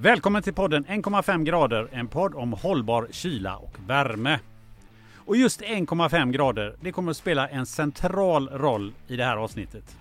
Välkommen 0.00 0.42
till 0.42 0.54
podden 0.54 0.86
1,5 0.86 1.44
grader, 1.44 1.88
en 1.92 2.08
podd 2.08 2.34
om 2.34 2.52
hållbar 2.52 3.08
kyla 3.10 3.56
och 3.56 3.76
värme. 3.86 4.40
Och 5.14 5.36
just 5.36 5.60
1,5 5.60 6.30
grader, 6.30 6.76
det 6.80 6.92
kommer 6.92 7.10
att 7.10 7.16
spela 7.16 7.48
en 7.48 7.66
central 7.66 8.48
roll 8.48 8.92
i 9.06 9.16
det 9.16 9.24
här 9.24 9.36
avsnittet. 9.36 9.96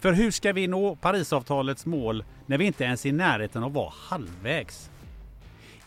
För 0.00 0.12
hur 0.12 0.30
ska 0.30 0.52
vi 0.52 0.66
nå 0.66 0.96
Parisavtalets 0.96 1.86
mål 1.86 2.24
när 2.46 2.58
vi 2.58 2.64
inte 2.64 2.84
ens 2.84 3.06
är 3.06 3.08
i 3.08 3.12
närheten 3.12 3.62
av 3.62 3.68
att 3.68 3.74
vara 3.74 3.92
halvvägs? 3.96 4.90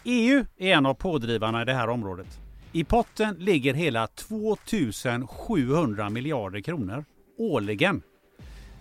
EU 0.03 0.45
är 0.57 0.73
en 0.73 0.85
av 0.85 0.93
pådrivarna 0.93 1.61
i 1.61 1.65
det 1.65 1.73
här 1.73 1.89
området. 1.89 2.39
I 2.71 2.83
potten 2.83 3.35
ligger 3.39 3.73
hela 3.73 4.07
2700 4.07 6.09
miljarder 6.09 6.61
kronor 6.61 7.05
årligen. 7.37 8.01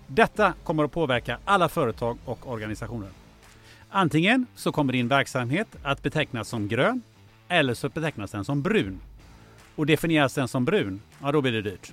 Detta 0.06 0.52
kommer 0.64 0.84
att 0.84 0.92
påverka 0.92 1.38
alla 1.44 1.68
företag 1.68 2.18
och 2.24 2.52
organisationer. 2.52 3.08
Antingen 3.90 4.46
så 4.54 4.72
kommer 4.72 4.92
din 4.92 5.08
verksamhet 5.08 5.68
att 5.82 6.02
betecknas 6.02 6.48
som 6.48 6.68
grön 6.68 7.02
eller 7.48 7.74
så 7.74 7.88
betecknas 7.88 8.30
den 8.30 8.44
som 8.44 8.62
brun. 8.62 9.00
Och 9.76 9.86
definieras 9.86 10.34
den 10.34 10.48
som 10.48 10.64
brun, 10.64 11.00
ja 11.22 11.32
då 11.32 11.40
blir 11.40 11.52
det 11.52 11.62
dyrt. 11.62 11.92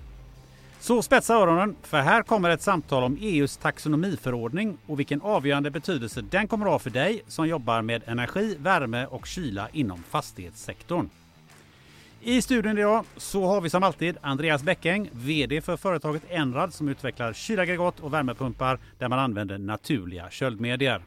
Så 0.80 1.02
spetsa 1.02 1.34
öronen, 1.34 1.76
för 1.82 2.02
här 2.02 2.24
kommer 2.24 2.50
ett 2.50 2.62
samtal 2.62 3.04
om 3.04 3.18
EUs 3.22 3.58
taxonomiförordning 3.58 4.78
och 4.86 5.00
vilken 5.00 5.22
avgörande 5.22 5.72
betydelse 5.72 6.22
den 6.22 6.48
kommer 6.48 6.66
att 6.66 6.72
ha 6.72 6.80
för 6.80 6.90
dig 6.90 7.22
som 7.28 7.48
jobbar 7.48 7.82
med 7.82 8.02
energi, 8.06 8.56
värme 8.60 9.06
och 9.06 9.28
kyla 9.28 9.70
inom 9.72 10.04
fastighetssektorn. 10.04 11.10
I 12.22 12.42
studion 12.42 12.78
idag 12.78 13.06
så 13.18 13.46
har 13.46 13.62
vi 13.62 13.70
som 13.70 13.84
alltid 13.84 14.18
Andreas 14.22 14.64
Bäckäng, 14.64 15.10
VD 15.12 15.62
för 15.62 15.78
företaget 15.78 16.24
Enrad 16.30 16.74
som 16.74 16.90
utvecklar 16.90 17.34
kylaggregat 17.34 18.00
och 18.00 18.14
värmepumpar 18.14 18.80
där 19.00 19.08
man 19.08 19.20
använder 19.20 19.58
naturliga 19.58 20.30
köldmedier. 20.30 21.02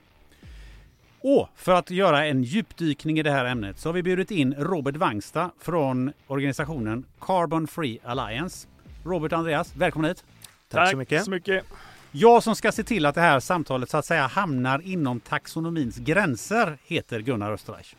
Och 1.21 1.49
för 1.57 1.73
att 1.73 1.91
göra 1.91 2.27
en 2.27 2.43
djupdykning 2.43 3.19
i 3.19 3.23
det 3.23 3.31
här 3.31 3.45
ämnet 3.45 3.79
så 3.79 3.89
har 3.89 3.95
vi 3.95 4.03
bjudit 4.03 4.31
in 4.31 4.55
Robert 4.55 4.97
Wangsta 4.97 5.51
från 5.61 6.13
organisationen 6.27 7.05
Carbon 7.21 7.67
Free 7.67 7.99
Alliance. 8.05 8.69
Robert 9.05 9.33
och 9.33 9.39
Andreas, 9.39 9.77
välkomna 9.77 10.09
hit! 10.09 10.25
Tack, 10.69 10.81
Tack 10.81 10.91
så 10.91 10.97
mycket. 10.97 11.25
så 11.25 11.31
mycket! 11.31 11.65
Jag 12.13 12.43
som 12.43 12.57
ska 12.57 12.73
se 12.73 12.83
till 12.83 13.07
att 13.07 13.15
det 13.15 13.21
här 13.21 13.41
samtalet 13.41 13.91
så 13.91 13.97
att 13.97 14.05
säga 14.05 14.27
hamnar 14.27 14.81
inom 14.85 15.21
taxonomins 15.21 15.97
gränser 15.97 16.79
heter 16.85 17.21
Gunnar 17.21 17.53
Österreich. 17.53 17.97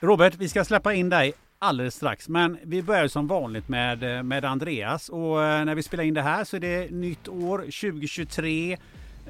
Robert, 0.00 0.34
vi 0.34 0.48
ska 0.48 0.64
släppa 0.64 0.94
in 0.94 1.08
dig 1.08 1.32
alldeles 1.64 1.94
strax. 1.94 2.28
Men 2.28 2.58
vi 2.62 2.82
börjar 2.82 3.08
som 3.08 3.26
vanligt 3.26 3.68
med, 3.68 4.16
eh, 4.16 4.22
med 4.22 4.44
Andreas. 4.44 5.08
Och 5.08 5.44
eh, 5.44 5.64
när 5.64 5.74
vi 5.74 5.82
spelar 5.82 6.04
in 6.04 6.14
det 6.14 6.22
här 6.22 6.44
så 6.44 6.56
är 6.56 6.60
det 6.60 6.90
nytt 6.90 7.28
år 7.28 7.58
2023. 7.58 8.72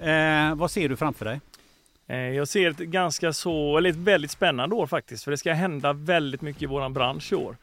Eh, 0.03 0.55
vad 0.55 0.71
ser 0.71 0.89
du 0.89 0.97
framför 0.97 1.25
dig? 1.25 1.41
Eh, 2.07 2.17
jag 2.17 2.49
ser 2.49 2.71
ett 2.71 2.79
ganska 2.79 3.33
så, 3.33 3.79
eller 3.79 3.91
ett 3.91 3.97
väldigt 3.97 4.31
spännande 4.31 4.75
år 4.75 4.87
faktiskt. 4.87 5.25
För 5.25 5.31
det 5.31 5.37
ska 5.37 5.53
hända 5.53 5.93
väldigt 5.93 6.43
mycket 6.43 6.63
i 6.63 6.67
våran 6.67 6.93
bransch 6.93 7.33
i 7.33 7.37
år. 7.37 7.57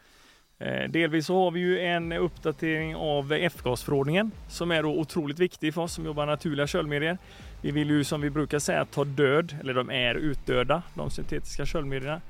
Delvis 0.90 1.26
så 1.26 1.44
har 1.44 1.52
vi 1.52 1.60
ju 1.60 1.80
en 1.80 2.12
uppdatering 2.12 2.96
av 2.96 3.34
F-gasförordningen 3.34 4.32
som 4.50 4.72
är 4.72 4.84
då 4.84 4.90
otroligt 4.90 5.40
viktig 5.40 5.74
för 5.74 5.82
oss 5.82 5.94
som 5.94 6.06
jobbar 6.06 6.26
naturliga 6.26 6.68
köldmedier. 6.68 7.18
Vi 7.62 7.72
vill 7.72 7.90
ju 7.90 8.04
som 8.04 8.22
vi 8.22 8.30
brukar 8.30 8.60
säga 8.60 8.86
ta 8.86 9.04
död, 9.04 9.56
eller 9.62 9.74
de 9.74 9.90
är 9.90 10.16
utdöda, 10.16 10.84
de 10.94 11.10
syntetiska 11.10 11.66
köldmedierna. 11.66 12.22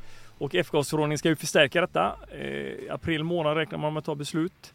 Och 0.42 0.56
F-gasförordningen 0.56 1.18
ska 1.18 1.30
ju 1.30 1.36
förstärka 1.36 1.82
detta. 1.82 2.16
Eh, 2.32 2.42
I 2.42 2.88
eh, 2.88 2.94
april 2.94 3.24
månad 3.24 3.58
räknar 3.58 3.78
man 3.78 3.94
med 3.94 4.00
att 4.00 4.06
ta 4.06 4.16
beslut. 4.16 4.74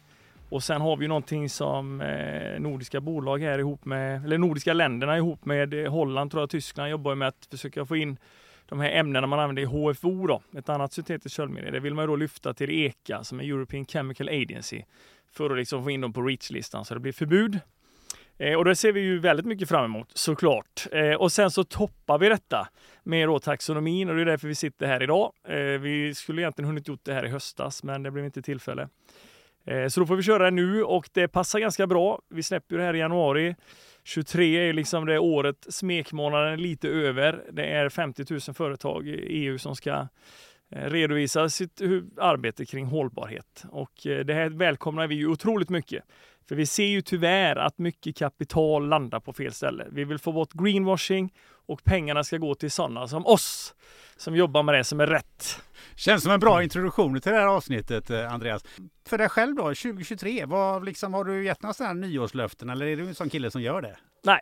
Och 0.49 0.63
sen 0.63 0.81
har 0.81 0.97
vi 0.97 1.03
ju 1.03 1.07
någonting 1.07 1.49
som 1.49 2.01
eh, 2.01 2.59
nordiska 2.59 3.01
bolag 3.01 3.41
här 3.41 3.59
ihop 3.59 3.85
med, 3.85 4.25
eller 4.25 4.37
nordiska 4.37 4.73
länderna 4.73 5.17
ihop 5.17 5.45
med 5.45 5.73
eh, 5.73 5.91
Holland, 5.91 6.31
tror 6.31 6.41
jag, 6.41 6.49
Tyskland 6.49 6.89
jobbar 6.89 7.15
med 7.15 7.27
att 7.27 7.47
försöka 7.51 7.85
få 7.85 7.95
in 7.95 8.17
de 8.65 8.79
här 8.79 8.91
ämnena 8.91 9.27
man 9.27 9.39
använder 9.39 9.61
i 9.61 9.65
HFO 9.65 10.27
då, 10.27 10.41
ett 10.57 10.69
annat 10.69 10.93
syntetiskt 10.93 11.35
köldmedel. 11.37 11.73
Det 11.73 11.79
vill 11.79 11.93
man 11.93 12.03
ju 12.03 12.07
då 12.07 12.15
lyfta 12.15 12.53
till 12.53 12.85
ECA 12.85 13.23
som 13.23 13.39
är 13.39 13.43
European 13.43 13.85
Chemical 13.85 14.29
Agency 14.29 14.83
för 15.31 15.49
att 15.49 15.57
liksom 15.57 15.83
få 15.83 15.91
in 15.91 16.01
dem 16.01 16.13
på 16.13 16.21
REACH-listan 16.21 16.85
så 16.85 16.93
det 16.93 16.99
blir 16.99 17.13
förbud 17.13 17.59
Eh, 18.37 18.53
och 18.53 18.65
det 18.65 18.75
ser 18.75 18.91
vi 18.91 19.01
ju 19.01 19.19
väldigt 19.19 19.45
mycket 19.45 19.69
fram 19.69 19.85
emot 19.85 20.11
såklart. 20.13 20.87
Eh, 20.91 21.13
och 21.13 21.31
sen 21.31 21.51
så 21.51 21.63
toppar 21.63 22.17
vi 22.17 22.29
detta 22.29 22.67
med 23.03 23.27
då 23.27 23.39
taxonomin 23.39 24.09
och 24.09 24.15
det 24.15 24.21
är 24.21 24.25
därför 24.25 24.47
vi 24.47 24.55
sitter 24.55 24.87
här 24.87 25.03
idag. 25.03 25.31
Eh, 25.47 25.57
vi 25.57 26.13
skulle 26.15 26.41
egentligen 26.41 26.67
hunnit 26.67 26.87
gjort 26.87 27.03
det 27.03 27.13
här 27.13 27.25
i 27.25 27.29
höstas, 27.29 27.83
men 27.83 28.03
det 28.03 28.11
blev 28.11 28.25
inte 28.25 28.41
tillfälle. 28.41 28.87
Eh, 29.65 29.87
så 29.87 29.99
då 29.99 30.05
får 30.05 30.15
vi 30.15 30.23
köra 30.23 30.45
det 30.45 30.51
nu 30.51 30.83
och 30.83 31.09
det 31.13 31.27
passar 31.27 31.59
ganska 31.59 31.87
bra. 31.87 32.21
Vi 32.29 32.43
släpper 32.43 32.77
det 32.77 32.83
här 32.83 32.93
i 32.93 32.99
januari. 32.99 33.55
23 34.03 34.69
är 34.69 34.73
liksom 34.73 35.05
det 35.05 35.19
året, 35.19 35.67
smekmånaden 35.69 36.53
är 36.53 36.57
lite 36.57 36.87
över. 36.87 37.43
Det 37.51 37.65
är 37.65 37.89
50 37.89 38.25
000 38.29 38.39
företag 38.39 39.07
i 39.07 39.11
EU 39.11 39.57
som 39.57 39.75
ska 39.75 40.07
eh, 40.71 40.89
redovisa 40.89 41.49
sitt 41.49 41.81
arbete 42.17 42.65
kring 42.65 42.85
hållbarhet. 42.85 43.63
Och 43.69 44.07
eh, 44.07 44.25
det 44.25 44.33
här 44.33 44.49
välkomnar 44.49 45.07
vi 45.07 45.15
ju 45.15 45.27
otroligt 45.27 45.69
mycket. 45.69 46.03
För 46.47 46.55
vi 46.55 46.65
ser 46.65 46.85
ju 46.85 47.01
tyvärr 47.01 47.55
att 47.55 47.77
mycket 47.77 48.17
kapital 48.17 48.87
landar 48.87 49.19
på 49.19 49.33
fel 49.33 49.53
ställe. 49.53 49.87
Vi 49.91 50.03
vill 50.03 50.19
få 50.19 50.31
bort 50.31 50.53
greenwashing 50.53 51.33
och 51.65 51.83
pengarna 51.83 52.23
ska 52.23 52.37
gå 52.37 52.55
till 52.55 52.71
sådana 52.71 53.07
som 53.07 53.25
oss 53.25 53.75
som 54.17 54.35
jobbar 54.35 54.63
med 54.63 54.75
det 54.75 54.83
som 54.83 54.99
är 54.99 55.07
rätt. 55.07 55.61
Känns 55.95 56.23
som 56.23 56.31
en 56.31 56.39
bra 56.39 56.63
introduktion 56.63 57.21
till 57.21 57.31
det 57.31 57.37
här 57.37 57.47
avsnittet 57.47 58.09
eh, 58.09 58.33
Andreas. 58.33 58.63
För 59.07 59.17
dig 59.17 59.29
själv 59.29 59.55
då, 59.55 59.63
2023, 59.63 60.45
vad 60.45 60.85
liksom, 60.85 61.13
har 61.13 61.23
du 61.23 61.45
gett 61.45 61.63
några 61.63 61.73
sådana 61.73 61.93
nyårslöften 61.93 62.69
eller 62.69 62.85
är 62.85 62.97
du 62.97 63.07
en 63.07 63.15
sån 63.15 63.29
kille 63.29 63.51
som 63.51 63.61
gör 63.61 63.81
det? 63.81 63.97
Nej, 64.23 64.39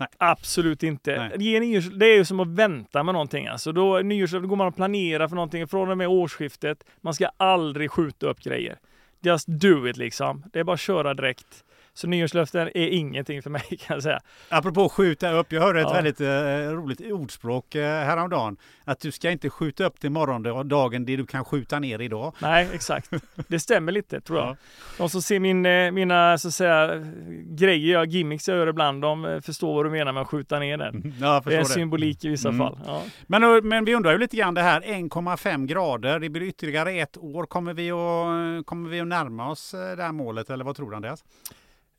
Nej. 0.00 0.08
Absolut 0.18 0.82
inte. 0.82 1.16
Nej. 1.16 1.60
Det 1.98 2.06
är 2.06 2.16
ju 2.16 2.24
som 2.24 2.40
att 2.40 2.48
vänta 2.48 3.02
med 3.02 3.12
någonting. 3.12 3.46
Alltså 3.46 3.72
då, 3.72 3.98
nyårslöften 3.98 4.48
går 4.48 4.56
man 4.56 4.66
och 4.66 4.76
planerar 4.76 5.28
för 5.28 5.34
någonting 5.34 5.68
från 5.68 5.90
och 5.90 5.98
med 5.98 6.08
årsskiftet. 6.08 6.84
Man 7.00 7.14
ska 7.14 7.30
aldrig 7.36 7.90
skjuta 7.90 8.26
upp 8.26 8.40
grejer. 8.40 8.78
Just 9.22 9.46
do 9.48 9.88
it 9.88 9.96
liksom. 9.96 10.44
Det 10.52 10.60
är 10.60 10.64
bara 10.64 10.74
att 10.74 10.80
köra 10.80 11.14
direkt. 11.14 11.64
Så 11.94 12.06
nyårslöften 12.06 12.68
är 12.68 12.88
ingenting 12.88 13.42
för 13.42 13.50
mig 13.50 13.62
kan 13.68 13.94
jag 13.94 14.02
säga. 14.02 14.20
Apropå 14.48 14.88
skjuta 14.88 15.32
upp, 15.32 15.52
jag 15.52 15.62
hörde 15.62 15.80
ett 15.80 15.86
ja. 15.88 15.94
väldigt 15.94 16.20
eh, 16.20 16.74
roligt 16.74 17.00
ordspråk 17.00 17.74
eh, 17.74 18.04
häromdagen. 18.04 18.56
Att 18.84 19.00
du 19.00 19.12
ska 19.12 19.30
inte 19.30 19.50
skjuta 19.50 19.84
upp 19.84 20.00
till 20.00 20.10
morgondagen 20.10 21.04
det 21.04 21.16
du 21.16 21.26
kan 21.26 21.44
skjuta 21.44 21.78
ner 21.78 22.00
idag. 22.00 22.34
Nej, 22.38 22.68
exakt. 22.72 23.10
Det 23.48 23.60
stämmer 23.60 23.92
lite 23.92 24.20
tror 24.20 24.38
jag. 24.38 24.46
Ja. 24.50 24.56
De 24.98 25.08
som 25.08 25.22
ser 25.22 25.40
min, 25.40 25.66
eh, 25.66 25.90
mina 25.90 26.38
så 26.38 26.48
att 26.48 26.54
säga, 26.54 27.06
grejer, 27.42 27.92
jag, 27.92 28.06
gimmicks 28.06 28.48
jag 28.48 28.56
gör 28.56 28.66
ibland, 28.66 29.02
de 29.02 29.24
eh, 29.24 29.40
förstår 29.40 29.74
vad 29.74 29.86
du 29.86 29.90
menar 29.90 30.12
med 30.12 30.20
att 30.20 30.28
skjuta 30.28 30.58
ner 30.58 30.76
den. 30.76 30.94
Mm, 30.94 31.14
ja, 31.20 31.42
det 31.44 31.54
är 31.54 31.58
det. 31.58 31.64
symbolik 31.64 32.24
i 32.24 32.28
vissa 32.28 32.48
mm. 32.48 32.58
fall. 32.58 32.78
Ja. 32.86 33.02
Men, 33.26 33.42
eh, 33.42 33.62
men 33.62 33.84
vi 33.84 33.94
undrar 33.94 34.12
ju 34.12 34.18
lite 34.18 34.36
grann 34.36 34.54
det 34.54 34.62
här 34.62 34.80
1,5 34.80 35.66
grader, 35.66 36.18
det 36.18 36.28
blir 36.28 36.42
ytterligare 36.42 36.92
ett 36.92 37.18
år. 37.18 37.46
Kommer 37.46 37.74
vi 37.74 37.90
att, 37.90 38.66
kommer 38.66 38.90
vi 38.90 39.00
att 39.00 39.06
närma 39.06 39.50
oss 39.50 39.70
det 39.70 40.02
här 40.02 40.12
målet 40.12 40.50
eller 40.50 40.64
vad 40.64 40.76
tror 40.76 40.90
du 40.90 40.96
Andreas? 40.96 41.24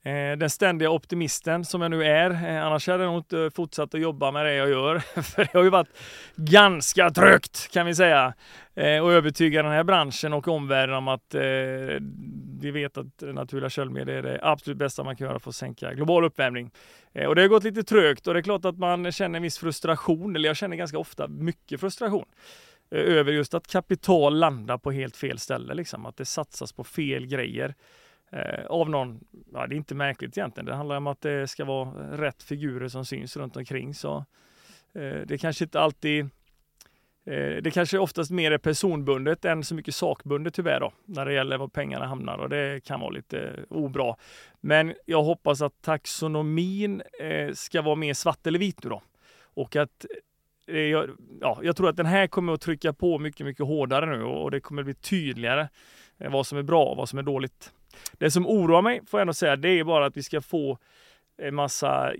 Eh, 0.04 0.36
den 0.38 0.50
ständiga 0.50 0.90
optimisten 0.90 1.64
som 1.64 1.82
jag 1.82 1.90
nu 1.90 2.04
är. 2.04 2.30
Eh, 2.30 2.66
annars 2.66 2.88
hade 2.88 3.02
jag 3.02 3.10
nog 3.10 3.20
inte 3.20 3.38
eh, 3.38 3.50
fortsatt 3.50 3.94
att 3.94 4.00
jobba 4.00 4.30
med 4.30 4.46
det 4.46 4.54
jag 4.54 4.70
gör. 4.70 4.98
För 5.22 5.42
det 5.42 5.54
har 5.54 5.64
ju 5.64 5.70
varit 5.70 5.98
ganska 6.36 7.10
trögt 7.10 7.70
kan 7.72 7.86
vi 7.86 7.94
säga. 7.94 8.34
Och 8.74 9.12
övertyga 9.12 9.62
den 9.62 9.72
här 9.72 9.84
branschen 9.84 10.32
och 10.32 10.48
omvärlden 10.48 10.96
om 10.96 11.08
att 11.08 11.34
vi 12.60 12.70
vet 12.70 12.98
att 12.98 13.20
naturliga 13.20 13.70
köldmedel 13.70 14.14
är 14.14 14.22
det 14.22 14.40
absolut 14.42 14.78
bästa 14.78 15.04
man 15.04 15.16
kan 15.16 15.26
göra 15.26 15.38
för 15.38 15.50
att 15.50 15.56
sänka 15.56 15.94
global 15.94 16.24
uppvärmning. 16.24 16.70
Och 17.28 17.34
det 17.34 17.40
har 17.42 17.48
gått 17.48 17.64
lite 17.64 17.82
trögt 17.82 18.26
och 18.26 18.34
det 18.34 18.40
är 18.40 18.42
klart 18.42 18.64
att 18.64 18.78
man 18.78 19.12
känner 19.12 19.36
en 19.36 19.42
viss 19.42 19.58
frustration, 19.58 20.36
eller 20.36 20.48
jag 20.48 20.56
känner 20.56 20.76
ganska 20.76 20.98
ofta 20.98 21.28
mycket 21.28 21.80
frustration 21.80 22.24
över 22.90 23.32
just 23.32 23.54
att 23.54 23.66
kapital 23.66 24.38
landar 24.38 24.78
på 24.78 24.92
helt 24.92 25.16
fel 25.16 25.38
ställe. 25.38 25.74
Liksom. 25.74 26.06
Att 26.06 26.16
det 26.16 26.24
satsas 26.24 26.72
på 26.72 26.84
fel 26.84 27.26
grejer. 27.26 27.74
Eh, 28.32 28.66
av 28.66 28.90
någon, 28.90 29.20
ja, 29.52 29.66
det 29.66 29.74
är 29.74 29.76
inte 29.76 29.94
märkligt 29.94 30.38
egentligen. 30.38 30.66
Det 30.66 30.74
handlar 30.74 30.96
om 30.96 31.06
att 31.06 31.20
det 31.20 31.48
ska 31.48 31.64
vara 31.64 31.90
rätt 32.16 32.42
figurer 32.42 32.88
som 32.88 33.04
syns 33.04 33.36
runt 33.36 33.56
omkring. 33.56 33.94
Så 33.94 34.24
eh, 34.94 35.20
det 35.26 35.38
kanske 35.40 35.64
inte 35.64 35.80
alltid 35.80 36.24
eh, 37.24 37.62
det 37.62 37.74
kanske 37.74 37.98
oftast 37.98 38.30
mer 38.30 38.50
är 38.50 38.58
personbundet 38.58 39.44
än 39.44 39.64
så 39.64 39.74
mycket 39.74 39.94
sakbundet 39.94 40.54
tyvärr 40.54 40.80
då, 40.80 40.92
när 41.04 41.26
det 41.26 41.32
gäller 41.32 41.58
var 41.58 41.68
pengarna 41.68 42.06
hamnar 42.06 42.38
och 42.38 42.48
det 42.48 42.84
kan 42.84 43.00
vara 43.00 43.10
lite 43.10 43.64
obra. 43.68 44.16
Men 44.60 44.94
jag 45.06 45.22
hoppas 45.22 45.62
att 45.62 45.82
taxonomin 45.82 47.02
eh, 47.20 47.52
ska 47.52 47.82
vara 47.82 47.94
mer 47.94 48.14
svart 48.14 48.46
eller 48.46 48.58
vit 48.58 48.84
nu 48.84 48.90
då. 48.90 49.02
Och 49.54 49.76
att 49.76 50.06
eh, 50.66 50.76
jag, 50.76 51.10
ja, 51.40 51.58
jag 51.62 51.76
tror 51.76 51.88
att 51.88 51.96
den 51.96 52.06
här 52.06 52.26
kommer 52.26 52.52
att 52.52 52.60
trycka 52.60 52.92
på 52.92 53.18
mycket, 53.18 53.46
mycket 53.46 53.66
hårdare 53.66 54.06
nu 54.06 54.24
och 54.24 54.50
det 54.50 54.60
kommer 54.60 54.82
bli 54.82 54.94
tydligare 54.94 55.68
eh, 56.18 56.30
vad 56.30 56.46
som 56.46 56.58
är 56.58 56.62
bra 56.62 56.84
och 56.84 56.96
vad 56.96 57.08
som 57.08 57.18
är 57.18 57.22
dåligt. 57.22 57.72
Det 58.12 58.30
som 58.30 58.46
oroar 58.46 58.82
mig, 58.82 59.00
får 59.06 59.20
jag 59.20 59.22
ändå 59.22 59.32
säga, 59.32 59.56
det 59.56 59.68
är 59.68 59.84
bara 59.84 60.06
att 60.06 60.16
vi 60.16 60.22
ska 60.22 60.40
få 60.40 60.78
en 61.38 61.54
massa 61.54 62.12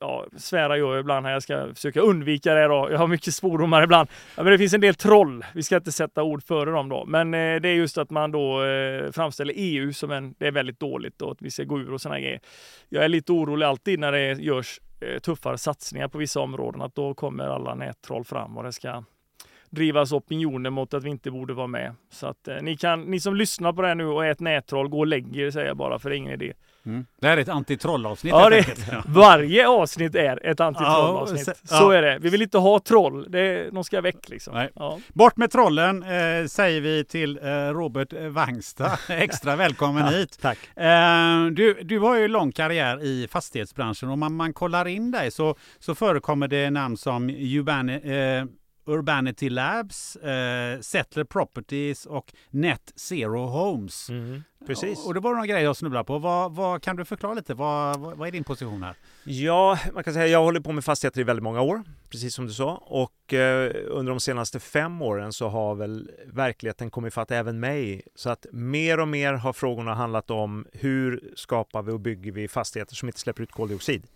ja, 0.00 0.26
svära 0.36 0.78
gör 0.78 0.92
jag 0.92 1.00
ibland 1.00 1.26
här. 1.26 1.32
Jag 1.32 1.42
ska 1.42 1.74
försöka 1.74 2.00
undvika 2.00 2.54
det 2.54 2.66
då. 2.66 2.88
Jag 2.90 2.98
har 2.98 3.06
mycket 3.06 3.34
svordomar 3.34 3.82
ibland. 3.82 4.08
Ja, 4.36 4.42
men 4.42 4.52
det 4.52 4.58
finns 4.58 4.74
en 4.74 4.80
del 4.80 4.94
troll. 4.94 5.44
Vi 5.54 5.62
ska 5.62 5.76
inte 5.76 5.92
sätta 5.92 6.22
ord 6.22 6.42
före 6.42 6.70
dem 6.70 6.88
då. 6.88 7.04
Men 7.04 7.34
eh, 7.34 7.60
det 7.60 7.68
är 7.68 7.74
just 7.74 7.98
att 7.98 8.10
man 8.10 8.30
då 8.30 8.64
eh, 8.64 9.12
framställer 9.12 9.54
EU 9.56 9.92
som 9.92 10.10
en, 10.10 10.34
det 10.38 10.46
är 10.46 10.52
väldigt 10.52 10.80
dåligt 10.80 11.22
och 11.22 11.32
att 11.32 11.42
vi 11.42 11.50
ska 11.50 11.64
gå 11.64 11.78
ur 11.78 11.92
och 11.92 12.00
sådana 12.00 12.20
grejer. 12.20 12.40
Jag 12.88 13.04
är 13.04 13.08
lite 13.08 13.32
orolig 13.32 13.66
alltid 13.66 13.98
när 13.98 14.12
det 14.12 14.32
görs 14.32 14.80
eh, 15.00 15.18
tuffare 15.18 15.58
satsningar 15.58 16.08
på 16.08 16.18
vissa 16.18 16.40
områden 16.40 16.82
att 16.82 16.94
då 16.94 17.14
kommer 17.14 17.44
alla 17.44 17.74
nättroll 17.74 18.24
fram 18.24 18.56
och 18.56 18.64
det 18.64 18.72
ska 18.72 19.04
drivas 19.70 20.12
opinioner 20.12 20.70
mot 20.70 20.94
att 20.94 21.04
vi 21.04 21.10
inte 21.10 21.30
borde 21.30 21.54
vara 21.54 21.66
med. 21.66 21.94
Så 22.10 22.26
att 22.26 22.48
eh, 22.48 22.56
ni, 22.62 22.76
kan, 22.76 23.02
ni 23.02 23.20
som 23.20 23.36
lyssnar 23.36 23.72
på 23.72 23.82
det 23.82 23.88
här 23.88 23.94
nu 23.94 24.06
och 24.06 24.26
är 24.26 24.30
ett 24.30 24.40
nättroll, 24.40 24.88
gå 24.88 24.98
och 24.98 25.06
lägg 25.06 25.36
er 25.36 25.50
säger 25.50 25.66
jag 25.66 25.76
bara 25.76 25.98
för 25.98 26.10
det 26.10 26.16
är 26.16 26.18
ingen 26.18 26.32
idé. 26.32 26.52
Mm. 26.86 27.06
Det 27.20 27.26
här 27.26 27.36
är 27.36 27.40
ett 27.40 27.48
antitrollavsnitt 27.48 28.32
ja, 28.32 28.50
det. 28.50 28.66
Ja. 28.90 29.02
Varje 29.08 29.68
avsnitt 29.68 30.14
är 30.14 30.46
ett 30.46 30.60
antitrollavsnitt. 30.60 31.46
Ja, 31.46 31.54
så 31.78 31.92
ja. 31.92 31.94
är 31.94 32.02
det. 32.02 32.18
Vi 32.18 32.30
vill 32.30 32.42
inte 32.42 32.58
ha 32.58 32.80
troll. 32.80 33.26
Det, 33.30 33.70
de 33.70 33.84
ska 33.84 34.00
väck 34.00 34.28
liksom. 34.28 34.68
Bort 35.08 35.36
med 35.36 35.50
trollen 35.50 36.02
eh, 36.02 36.46
säger 36.46 36.80
vi 36.80 37.04
till 37.04 37.38
eh, 37.42 37.50
Robert 37.50 38.12
Wangsta. 38.12 38.90
Extra 39.08 39.56
välkommen 39.56 40.14
hit. 40.14 40.38
Tack. 40.40 40.58
Eh, 40.76 41.46
du, 41.46 41.82
du 41.82 41.98
har 41.98 42.16
ju 42.16 42.28
lång 42.28 42.52
karriär 42.52 43.02
i 43.02 43.28
fastighetsbranschen 43.30 44.08
och 44.08 44.12
om 44.12 44.20
man, 44.20 44.34
man 44.34 44.52
kollar 44.52 44.88
in 44.88 45.10
dig 45.10 45.30
så, 45.30 45.54
så 45.78 45.94
förekommer 45.94 46.48
det 46.48 46.70
namn 46.70 46.96
som 46.96 47.30
Ubani, 47.30 47.94
eh, 47.94 48.44
Urbanity 48.84 49.50
Labs, 49.50 50.16
eh, 50.16 50.80
Settler 50.80 51.24
Properties 51.24 52.06
och 52.06 52.32
Net 52.50 52.92
Zero 52.96 53.46
Homes. 53.46 54.08
Mm, 54.08 54.42
precis. 54.66 55.06
Och, 55.06 55.14
det 55.14 55.20
var 55.20 55.30
några 55.30 55.46
grejer 55.46 55.64
jag 55.64 55.76
snubblade 55.76 56.04
på. 56.04 56.18
Vad, 56.18 56.54
vad, 56.54 56.82
kan 56.82 56.96
du 56.96 57.04
förklara 57.04 57.34
lite? 57.34 57.54
Vad, 57.54 58.00
vad, 58.00 58.16
vad 58.16 58.28
är 58.28 58.32
din 58.32 58.44
position 58.44 58.82
här? 58.82 58.94
Ja, 59.24 59.78
man 59.94 60.04
kan 60.04 60.14
säga 60.14 60.26
jag 60.26 60.42
håller 60.42 60.60
på 60.60 60.72
med 60.72 60.84
fastigheter 60.84 61.20
i 61.20 61.24
väldigt 61.24 61.42
många 61.42 61.60
år, 61.60 61.82
precis 62.10 62.34
som 62.34 62.46
du 62.46 62.52
sa. 62.52 62.74
Och 62.74 63.34
eh, 63.34 63.72
under 63.88 64.10
de 64.10 64.20
senaste 64.20 64.60
fem 64.60 65.02
åren 65.02 65.32
så 65.32 65.48
har 65.48 65.74
väl 65.74 66.10
verkligheten 66.26 66.90
kommit 66.90 67.14
fatt 67.14 67.30
även 67.30 67.60
mig. 67.60 68.02
Så 68.14 68.30
att 68.30 68.46
mer 68.52 69.00
och 69.00 69.08
mer 69.08 69.32
har 69.32 69.52
frågorna 69.52 69.94
handlat 69.94 70.30
om 70.30 70.66
hur 70.72 71.32
skapar 71.36 71.82
vi 71.82 71.92
och 71.92 72.00
bygger 72.00 72.32
vi 72.32 72.48
fastigheter 72.48 72.94
som 72.94 73.08
inte 73.08 73.20
släpper 73.20 73.42
ut 73.42 73.52
koldioxid. 73.52 74.06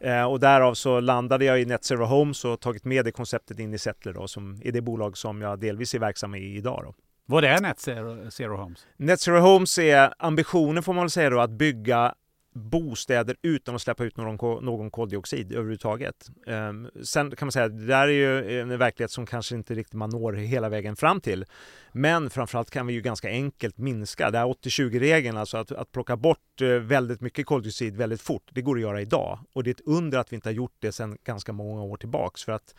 Eh, 0.00 0.24
och 0.24 0.40
därav 0.40 0.74
så 0.74 1.00
landade 1.00 1.44
jag 1.44 1.60
i 1.60 1.64
Net 1.64 1.84
Zero 1.84 2.04
Homes 2.04 2.44
och 2.44 2.60
tagit 2.60 2.84
med 2.84 3.04
det 3.04 3.12
konceptet 3.12 3.58
in 3.58 3.74
i 3.74 3.78
Settler 3.78 4.12
då, 4.12 4.28
som 4.28 4.60
är 4.64 4.72
det 4.72 4.80
bolag 4.80 5.16
som 5.16 5.40
jag 5.40 5.58
delvis 5.58 5.94
är 5.94 5.98
verksam 5.98 6.34
i 6.34 6.56
idag. 6.56 6.82
Då. 6.84 6.94
Vad 7.26 7.44
är 7.44 7.60
Net 7.60 7.80
Zero, 7.80 8.30
Zero 8.30 8.56
Homes? 8.56 8.86
Net 8.96 9.20
Zero 9.20 9.38
Homes 9.40 9.78
är 9.78 10.14
ambitionen 10.18 10.82
får 10.82 10.92
man 10.92 11.04
väl 11.04 11.10
säga 11.10 11.30
då 11.30 11.40
att 11.40 11.50
bygga 11.50 12.14
bostäder 12.56 13.36
utan 13.42 13.74
att 13.74 13.82
släppa 13.82 14.04
ut 14.04 14.16
någon, 14.16 14.64
någon 14.64 14.90
koldioxid 14.90 15.52
överhuvudtaget. 15.52 16.28
Um, 16.46 16.90
sen 17.02 17.36
kan 17.36 17.46
man 17.46 17.52
säga 17.52 17.64
att 17.64 17.78
det 17.78 17.86
där 17.86 18.08
är 18.08 18.12
ju 18.12 18.60
en 18.60 18.78
verklighet 18.78 19.10
som 19.10 19.26
kanske 19.26 19.54
inte 19.54 19.74
riktigt 19.74 19.94
man 19.94 20.10
når 20.10 20.32
hela 20.32 20.68
vägen 20.68 20.96
fram 20.96 21.20
till. 21.20 21.44
Men 21.92 22.30
framförallt 22.30 22.70
kan 22.70 22.86
vi 22.86 22.92
ju 22.92 23.00
ganska 23.00 23.28
enkelt 23.28 23.78
minska. 23.78 24.30
Det 24.30 24.38
här 24.38 24.46
80-20-regeln, 24.46 25.36
alltså 25.36 25.56
att, 25.56 25.72
att 25.72 25.92
plocka 25.92 26.16
bort 26.16 26.60
eh, 26.60 26.68
väldigt 26.68 27.20
mycket 27.20 27.46
koldioxid 27.46 27.96
väldigt 27.96 28.20
fort, 28.20 28.50
det 28.52 28.62
går 28.62 28.76
att 28.76 28.82
göra 28.82 29.00
idag. 29.00 29.38
Och 29.52 29.64
det 29.64 29.70
är 29.70 29.74
ett 29.74 29.86
under 29.86 30.18
att 30.18 30.32
vi 30.32 30.36
inte 30.36 30.48
har 30.48 30.54
gjort 30.54 30.76
det 30.78 30.92
sedan 30.92 31.18
ganska 31.24 31.52
många 31.52 31.82
år 31.82 31.96
tillbaks. 31.96 32.44
För 32.44 32.52
att 32.52 32.74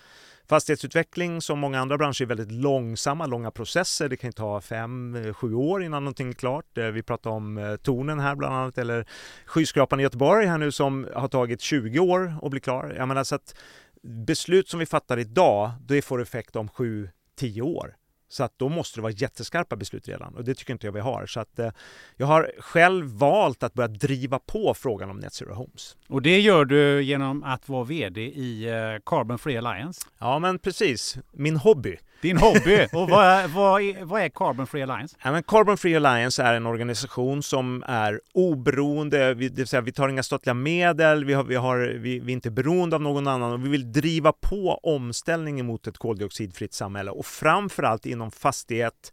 fastighetsutveckling 0.47 1.41
som 1.41 1.59
många 1.59 1.79
andra 1.79 1.97
branscher 1.97 2.21
är 2.21 2.25
väldigt 2.25 2.51
långsamma, 2.51 3.25
långa 3.25 3.51
processer. 3.51 4.09
Det 4.09 4.17
kan 4.17 4.33
ta 4.33 4.61
fem, 4.61 5.15
eh, 5.15 5.33
sju 5.33 5.53
år 5.53 5.83
innan 5.83 6.03
någonting 6.03 6.29
är 6.29 6.33
klart. 6.33 6.77
Eh, 6.77 6.85
vi 6.85 7.03
pratar 7.03 7.29
om 7.29 7.57
eh, 7.57 7.75
tornen 7.75 8.19
här 8.19 8.35
bland 8.35 8.55
annat 8.55 8.77
eller 8.77 9.07
skyskrapan 9.45 9.99
i 9.99 10.03
Göteborg 10.03 10.45
här 10.45 10.57
nu 10.57 10.71
som 10.71 11.07
har 11.15 11.27
tagit 11.27 11.61
20 11.61 11.99
år 11.99 12.33
att 12.41 12.51
bli 12.51 12.59
klar. 12.59 12.94
Jag 12.97 13.07
menar 13.07 13.23
så 13.23 13.35
att 13.35 13.55
beslut 14.01 14.69
som 14.69 14.79
vi 14.79 14.85
fattar 14.85 15.19
idag, 15.19 15.71
det 15.88 16.01
får 16.01 16.21
effekt 16.21 16.55
om 16.55 16.69
7-10 16.69 17.61
år. 17.61 17.95
Så 18.29 18.44
att 18.44 18.53
då 18.57 18.69
måste 18.69 18.97
det 18.97 19.01
vara 19.01 19.12
jätteskarpa 19.12 19.75
beslut 19.75 20.07
redan 20.07 20.35
och 20.35 20.44
det 20.44 20.56
tycker 20.56 20.74
inte 20.74 20.88
jag 20.88 20.91
vi 20.91 21.00
har. 21.00 21.25
Så 21.25 21.39
att 21.39 21.59
eh, 21.59 21.71
jag 22.15 22.27
har 22.27 22.51
själv 22.59 23.06
valt 23.06 23.63
att 23.63 23.74
börja 23.74 23.88
driva 23.88 24.39
på 24.39 24.74
frågan 24.74 25.09
om 25.09 25.18
Net 25.18 25.33
Zero 25.33 25.53
Homes. 25.53 25.97
Och 26.07 26.21
det 26.21 26.39
gör 26.39 26.65
du 26.65 27.03
genom 27.03 27.44
att 27.44 27.69
vara 27.69 27.83
VD 27.83 28.21
i 28.21 28.69
eh, 28.69 29.01
Carbon 29.06 29.39
Free 29.39 29.57
Alliance. 29.57 30.01
Ja 30.19 30.39
men 30.39 30.59
precis, 30.59 31.18
min 31.31 31.57
hobby. 31.57 31.97
Din 32.21 32.37
hobby. 32.37 32.87
Och 32.93 33.09
vad 33.09 33.25
är, 33.25 33.47
vad, 33.47 33.81
är, 33.81 34.05
vad 34.05 34.21
är 34.21 34.29
Carbon 34.29 34.67
Free 34.67 34.83
Alliance? 34.83 35.17
Ja, 35.23 35.31
men 35.31 35.43
Carbon 35.43 35.77
Free 35.77 35.95
Alliance 35.95 36.43
är 36.43 36.53
en 36.53 36.65
organisation 36.65 37.43
som 37.43 37.83
är 37.87 38.21
oberoende, 38.33 39.33
vi, 39.33 39.49
det 39.49 39.55
vill 39.55 39.67
säga 39.67 39.81
vi 39.81 39.91
tar 39.91 40.09
inga 40.09 40.23
statliga 40.23 40.53
medel, 40.53 41.25
vi, 41.25 41.33
har, 41.33 41.43
vi, 41.43 41.55
har, 41.55 41.77
vi, 41.77 42.19
vi 42.19 42.31
är 42.31 42.33
inte 42.33 42.51
beroende 42.51 42.95
av 42.95 43.01
någon 43.01 43.27
annan 43.27 43.53
och 43.53 43.65
vi 43.65 43.69
vill 43.69 43.91
driva 43.91 44.31
på 44.31 44.79
omställningen 44.83 45.65
mot 45.65 45.87
ett 45.87 45.97
koldioxidfritt 45.97 46.73
samhälle 46.73 47.11
och 47.11 47.25
framförallt 47.25 48.05
inom 48.05 48.31
fastighet, 48.31 49.11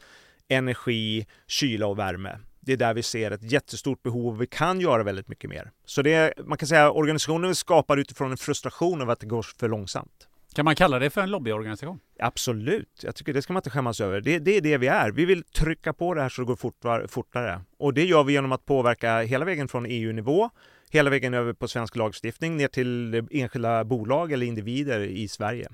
energi, 0.48 1.26
kyla 1.46 1.86
och 1.86 1.98
värme. 1.98 2.38
Det 2.60 2.72
är 2.72 2.76
där 2.76 2.94
vi 2.94 3.02
ser 3.02 3.30
ett 3.30 3.52
jättestort 3.52 4.02
behov 4.02 4.34
och 4.34 4.42
vi 4.42 4.46
kan 4.46 4.80
göra 4.80 5.02
väldigt 5.02 5.28
mycket 5.28 5.50
mer. 5.50 5.70
Så 5.86 6.02
det 6.02 6.32
man 6.44 6.58
kan 6.58 6.68
säga 6.68 6.90
organisationen 6.90 7.54
skapar 7.54 7.96
utifrån 7.96 8.30
en 8.30 8.36
frustration 8.36 9.02
över 9.02 9.12
att 9.12 9.20
det 9.20 9.26
går 9.26 9.46
för 9.58 9.68
långsamt. 9.68 10.28
Kan 10.54 10.64
man 10.64 10.74
kalla 10.74 10.98
det 10.98 11.10
för 11.10 11.20
en 11.20 11.30
lobbyorganisation? 11.30 12.00
Absolut, 12.18 13.00
jag 13.02 13.14
tycker 13.14 13.32
det 13.32 13.42
ska 13.42 13.52
man 13.52 13.60
inte 13.60 13.70
skämmas 13.70 14.00
över. 14.00 14.20
Det, 14.20 14.38
det 14.38 14.56
är 14.56 14.60
det 14.60 14.78
vi 14.78 14.86
är. 14.86 15.10
Vi 15.10 15.24
vill 15.24 15.42
trycka 15.44 15.92
på 15.92 16.14
det 16.14 16.22
här 16.22 16.28
så 16.28 16.42
det 16.42 16.46
går 16.46 16.56
fortare, 16.56 17.08
fortare. 17.08 17.60
Och 17.78 17.94
det 17.94 18.04
gör 18.04 18.24
vi 18.24 18.32
genom 18.32 18.52
att 18.52 18.66
påverka 18.66 19.20
hela 19.20 19.44
vägen 19.44 19.68
från 19.68 19.86
EU-nivå, 19.86 20.50
hela 20.90 21.10
vägen 21.10 21.34
över 21.34 21.52
på 21.52 21.68
svensk 21.68 21.96
lagstiftning, 21.96 22.56
ner 22.56 22.68
till 22.68 23.26
enskilda 23.30 23.84
bolag 23.84 24.32
eller 24.32 24.46
individer 24.46 25.00
i 25.00 25.28
Sverige. 25.28 25.68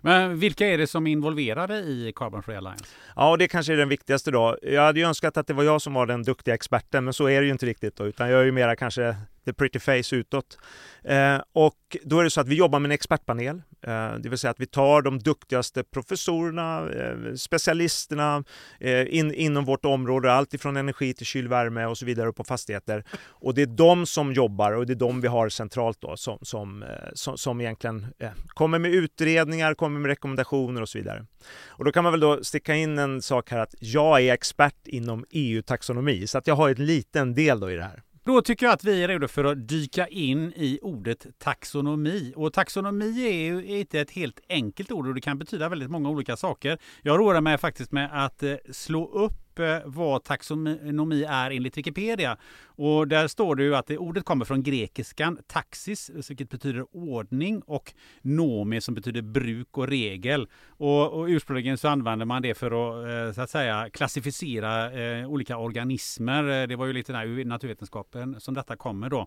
Men 0.00 0.38
vilka 0.38 0.66
är 0.66 0.78
det 0.78 0.86
som 0.86 1.06
är 1.06 1.12
involverade 1.12 1.78
i 1.78 2.12
Carbon 2.16 2.42
Free 2.42 2.56
Alliance? 2.56 2.84
Ja, 3.16 3.30
och 3.30 3.38
det 3.38 3.48
kanske 3.48 3.72
är 3.72 3.76
den 3.76 3.88
viktigaste 3.88 4.30
då. 4.30 4.58
Jag 4.62 4.82
hade 4.82 5.00
ju 5.00 5.06
önskat 5.06 5.36
att 5.36 5.46
det 5.46 5.54
var 5.54 5.64
jag 5.64 5.82
som 5.82 5.94
var 5.94 6.06
den 6.06 6.22
duktiga 6.22 6.54
experten, 6.54 7.04
men 7.04 7.12
så 7.12 7.28
är 7.28 7.40
det 7.40 7.46
ju 7.46 7.52
inte 7.52 7.66
riktigt 7.66 7.96
då, 7.96 8.06
utan 8.06 8.30
jag 8.30 8.40
är 8.40 8.44
ju 8.44 8.52
mera 8.52 8.76
kanske 8.76 9.16
the 9.46 9.52
pretty 9.52 9.78
face 9.78 10.16
utåt. 10.16 10.58
Eh, 11.04 11.40
och 11.52 11.96
då 12.04 12.18
är 12.20 12.24
det 12.24 12.30
så 12.30 12.40
att 12.40 12.48
vi 12.48 12.54
jobbar 12.54 12.78
med 12.78 12.88
en 12.88 12.92
expertpanel, 12.92 13.62
eh, 13.86 14.14
det 14.14 14.28
vill 14.28 14.38
säga 14.38 14.50
att 14.50 14.60
vi 14.60 14.66
tar 14.66 15.02
de 15.02 15.18
duktigaste 15.18 15.84
professorerna, 15.84 16.90
eh, 16.90 17.34
specialisterna 17.34 18.44
eh, 18.80 19.14
in, 19.14 19.34
inom 19.34 19.64
vårt 19.64 19.84
område, 19.84 20.32
allt 20.32 20.54
ifrån 20.54 20.76
energi 20.76 21.14
till 21.14 21.26
kylvärme 21.26 21.86
och 21.86 21.98
så 21.98 22.06
vidare 22.06 22.32
på 22.32 22.44
fastigheter. 22.44 23.04
Och 23.28 23.54
det 23.54 23.62
är 23.62 23.66
de 23.66 24.06
som 24.06 24.32
jobbar 24.32 24.72
och 24.72 24.86
det 24.86 24.92
är 24.92 24.94
de 24.94 25.20
vi 25.20 25.28
har 25.28 25.48
centralt 25.48 26.00
då 26.00 26.16
som, 26.16 26.38
som, 26.42 26.82
eh, 26.82 26.88
som, 27.14 27.38
som 27.38 27.60
egentligen 27.60 28.06
eh, 28.18 28.30
kommer 28.48 28.78
med 28.78 28.90
utredningar, 28.94 29.74
kommer 29.74 30.00
med 30.00 30.08
rekommendationer 30.08 30.82
och 30.82 30.88
så 30.88 30.98
vidare. 30.98 31.26
Och 31.68 31.84
då 31.84 31.92
kan 31.92 32.04
man 32.04 32.12
väl 32.12 32.20
då 32.20 32.44
sticka 32.44 32.74
in 32.74 32.98
en 32.98 33.22
sak 33.22 33.50
här 33.50 33.58
att 33.58 33.74
jag 33.80 34.20
är 34.20 34.32
expert 34.32 34.86
inom 34.86 35.24
EU-taxonomi 35.30 36.26
så 36.26 36.38
att 36.38 36.46
jag 36.46 36.54
har 36.54 36.68
en 36.68 36.86
liten 36.86 37.34
del 37.34 37.60
då 37.60 37.70
i 37.70 37.76
det 37.76 37.82
här. 37.82 38.02
Då 38.26 38.42
tycker 38.42 38.66
jag 38.66 38.72
att 38.72 38.84
vi 38.84 39.02
är 39.02 39.08
redo 39.08 39.28
för 39.28 39.44
att 39.44 39.68
dyka 39.68 40.06
in 40.06 40.52
i 40.56 40.78
ordet 40.82 41.26
taxonomi. 41.38 42.32
Och 42.36 42.52
taxonomi 42.52 43.26
är 43.26 43.32
ju 43.32 43.78
inte 43.78 44.00
ett 44.00 44.10
helt 44.10 44.40
enkelt 44.48 44.92
ord 44.92 45.08
och 45.08 45.14
det 45.14 45.20
kan 45.20 45.38
betyda 45.38 45.68
väldigt 45.68 45.90
många 45.90 46.10
olika 46.10 46.36
saker. 46.36 46.78
Jag 47.02 47.20
roar 47.20 47.40
mig 47.40 47.58
faktiskt 47.58 47.92
med 47.92 48.24
att 48.24 48.42
eh, 48.42 48.54
slå 48.72 49.08
upp 49.08 49.58
eh, 49.58 49.78
vad 49.84 50.24
taxonomi 50.24 51.24
är 51.24 51.50
enligt 51.50 51.78
Wikipedia. 51.78 52.36
Och 52.76 53.08
där 53.08 53.28
står 53.28 53.56
det 53.56 53.62
ju 53.62 53.76
att 53.76 53.86
det 53.86 53.98
ordet 53.98 54.24
kommer 54.24 54.44
från 54.44 54.62
grekiskan 54.62 55.38
taxis, 55.46 56.10
vilket 56.28 56.50
betyder 56.50 56.96
ordning 56.96 57.62
och 57.66 57.94
nomi 58.22 58.80
som 58.80 58.94
betyder 58.94 59.22
bruk 59.22 59.78
och 59.78 59.88
regel. 59.88 60.48
Och, 60.68 61.12
och 61.12 61.26
ursprungligen 61.26 61.78
så 61.78 61.88
använder 61.88 62.26
man 62.26 62.42
det 62.42 62.54
för 62.54 62.66
att, 62.66 63.28
eh, 63.28 63.34
så 63.34 63.42
att 63.42 63.50
säga, 63.50 63.90
klassificera 63.92 64.92
eh, 64.92 65.30
olika 65.30 65.58
organismer. 65.58 66.62
Eh, 66.62 66.66
det 66.66 66.76
var 66.76 66.86
ju 66.86 66.92
lite 66.92 67.12
där 67.12 67.26
ur 67.26 67.44
naturvetenskapen 67.44 68.40
som 68.40 68.54
detta 68.54 68.76
kommer 68.76 69.10
då. 69.10 69.26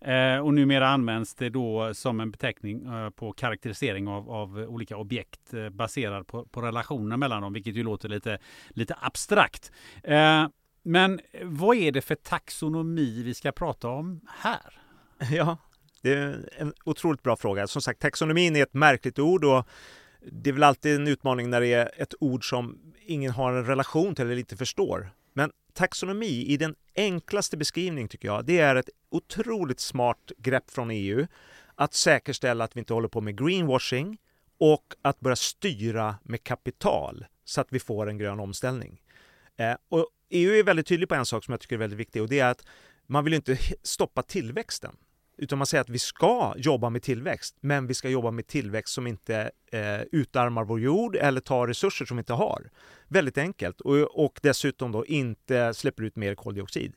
Eh, 0.00 0.38
och 0.38 0.54
numera 0.54 0.88
används 0.88 1.34
det 1.34 1.50
då 1.50 1.94
som 1.94 2.20
en 2.20 2.30
beteckning 2.30 2.86
eh, 2.86 3.10
på 3.10 3.32
karaktärisering 3.32 4.08
av, 4.08 4.30
av 4.30 4.58
olika 4.58 4.96
objekt 4.96 5.54
eh, 5.54 5.68
baserad 5.68 6.26
på, 6.26 6.44
på 6.44 6.62
relationer 6.62 7.16
mellan 7.16 7.42
dem, 7.42 7.52
vilket 7.52 7.76
ju 7.76 7.82
låter 7.82 8.08
lite, 8.08 8.38
lite 8.68 8.94
abstrakt. 9.00 9.72
Eh, 10.04 10.46
men 10.82 11.20
eh, 11.32 11.46
vad 11.46 11.76
är 11.76 11.92
det 11.92 12.00
för 12.00 12.14
taxonomi 12.14 13.22
vi 13.22 13.34
ska 13.34 13.52
prata 13.52 13.88
om 13.88 14.20
här? 14.28 14.80
Ja, 15.30 15.58
det 16.02 16.12
är 16.12 16.48
en 16.58 16.74
otroligt 16.84 17.22
bra 17.22 17.36
fråga. 17.36 17.66
Som 17.66 17.82
sagt, 17.82 18.00
taxonomin 18.00 18.56
är 18.56 18.62
ett 18.62 18.74
märkligt 18.74 19.18
ord 19.18 19.44
och 19.44 19.66
det 20.20 20.50
är 20.50 20.54
väl 20.54 20.62
alltid 20.62 20.96
en 20.96 21.08
utmaning 21.08 21.50
när 21.50 21.60
det 21.60 21.72
är 21.72 21.90
ett 21.96 22.14
ord 22.20 22.48
som 22.48 22.78
ingen 23.06 23.30
har 23.30 23.52
en 23.52 23.66
relation 23.66 24.14
till 24.14 24.24
eller 24.24 24.36
inte 24.36 24.56
förstår. 24.56 25.10
Men 25.32 25.52
taxonomi 25.72 26.44
i 26.46 26.56
den 26.56 26.74
enklaste 26.96 27.56
beskrivning 27.56 28.08
tycker 28.08 28.28
jag, 28.28 28.44
det 28.44 28.58
är 28.58 28.76
ett 28.76 28.90
otroligt 29.10 29.80
smart 29.80 30.32
grepp 30.38 30.70
från 30.70 30.90
EU 30.90 31.26
att 31.74 31.94
säkerställa 31.94 32.64
att 32.64 32.76
vi 32.76 32.80
inte 32.80 32.94
håller 32.94 33.08
på 33.08 33.20
med 33.20 33.38
greenwashing 33.38 34.18
och 34.58 34.94
att 35.02 35.20
börja 35.20 35.36
styra 35.36 36.14
med 36.22 36.44
kapital 36.44 37.26
så 37.44 37.60
att 37.60 37.72
vi 37.72 37.80
får 37.80 38.08
en 38.08 38.18
grön 38.18 38.40
omställning. 38.40 39.00
Eh, 39.56 39.74
och 39.88 40.08
EU 40.30 40.54
är 40.54 40.62
väldigt 40.62 40.86
tydlig 40.86 41.08
på 41.08 41.14
en 41.14 41.26
sak 41.26 41.44
som 41.44 41.52
jag 41.52 41.60
tycker 41.60 41.76
är 41.76 41.78
väldigt 41.78 41.98
viktig 41.98 42.22
och 42.22 42.28
det 42.28 42.38
är 42.38 42.50
att 42.50 42.66
man 43.06 43.24
vill 43.24 43.34
inte 43.34 43.58
stoppa 43.82 44.22
tillväxten. 44.22 44.96
Utan 45.38 45.58
man 45.58 45.66
säger 45.66 45.80
att 45.80 45.88
vi 45.88 45.98
ska 45.98 46.54
jobba 46.56 46.90
med 46.90 47.02
tillväxt, 47.02 47.56
men 47.60 47.86
vi 47.86 47.94
ska 47.94 48.08
jobba 48.08 48.30
med 48.30 48.46
tillväxt 48.46 48.94
som 48.94 49.06
inte 49.06 49.50
eh, 49.72 50.00
utarmar 50.12 50.64
vår 50.64 50.80
jord 50.80 51.16
eller 51.16 51.40
tar 51.40 51.66
resurser 51.66 52.04
som 52.04 52.16
vi 52.16 52.20
inte 52.20 52.32
har. 52.32 52.70
Väldigt 53.08 53.38
enkelt. 53.38 53.80
Och, 53.80 54.24
och 54.24 54.40
dessutom 54.42 54.92
då 54.92 55.06
inte 55.06 55.74
släpper 55.74 56.02
ut 56.02 56.16
mer 56.16 56.34
koldioxid. 56.34 56.94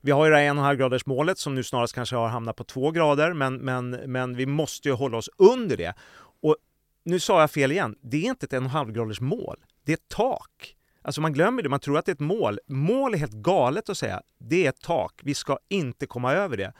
Vi 0.00 0.10
har 0.10 0.24
ju 0.24 0.30
det 0.30 0.36
här 0.36 0.44
1,5 0.44 0.74
graders 0.74 1.06
målet 1.06 1.38
som 1.38 1.54
nu 1.54 1.62
snarast 1.62 1.94
kanske 1.94 2.16
har 2.16 2.28
hamnat 2.28 2.56
på 2.56 2.64
2 2.64 2.90
grader, 2.90 3.32
men, 3.32 3.56
men, 3.56 3.90
men 3.90 4.36
vi 4.36 4.46
måste 4.46 4.88
ju 4.88 4.94
hålla 4.94 5.16
oss 5.16 5.30
under 5.38 5.76
det. 5.76 5.94
Och 6.40 6.56
nu 7.04 7.20
sa 7.20 7.40
jag 7.40 7.50
fel 7.50 7.72
igen. 7.72 7.96
Det 8.00 8.16
är 8.16 8.30
inte 8.30 8.46
ett 8.46 8.52
1,5 8.52 8.92
graders 8.92 9.20
mål. 9.20 9.64
Det 9.84 9.92
är 9.92 9.96
ett 9.96 10.08
tak. 10.08 10.76
Alltså 11.04 11.20
man 11.20 11.32
glömmer 11.32 11.62
det, 11.62 11.68
man 11.68 11.80
tror 11.80 11.98
att 11.98 12.06
det 12.06 12.10
är 12.10 12.14
ett 12.14 12.20
mål. 12.20 12.58
Mål 12.66 13.14
är 13.14 13.18
helt 13.18 13.32
galet 13.32 13.88
att 13.88 13.98
säga. 13.98 14.22
Det 14.38 14.64
är 14.66 14.68
ett 14.68 14.80
tak. 14.80 15.20
Vi 15.22 15.34
ska 15.34 15.58
inte 15.68 16.06
komma 16.06 16.32
över 16.32 16.56
det. 16.56 16.72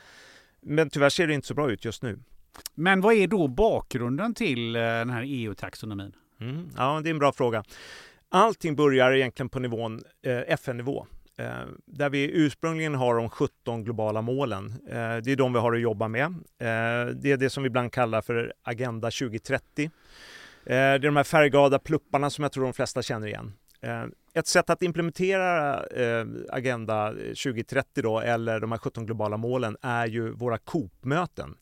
Men 0.62 0.90
tyvärr 0.90 1.08
ser 1.08 1.26
det 1.26 1.34
inte 1.34 1.46
så 1.46 1.54
bra 1.54 1.70
ut 1.70 1.84
just 1.84 2.02
nu. 2.02 2.18
Men 2.74 3.00
vad 3.00 3.14
är 3.14 3.26
då 3.26 3.48
bakgrunden 3.48 4.34
till 4.34 4.76
eh, 4.76 4.80
den 4.80 5.10
här 5.10 5.22
EU-taxonomin? 5.26 6.12
Mm, 6.40 6.70
ja, 6.76 7.00
det 7.02 7.08
är 7.08 7.10
en 7.10 7.18
bra 7.18 7.32
fråga. 7.32 7.64
Allting 8.28 8.76
börjar 8.76 9.12
egentligen 9.12 9.48
på 9.48 9.58
nivån 9.58 10.00
eh, 10.22 10.38
FN-nivå. 10.38 11.06
Eh, 11.38 11.46
där 11.86 12.10
vi 12.10 12.30
ursprungligen 12.32 12.94
har 12.94 13.14
de 13.14 13.30
17 13.30 13.84
globala 13.84 14.22
målen. 14.22 14.66
Eh, 14.88 15.16
det 15.16 15.32
är 15.32 15.36
de 15.36 15.52
vi 15.52 15.58
har 15.58 15.72
att 15.72 15.80
jobba 15.80 16.08
med. 16.08 16.34
Det 17.14 17.30
är 17.32 17.36
det 17.36 17.50
som 17.50 17.62
vi 17.62 17.66
ibland 17.66 17.92
kallar 17.92 18.20
för 18.20 18.52
Agenda 18.62 19.10
2030. 19.10 19.90
Det 20.64 20.74
är 20.74 20.98
de 20.98 21.16
här 21.16 21.24
färgglada 21.24 21.78
plupparna 21.78 22.30
som 22.30 22.42
jag 22.42 22.52
tror 22.52 22.64
de 22.64 22.72
flesta 22.72 23.02
känner 23.02 23.26
igen. 23.26 23.52
Eh, 23.84 24.04
ett 24.34 24.46
sätt 24.46 24.70
att 24.70 24.82
implementera 24.82 25.82
eh, 25.86 26.26
Agenda 26.50 27.08
eh, 27.08 27.14
2030 27.14 28.02
då, 28.02 28.20
eller 28.20 28.60
de 28.60 28.72
här 28.72 28.78
17 28.78 29.06
globala 29.06 29.36
målen 29.36 29.76
är 29.82 30.06
ju 30.06 30.30
våra 30.30 30.58
COP-möten. 30.58 31.54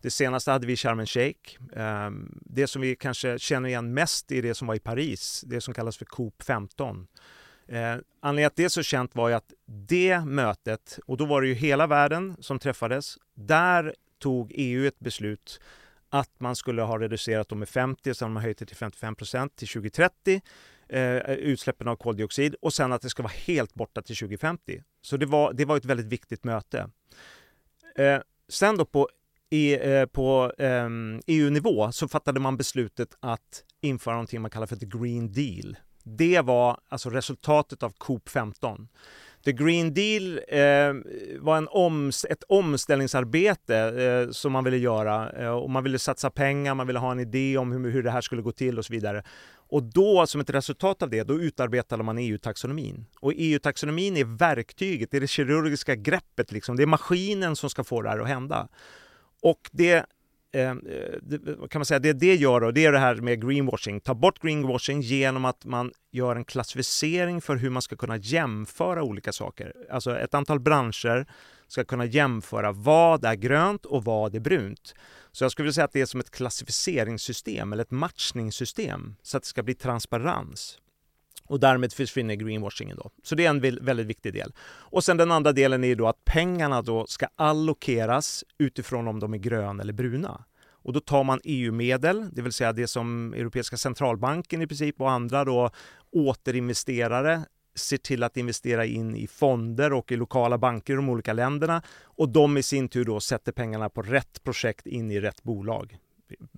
Det 0.00 0.10
senaste 0.10 0.50
hade 0.50 0.66
vi 0.66 0.72
i 0.72 0.76
Sharm 0.76 1.00
el-Sheikh. 1.00 1.58
Ehm, 1.76 2.38
det 2.40 2.66
som 2.66 2.82
vi 2.82 2.96
kanske 2.96 3.38
känner 3.38 3.68
igen 3.68 3.94
mest 3.94 4.32
är 4.32 4.42
det 4.42 4.54
som 4.54 4.68
var 4.68 4.74
i 4.74 4.78
Paris, 4.78 5.44
det 5.46 5.60
som 5.60 5.74
kallas 5.74 5.96
för 5.96 6.04
COP 6.04 6.42
15. 6.42 7.06
Eh, 7.68 7.96
anledningen 8.20 8.46
att 8.46 8.56
det 8.56 8.64
är 8.64 8.68
så 8.68 8.82
känt 8.82 9.14
var 9.14 9.28
ju 9.28 9.34
att 9.34 9.52
det 9.66 10.20
mötet, 10.20 10.98
och 11.06 11.16
då 11.16 11.24
var 11.24 11.42
det 11.42 11.48
ju 11.48 11.54
hela 11.54 11.86
världen 11.86 12.36
som 12.40 12.58
träffades, 12.58 13.16
där 13.34 13.94
tog 14.18 14.52
EU 14.54 14.86
ett 14.86 14.98
beslut 14.98 15.60
att 16.08 16.30
man 16.40 16.56
skulle 16.56 16.82
ha 16.82 16.98
reducerat 16.98 17.48
dem 17.48 17.58
med 17.58 17.68
50, 17.68 18.14
sen 18.14 18.26
har 18.26 18.32
man 18.32 18.42
höjt 18.42 18.58
det 18.58 18.66
till 18.66 18.76
55 18.76 19.14
procent 19.14 19.56
till 19.56 19.68
2030, 19.68 20.40
eh, 20.92 21.32
utsläppen 21.32 21.88
av 21.88 21.96
koldioxid 21.96 22.54
och 22.62 22.72
sen 22.72 22.92
att 22.92 23.02
det 23.02 23.10
ska 23.10 23.22
vara 23.22 23.32
helt 23.46 23.74
borta 23.74 24.02
till 24.02 24.16
2050. 24.16 24.82
Så 25.02 25.16
det 25.16 25.26
var, 25.26 25.52
det 25.52 25.64
var 25.64 25.76
ett 25.76 25.84
väldigt 25.84 26.06
viktigt 26.06 26.44
möte. 26.44 26.90
Eh, 27.96 28.18
sen 28.48 28.76
då 28.76 28.84
på, 28.84 29.08
i, 29.50 29.92
eh, 29.92 30.06
på 30.06 30.52
ehm, 30.58 31.18
e 31.18 31.20
EU-nivå 31.26 31.92
så 31.92 32.08
fattade 32.08 32.40
man 32.40 32.56
beslutet 32.56 33.16
att 33.20 33.64
införa 33.80 34.14
någonting 34.14 34.40
man 34.40 34.50
kallar 34.50 34.66
för 34.66 34.76
the 34.76 34.86
Green 34.86 35.32
Deal. 35.32 35.76
Det 36.02 36.40
var 36.40 36.80
alltså 36.88 37.10
resultatet 37.10 37.82
av 37.82 37.90
COP 37.98 38.28
15. 38.28 38.88
The 39.44 39.52
Green 39.52 39.94
Deal 39.94 40.40
eh, 40.48 40.94
var 41.40 41.56
en 41.56 41.68
oms 41.70 42.24
ett 42.24 42.42
omställningsarbete 42.48 43.76
eh, 43.76 44.30
som 44.30 44.52
man 44.52 44.64
ville 44.64 44.76
göra 44.76 45.32
eh, 45.32 45.50
och 45.50 45.70
man 45.70 45.84
ville 45.84 45.98
satsa 45.98 46.30
pengar, 46.30 46.74
man 46.74 46.86
ville 46.86 46.98
ha 46.98 47.12
en 47.12 47.20
idé 47.20 47.58
om 47.58 47.72
hur, 47.72 47.90
hur 47.90 48.02
det 48.02 48.10
här 48.10 48.20
skulle 48.20 48.42
gå 48.42 48.52
till 48.52 48.78
och 48.78 48.84
så 48.84 48.92
vidare. 48.92 49.22
Och 49.70 49.82
då 49.82 50.26
som 50.26 50.40
ett 50.40 50.50
resultat 50.50 51.02
av 51.02 51.10
det, 51.10 51.22
då 51.22 51.40
utarbetade 51.40 52.02
man 52.02 52.18
EU-taxonomin. 52.18 53.06
Och 53.20 53.32
EU-taxonomin 53.36 54.16
är 54.16 54.24
verktyget, 54.24 55.10
det 55.10 55.16
är 55.16 55.20
det 55.20 55.26
kirurgiska 55.26 55.94
greppet 55.94 56.52
liksom. 56.52 56.76
Det 56.76 56.82
är 56.82 56.86
maskinen 56.86 57.56
som 57.56 57.70
ska 57.70 57.84
få 57.84 58.02
det 58.02 58.08
här 58.08 58.18
att 58.18 58.28
hända. 58.28 58.68
Och 59.42 59.70
det 59.72 60.06
eh, 60.52 60.74
kan 61.70 61.78
man 61.78 61.84
säga, 61.84 61.98
det 61.98 62.12
det 62.12 62.36
gör 62.36 62.60
då, 62.60 62.70
det 62.70 62.84
är 62.84 62.92
det 62.92 62.98
här 62.98 63.14
med 63.14 63.48
greenwashing. 63.48 64.00
Ta 64.00 64.14
bort 64.14 64.42
greenwashing 64.42 65.00
genom 65.00 65.44
att 65.44 65.64
man 65.64 65.92
gör 66.12 66.36
en 66.36 66.44
klassificering 66.44 67.40
för 67.40 67.56
hur 67.56 67.70
man 67.70 67.82
ska 67.82 67.96
kunna 67.96 68.16
jämföra 68.16 69.02
olika 69.02 69.32
saker. 69.32 69.72
Alltså 69.90 70.18
ett 70.18 70.34
antal 70.34 70.60
branscher 70.60 71.26
ska 71.68 71.84
kunna 71.84 72.04
jämföra 72.04 72.72
vad 72.72 73.24
är 73.24 73.34
grönt 73.34 73.86
och 73.86 74.04
vad 74.04 74.34
är 74.34 74.40
brunt. 74.40 74.94
Så 75.32 75.44
jag 75.44 75.52
skulle 75.52 75.64
vilja 75.64 75.72
säga 75.72 75.84
att 75.84 75.92
det 75.92 76.00
är 76.00 76.06
som 76.06 76.20
ett 76.20 76.30
klassificeringssystem 76.30 77.72
eller 77.72 77.82
ett 77.82 77.90
matchningssystem 77.90 79.16
så 79.22 79.36
att 79.36 79.42
det 79.42 79.48
ska 79.48 79.62
bli 79.62 79.74
transparens. 79.74 80.78
Och 81.44 81.60
därmed 81.60 81.92
försvinner 81.92 82.34
greenwashingen 82.34 82.96
då. 82.96 83.10
Så 83.22 83.34
det 83.34 83.46
är 83.46 83.50
en 83.50 83.60
väldigt 83.60 84.06
viktig 84.06 84.32
del. 84.32 84.52
Och 84.62 85.04
sen 85.04 85.16
den 85.16 85.32
andra 85.32 85.52
delen 85.52 85.84
är 85.84 85.94
då 85.94 86.08
att 86.08 86.24
pengarna 86.24 86.82
då 86.82 87.06
ska 87.06 87.26
allokeras 87.36 88.44
utifrån 88.58 89.08
om 89.08 89.20
de 89.20 89.34
är 89.34 89.38
gröna 89.38 89.82
eller 89.82 89.92
bruna. 89.92 90.44
Och 90.82 90.92
då 90.92 91.00
tar 91.00 91.24
man 91.24 91.40
EU-medel, 91.44 92.28
det 92.32 92.42
vill 92.42 92.52
säga 92.52 92.72
det 92.72 92.86
som 92.86 93.34
Europeiska 93.34 93.76
centralbanken 93.76 94.62
i 94.62 94.66
princip 94.66 95.00
och 95.00 95.10
andra 95.10 95.44
då 95.44 95.70
återinvesterare 96.12 97.44
ser 97.74 97.96
till 97.96 98.22
att 98.22 98.36
investera 98.36 98.86
in 98.86 99.16
i 99.16 99.26
fonder 99.26 99.92
och 99.92 100.12
i 100.12 100.16
lokala 100.16 100.58
banker 100.58 100.92
i 100.92 100.96
de 100.96 101.08
olika 101.08 101.32
länderna 101.32 101.82
och 102.02 102.28
de 102.28 102.56
i 102.56 102.62
sin 102.62 102.88
tur 102.88 103.04
då 103.04 103.20
sätter 103.20 103.52
pengarna 103.52 103.88
på 103.88 104.02
rätt 104.02 104.44
projekt 104.44 104.86
in 104.86 105.10
i 105.10 105.20
rätt 105.20 105.42
bolag. 105.42 105.98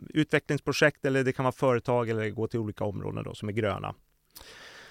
Utvecklingsprojekt 0.08 1.04
eller 1.04 1.24
det 1.24 1.32
kan 1.32 1.44
vara 1.44 1.52
företag 1.52 2.08
eller 2.08 2.30
gå 2.30 2.46
till 2.46 2.60
olika 2.60 2.84
områden 2.84 3.24
då 3.24 3.34
som 3.34 3.48
är 3.48 3.52
gröna. 3.52 3.94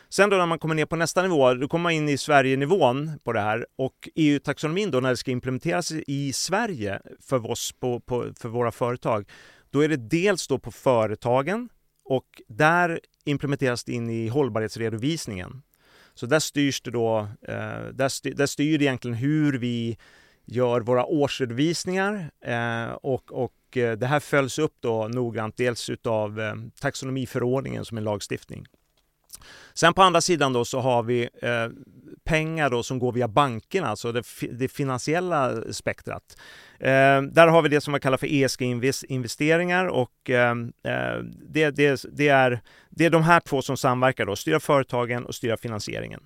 Sen 0.09 0.29
då 0.29 0.37
när 0.37 0.45
man 0.45 0.59
kommer 0.59 0.75
ner 0.75 0.85
på 0.85 0.95
nästa 0.95 1.21
nivå, 1.21 1.53
då 1.53 1.67
kommer 1.67 1.83
man 1.83 1.91
in 1.91 2.09
i 2.09 2.17
Sverige-nivån 2.17 3.19
på 3.23 3.33
det 3.33 3.39
här 3.39 3.65
och 3.75 4.09
EU-taxonomin 4.15 4.91
då 4.91 4.99
när 4.99 5.09
det 5.09 5.17
ska 5.17 5.31
implementeras 5.31 5.91
i 5.91 6.33
Sverige 6.33 7.01
för 7.19 7.51
oss 7.51 7.71
på, 7.71 7.99
på, 7.99 8.33
för 8.39 8.49
våra 8.49 8.71
företag, 8.71 9.29
då 9.69 9.83
är 9.83 9.89
det 9.89 9.97
dels 9.97 10.47
då 10.47 10.59
på 10.59 10.71
företagen 10.71 11.69
och 12.05 12.41
där 12.47 12.99
implementeras 13.25 13.83
det 13.83 13.93
in 13.93 14.09
i 14.09 14.27
hållbarhetsredovisningen. 14.27 15.61
Så 16.21 16.27
där 16.27 16.39
styrs 16.39 16.81
det 16.81 16.91
då, 16.91 17.27
eh, 17.47 17.83
där, 17.93 18.09
styr, 18.09 18.33
där 18.33 18.45
styr 18.45 18.77
det 18.77 18.85
egentligen 18.85 19.17
hur 19.17 19.57
vi 19.57 19.97
gör 20.45 20.81
våra 20.81 21.05
årsredovisningar 21.05 22.31
eh, 22.45 22.91
och, 22.91 23.31
och 23.31 23.77
eh, 23.77 23.97
det 23.97 24.07
här 24.07 24.19
följs 24.19 24.59
upp 24.59 24.73
då 24.79 25.07
noggrant 25.07 25.57
dels 25.57 25.89
utav 25.89 26.41
taxonomiförordningen 26.79 27.85
som 27.85 27.97
är 27.97 28.01
lagstiftning. 28.01 28.65
Sen 29.73 29.93
på 29.93 30.01
andra 30.01 30.21
sidan 30.21 30.53
då 30.53 30.65
så 30.65 30.79
har 30.79 31.03
vi 31.03 31.29
pengar 32.23 32.69
då 32.69 32.83
som 32.83 32.99
går 32.99 33.11
via 33.11 33.27
bankerna, 33.27 33.87
alltså 33.87 34.11
det, 34.11 34.23
det 34.51 34.67
finansiella 34.67 35.73
spektrat. 35.73 36.37
Eh, 36.81 37.21
där 37.21 37.47
har 37.47 37.61
vi 37.61 37.69
det 37.69 37.81
som 37.81 37.91
man 37.91 37.99
kallar 37.99 38.17
för 38.17 38.27
ESG-investeringar 38.27 39.85
och 39.85 40.29
ehm, 40.29 40.73
eh, 40.83 41.23
det, 41.49 41.69
det, 41.69 42.05
det, 42.11 42.27
är, 42.27 42.61
det 42.89 43.05
är 43.05 43.09
de 43.09 43.23
här 43.23 43.39
två 43.39 43.61
som 43.61 43.77
samverkar 43.77 44.25
då, 44.25 44.35
styra 44.35 44.59
företagen 44.59 45.25
och 45.25 45.35
styra 45.35 45.57
finansieringen. 45.57 46.21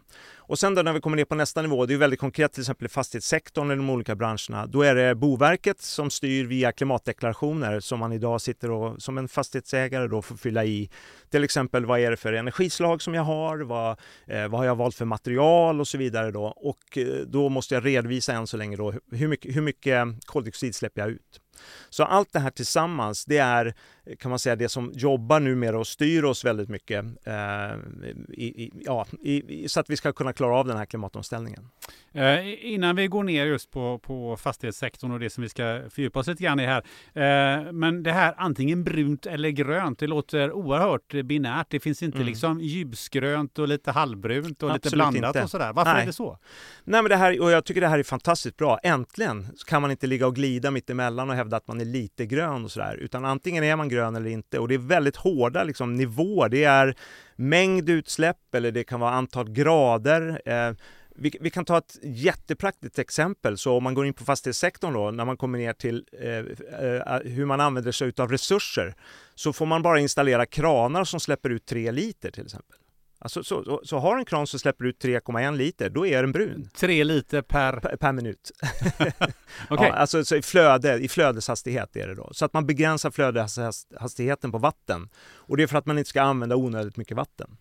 Och 0.47 0.59
sen 0.59 0.75
då 0.75 0.81
när 0.81 0.93
vi 0.93 1.01
kommer 1.01 1.17
ner 1.17 1.25
på 1.25 1.35
nästa 1.35 1.61
nivå, 1.61 1.85
det 1.85 1.93
är 1.93 1.97
väldigt 1.97 2.19
konkret 2.19 2.53
till 2.53 2.61
exempel 2.61 2.85
i 2.85 2.89
fastighetssektorn 2.89 3.71
eller 3.71 3.77
de 3.77 3.89
olika 3.89 4.15
branscherna. 4.15 4.67
Då 4.67 4.81
är 4.81 4.95
det 4.95 5.15
Boverket 5.15 5.81
som 5.81 6.09
styr 6.09 6.45
via 6.45 6.71
klimatdeklarationer 6.71 7.79
som 7.79 7.99
man 7.99 8.11
idag 8.11 8.41
sitter 8.41 8.71
och 8.71 9.01
som 9.01 9.17
en 9.17 9.27
fastighetsägare 9.27 10.07
då 10.07 10.21
får 10.21 10.35
fylla 10.35 10.65
i. 10.65 10.89
Till 11.29 11.43
exempel 11.43 11.85
vad 11.85 11.99
är 11.99 12.11
det 12.11 12.17
för 12.17 12.33
energislag 12.33 13.01
som 13.01 13.13
jag 13.13 13.23
har? 13.23 13.57
Vad, 13.57 13.99
eh, 14.27 14.47
vad 14.47 14.59
har 14.59 14.65
jag 14.65 14.75
valt 14.75 14.95
för 14.95 15.05
material 15.05 15.79
och 15.79 15.87
så 15.87 15.97
vidare 15.97 16.31
då? 16.31 16.43
Och 16.45 16.97
eh, 16.97 17.05
då 17.27 17.49
måste 17.49 17.73
jag 17.73 17.85
redovisa 17.85 18.33
än 18.33 18.47
så 18.47 18.57
länge 18.57 18.77
då 18.77 18.93
hur 19.11 19.27
mycket, 19.27 19.55
hur 19.55 19.61
mycket 19.61 20.07
koldioxid 20.25 20.44
koldioxid 20.45 20.75
släpper 20.75 21.01
jag 21.01 21.09
ut? 21.09 21.41
Så 21.89 22.03
allt 22.03 22.33
det 22.33 22.39
här 22.39 22.51
tillsammans, 22.51 23.25
det 23.25 23.37
är 23.37 23.73
kan 24.19 24.29
man 24.29 24.39
säga 24.39 24.55
det 24.55 24.69
som 24.69 24.91
jobbar 24.93 25.39
numera 25.39 25.79
och 25.79 25.87
styr 25.87 26.23
oss 26.23 26.45
väldigt 26.45 26.69
mycket 26.69 27.05
eh, 27.23 27.33
i, 28.29 28.63
i, 28.63 28.71
ja, 28.85 29.05
i, 29.21 29.69
så 29.69 29.79
att 29.79 29.89
vi 29.89 29.97
ska 29.97 30.13
kunna 30.13 30.33
klara 30.33 30.55
av 30.55 30.67
den 30.67 30.77
här 30.77 30.85
klimatomställningen. 30.85 31.69
Eh, 32.13 32.73
innan 32.73 32.95
vi 32.95 33.07
går 33.07 33.23
ner 33.23 33.45
just 33.45 33.71
på, 33.71 33.99
på 33.99 34.37
fastighetssektorn 34.37 35.11
och 35.11 35.19
det 35.19 35.29
som 35.29 35.41
vi 35.41 35.49
ska 35.49 35.81
fördjupa 35.89 36.19
oss 36.19 36.27
lite 36.27 36.43
grann 36.43 36.59
i 36.59 36.65
här. 36.65 36.83
Eh, 37.13 37.71
men 37.71 38.03
det 38.03 38.11
här 38.11 38.33
antingen 38.37 38.83
brunt 38.83 39.25
eller 39.25 39.49
grönt, 39.49 39.99
det 39.99 40.07
låter 40.07 40.51
oerhört 40.51 41.13
binärt. 41.25 41.67
Det 41.69 41.79
finns 41.79 42.03
inte 42.03 42.17
mm. 42.17 42.27
liksom 42.27 42.61
ljusgrönt 42.61 43.59
och 43.59 43.67
lite 43.67 43.91
halvbrunt 43.91 44.63
och 44.63 44.69
Absolut 44.69 44.85
lite 44.85 44.95
blandat 44.95 45.35
inte. 45.35 45.43
och 45.43 45.49
sådär. 45.49 45.73
Varför 45.73 45.93
Nej. 45.93 46.01
är 46.01 46.05
det 46.05 46.13
så? 46.13 46.37
Nej, 46.83 47.01
men 47.01 47.09
det 47.09 47.15
här, 47.15 47.41
och 47.41 47.51
jag 47.51 47.65
tycker 47.65 47.81
det 47.81 47.87
här 47.87 47.99
är 47.99 48.03
fantastiskt 48.03 48.57
bra. 48.57 48.79
Äntligen 48.83 49.47
kan 49.67 49.81
man 49.81 49.91
inte 49.91 50.07
ligga 50.07 50.27
och 50.27 50.35
glida 50.35 50.71
mitt 50.71 50.89
emellan 50.89 51.29
och 51.29 51.35
hävda 51.35 51.57
att 51.57 51.67
man 51.67 51.81
är 51.81 51.85
lite 51.85 52.25
grön 52.25 52.63
och 52.63 52.71
sådär, 52.71 52.95
utan 52.95 53.25
antingen 53.25 53.63
är 53.63 53.75
man 53.75 53.89
grön 53.95 54.15
eller 54.15 54.29
inte. 54.29 54.59
Och 54.59 54.67
det 54.67 54.73
är 54.73 54.79
väldigt 54.79 55.15
hårda 55.15 55.63
liksom, 55.63 55.95
nivåer. 55.95 56.49
Det 56.49 56.63
är 56.63 56.95
mängd 57.35 57.89
utsläpp 57.89 58.55
eller 58.55 58.71
det 58.71 58.83
kan 58.83 58.99
vara 58.99 59.11
antal 59.11 59.49
grader. 59.49 60.41
Eh, 60.45 60.73
vi, 61.17 61.37
vi, 61.41 61.49
kan 61.49 61.65
ta 61.65 61.77
ett 61.77 61.97
jättepraktiskt 62.03 62.99
exempel. 62.99 63.57
Så 63.57 63.77
om 63.77 63.83
man 63.83 63.93
går 63.93 64.05
in 64.05 64.13
på 64.13 64.23
fastighetssektorn 64.23 64.93
då, 64.93 65.11
när 65.11 65.25
man 65.25 65.37
kommer 65.37 65.57
ner 65.57 65.73
till 65.73 66.05
eh, 66.21 66.29
eh, 66.29 67.15
eh 67.15 67.19
hur 67.23 67.45
man 67.45 67.61
använder 67.61 67.91
sig 67.91 68.13
av 68.17 68.31
resurser, 68.31 68.95
så 69.35 69.53
får 69.53 69.65
man 69.65 69.81
bara 69.81 69.99
installera 69.99 70.45
kranar 70.45 71.03
som 71.03 71.19
släpper 71.19 71.49
ut 71.49 71.65
tre 71.65 71.91
liter 71.91 72.31
till 72.31 72.45
exempel. 72.45 72.77
Alltså, 73.25 73.43
så, 73.43 73.63
så, 73.63 73.81
så 73.83 73.97
har 73.97 74.17
en 74.17 74.25
kran 74.25 74.47
som 74.47 74.59
släpper 74.59 74.85
ut 74.85 75.03
3,1 75.03 75.55
liter, 75.55 75.89
då 75.89 76.07
är 76.07 76.21
den 76.21 76.31
brun. 76.31 76.69
Tre 76.75 77.03
liter 77.03 77.41
per... 77.41 77.79
Per, 77.79 77.95
per 77.95 78.11
minut. 78.11 78.51
Okej. 79.69 79.87
ja, 79.87 79.93
alltså 79.93 80.25
så 80.25 80.35
i, 80.35 80.41
flöde, 80.41 80.93
i 80.97 81.07
flödeshastighet 81.07 81.95
är 81.95 82.07
det 82.07 82.15
då. 82.15 82.29
Så 82.33 82.45
att 82.45 82.53
man 82.53 82.65
begränsar 82.65 83.11
flödeshastigheten 83.11 84.51
på 84.51 84.57
vatten. 84.57 85.09
Och 85.35 85.57
det 85.57 85.63
är 85.63 85.67
för 85.67 85.77
att 85.77 85.85
man 85.85 85.97
inte 85.97 86.09
ska 86.09 86.21
använda 86.21 86.55
onödigt 86.55 86.97
mycket 86.97 87.17
vatten. 87.17 87.57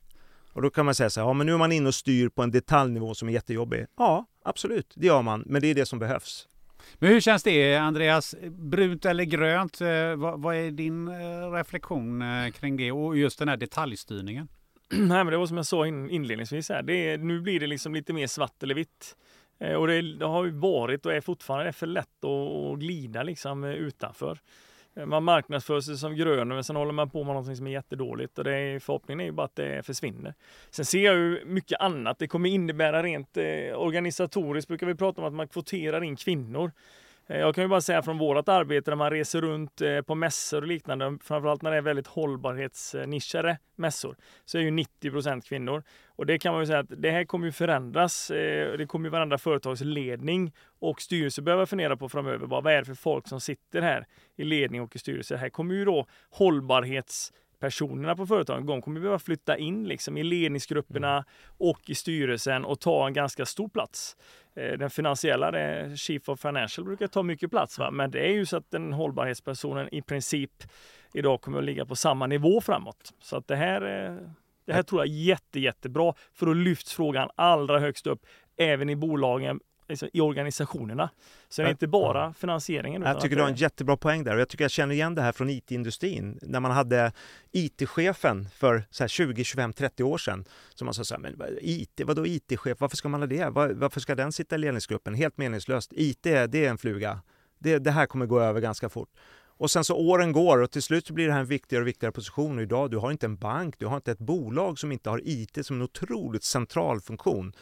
Och 0.53 0.63
då 0.63 0.71
kan 0.71 0.85
man 0.85 0.95
säga 0.95 1.11
så 1.11 1.21
här, 1.21 1.29
ja 1.29 1.33
men 1.33 1.47
nu 1.47 1.53
är 1.53 1.59
man 1.59 1.73
inne 1.73 1.89
och 1.89 1.95
styr 1.95 2.29
på 2.29 2.43
en 2.43 2.51
detaljnivå 2.51 3.15
som 3.15 3.29
är 3.29 3.33
jättejobbig. 3.33 3.87
Ja, 3.97 4.27
absolut, 4.45 4.93
det 4.97 5.07
gör 5.07 5.23
man, 5.23 5.43
men 5.47 5.63
det 5.63 5.69
är 5.69 5.75
det 5.75 5.87
som 5.87 5.99
behövs. 5.99 6.49
Men 6.95 7.09
hur 7.11 7.21
känns 7.21 7.43
det 7.43 7.77
Andreas? 7.77 8.35
Brunt 8.51 9.05
eller 9.05 9.25
grönt? 9.25 9.81
Eh, 9.81 10.17
vad, 10.17 10.43
vad 10.43 10.57
är 10.57 10.71
din 10.71 11.09
eh, 11.09 11.53
reflektion 11.53 12.23
eh, 12.23 12.51
kring 12.51 12.77
det 12.77 12.93
och 12.93 13.17
just 13.17 13.39
den 13.39 13.49
här 13.49 13.57
detaljstyrningen? 13.57 14.49
Nej, 14.93 15.25
men 15.25 15.27
det 15.27 15.37
var 15.37 15.47
som 15.47 15.57
jag 15.57 15.67
sa 15.67 15.87
in, 15.87 16.11
inledningsvis 16.11 16.69
här. 16.69 16.83
Det 16.83 16.95
är, 16.95 17.19
nu 17.19 17.41
blir 17.41 17.61
det 17.61 17.67
liksom 17.67 17.95
lite 17.95 18.13
mer 18.13 18.27
svart 18.27 18.63
eller 18.63 18.75
vitt. 18.75 19.17
Eh, 19.59 19.75
och 19.75 19.87
det, 19.87 20.03
det, 20.19 20.27
har 20.27 20.45
ju 20.45 20.51
varit 20.51 21.07
och 21.07 21.13
är 21.13 21.21
fortfarande 21.21 21.73
för 21.73 21.87
lätt 21.87 22.25
att, 22.25 22.73
att 22.73 22.79
glida 22.79 23.23
liksom 23.23 23.65
eh, 23.65 23.71
utanför. 23.71 24.39
Eh, 24.97 25.07
man 25.07 25.25
marknadsför 25.25 25.81
sig 25.81 25.97
som 25.97 26.17
grön 26.17 26.49
men 26.49 26.65
sen 26.65 26.77
håller 26.77 26.93
man 26.93 27.11
på 27.11 27.25
med 27.25 27.35
något 27.35 27.57
som 27.57 27.67
är 27.67 27.71
jättedåligt 27.71 28.39
och 28.39 28.45
det 28.45 28.57
är, 28.57 28.79
förhoppningen 28.79 29.21
är 29.21 29.25
ju 29.25 29.33
bara 29.33 29.47
att 29.47 29.57
det 29.57 29.87
försvinner. 29.87 30.35
Sen 30.71 30.85
ser 30.85 31.05
jag 31.05 31.15
ju 31.15 31.45
mycket 31.45 31.81
annat. 31.81 32.19
Det 32.19 32.29
kommer 32.29 32.49
innebära 32.49 33.03
rent 33.03 33.37
eh, 33.37 33.45
organisatoriskt 33.77 34.69
brukar 34.69 34.87
vi 34.87 34.95
prata 34.95 35.21
om 35.21 35.27
att 35.27 35.35
man 35.35 35.49
kvoterar 35.49 36.05
in 36.05 36.17
kvinnor. 36.17 36.73
Eh, 37.27 37.39
jag 37.39 37.55
kan 37.55 37.65
ju 37.65 37.69
bara 37.69 37.81
säga 37.81 38.03
från 38.03 38.19
vårt 38.19 38.49
arbete 38.49 38.91
när 38.91 38.97
man 38.97 39.11
reser 39.11 39.41
runt 39.41 39.81
eh, 39.81 40.01
på 40.01 40.15
mässor 40.15 40.63
och 40.63 40.69
liknande, 40.69 41.19
framförallt 41.23 41.63
när 41.63 41.71
det 41.71 41.77
är 41.77 41.83
väldigt 41.83 42.07
hållbarhetsnischade 42.07 43.59
mässor, 43.77 44.17
så 44.45 44.59
är 44.59 44.63
ju 44.63 44.71
90% 44.71 45.41
kvinnor. 45.41 45.83
Och 46.07 46.27
det 46.27 46.39
kan 46.39 46.53
man 46.53 46.63
ju 46.63 46.67
säga 46.67 46.79
att 46.79 47.03
det 47.03 47.11
här 47.11 47.25
kommer 47.25 47.47
ju 47.47 47.53
förändras. 47.53 48.31
Eh, 48.31 48.77
det 48.79 48.87
kommer 48.87 49.07
ju 49.07 49.11
varandra 49.11 49.39
företagsledning 49.39 50.53
och 50.79 51.01
styrelse 51.01 51.43
behöva 51.43 51.67
fundera 51.67 51.97
på 51.97 52.09
framöver. 52.09 52.47
Vad 52.47 52.67
är 52.67 52.79
det 52.79 52.85
för 52.85 52.95
folk 52.95 53.29
som 53.29 53.41
sitter 53.41 53.83
här 53.83 54.07
i 54.37 54.45
ledning 54.45 54.83
och 54.83 54.97
i 54.97 54.99
styrelse? 54.99 55.37
Här 55.37 55.49
kommer 55.49 55.75
ju 55.75 55.85
då 55.85 56.07
hållbarhets 56.31 57.33
personerna 57.65 58.17
på 58.17 58.27
företagen, 58.27 58.67
de 58.67 58.83
kommer 58.83 59.01
behöva 59.01 59.19
flytta 59.19 59.57
in 59.57 59.89
liksom 59.89 60.17
i 60.17 60.23
ledningsgrupperna 60.23 61.13
mm. 61.13 61.25
och 61.59 61.91
i 61.91 61.95
styrelsen 61.95 62.65
och 62.65 62.81
ta 62.81 63.07
en 63.07 63.13
ganska 63.13 63.47
stor 63.47 63.69
plats. 63.69 64.17
Eh, 64.57 64.79
den 64.79 64.91
finansiella, 64.91 65.53
Chief 65.97 66.29
of 66.29 66.41
Financial, 66.41 66.85
brukar 66.85 67.07
ta 67.07 67.23
mycket 67.23 67.51
plats. 67.51 67.79
Va? 67.79 67.91
Men 67.91 68.11
det 68.11 68.27
är 68.27 68.33
ju 68.33 68.47
så 68.47 68.57
att 68.57 68.71
den 68.71 68.93
hållbarhetspersonen 68.93 69.95
i 69.95 70.03
princip 70.03 70.51
idag 71.15 71.41
kommer 71.41 71.59
att 71.59 71.65
ligga 71.65 71.87
på 71.87 71.97
samma 71.97 72.27
nivå 72.27 72.61
framåt. 72.61 73.13
Så 73.21 73.37
att 73.37 73.49
det 73.49 73.57
här, 73.57 73.81
det 74.67 74.73
här 74.73 74.83
tror 74.83 75.01
jag 75.01 75.09
är 75.09 75.13
jätte, 75.13 75.61
jättebra 75.61 76.15
för 76.33 76.47
att 76.47 76.57
lyfts 76.57 76.95
frågan 76.95 77.31
allra 77.35 77.79
högst 77.79 78.07
upp 78.07 78.27
även 78.57 78.91
i 78.91 78.97
bolagen 78.97 79.61
liksom, 79.89 80.09
i 80.13 80.21
organisationerna. 80.21 81.11
Så 81.49 81.63
det 81.63 81.69
är 81.69 81.71
inte 81.71 81.87
bara 81.87 82.35
finansieringen. 82.35 83.03
Jag 83.03 83.21
tycker 83.21 83.37
du 83.37 83.43
har 83.43 83.49
en 83.49 83.55
jättebra 83.55 83.97
poäng 83.97 84.25
där 84.25 84.35
och 84.35 84.41
jag 84.41 84.49
tycker 84.49 84.65
jag 84.65 84.71
känner 84.71 84.95
igen 84.95 85.15
det 85.15 85.23
här 85.23 85.33
från 85.33 85.51
IT-industrin. 85.51 86.39
När 86.43 86.61
man 86.61 86.71
hade 86.71 87.13
IT-chefen 87.53 88.49
för 88.55 88.85
så 88.91 89.09
20, 89.09 89.45
25, 89.45 89.73
30 89.73 90.03
år 90.03 90.19
sedan. 90.19 90.45
Som 90.75 90.85
man 90.85 90.95
sa 90.95 91.05
så 91.05 91.15
här, 91.15 91.21
men 91.21 91.59
IT, 91.61 92.01
vadå 92.05 92.27
IT-chef, 92.27 92.81
varför 92.81 92.97
ska 92.97 93.09
man 93.09 93.21
ha 93.21 93.27
det? 93.27 93.49
Var, 93.49 93.69
varför 93.69 94.01
ska 94.01 94.15
den 94.15 94.33
sitta 94.33 94.55
i 94.55 94.59
ledningsgruppen? 94.59 95.15
Helt 95.15 95.37
meningslöst. 95.37 95.93
IT, 95.97 96.23
det 96.23 96.55
är 96.55 96.71
en 96.71 96.79
fluga. 96.79 97.21
Det, 97.59 97.79
det 97.79 97.91
här 97.91 98.07
kommer 98.07 98.27
gå 98.27 98.41
över 98.41 98.61
ganska 98.61 98.89
fort. 98.89 99.11
Och 99.57 99.71
sen 99.71 99.85
så 99.85 99.97
åren 99.97 100.33
går 100.33 100.59
och 100.59 100.71
till 100.71 100.83
slut 100.83 101.11
blir 101.11 101.27
det 101.27 101.33
här 101.33 101.41
en 101.41 101.47
viktigare 101.47 101.83
och 101.83 101.89
viktigare 101.89 102.13
position. 102.13 102.57
Och 102.57 102.63
idag, 102.63 102.91
du 102.91 102.97
har 102.97 103.11
inte 103.11 103.27
en 103.27 103.37
bank, 103.37 103.79
du 103.79 103.87
har 103.87 103.97
inte 103.97 104.13
ett 104.13 104.19
bolag 104.19 104.79
som 104.79 104.93
inte 104.93 105.11
har 105.11 105.21
IT 105.25 105.67
som 105.67 105.77
en 105.77 105.83
otroligt 105.83 106.45
central 106.45 107.01
funktion. 107.01 107.53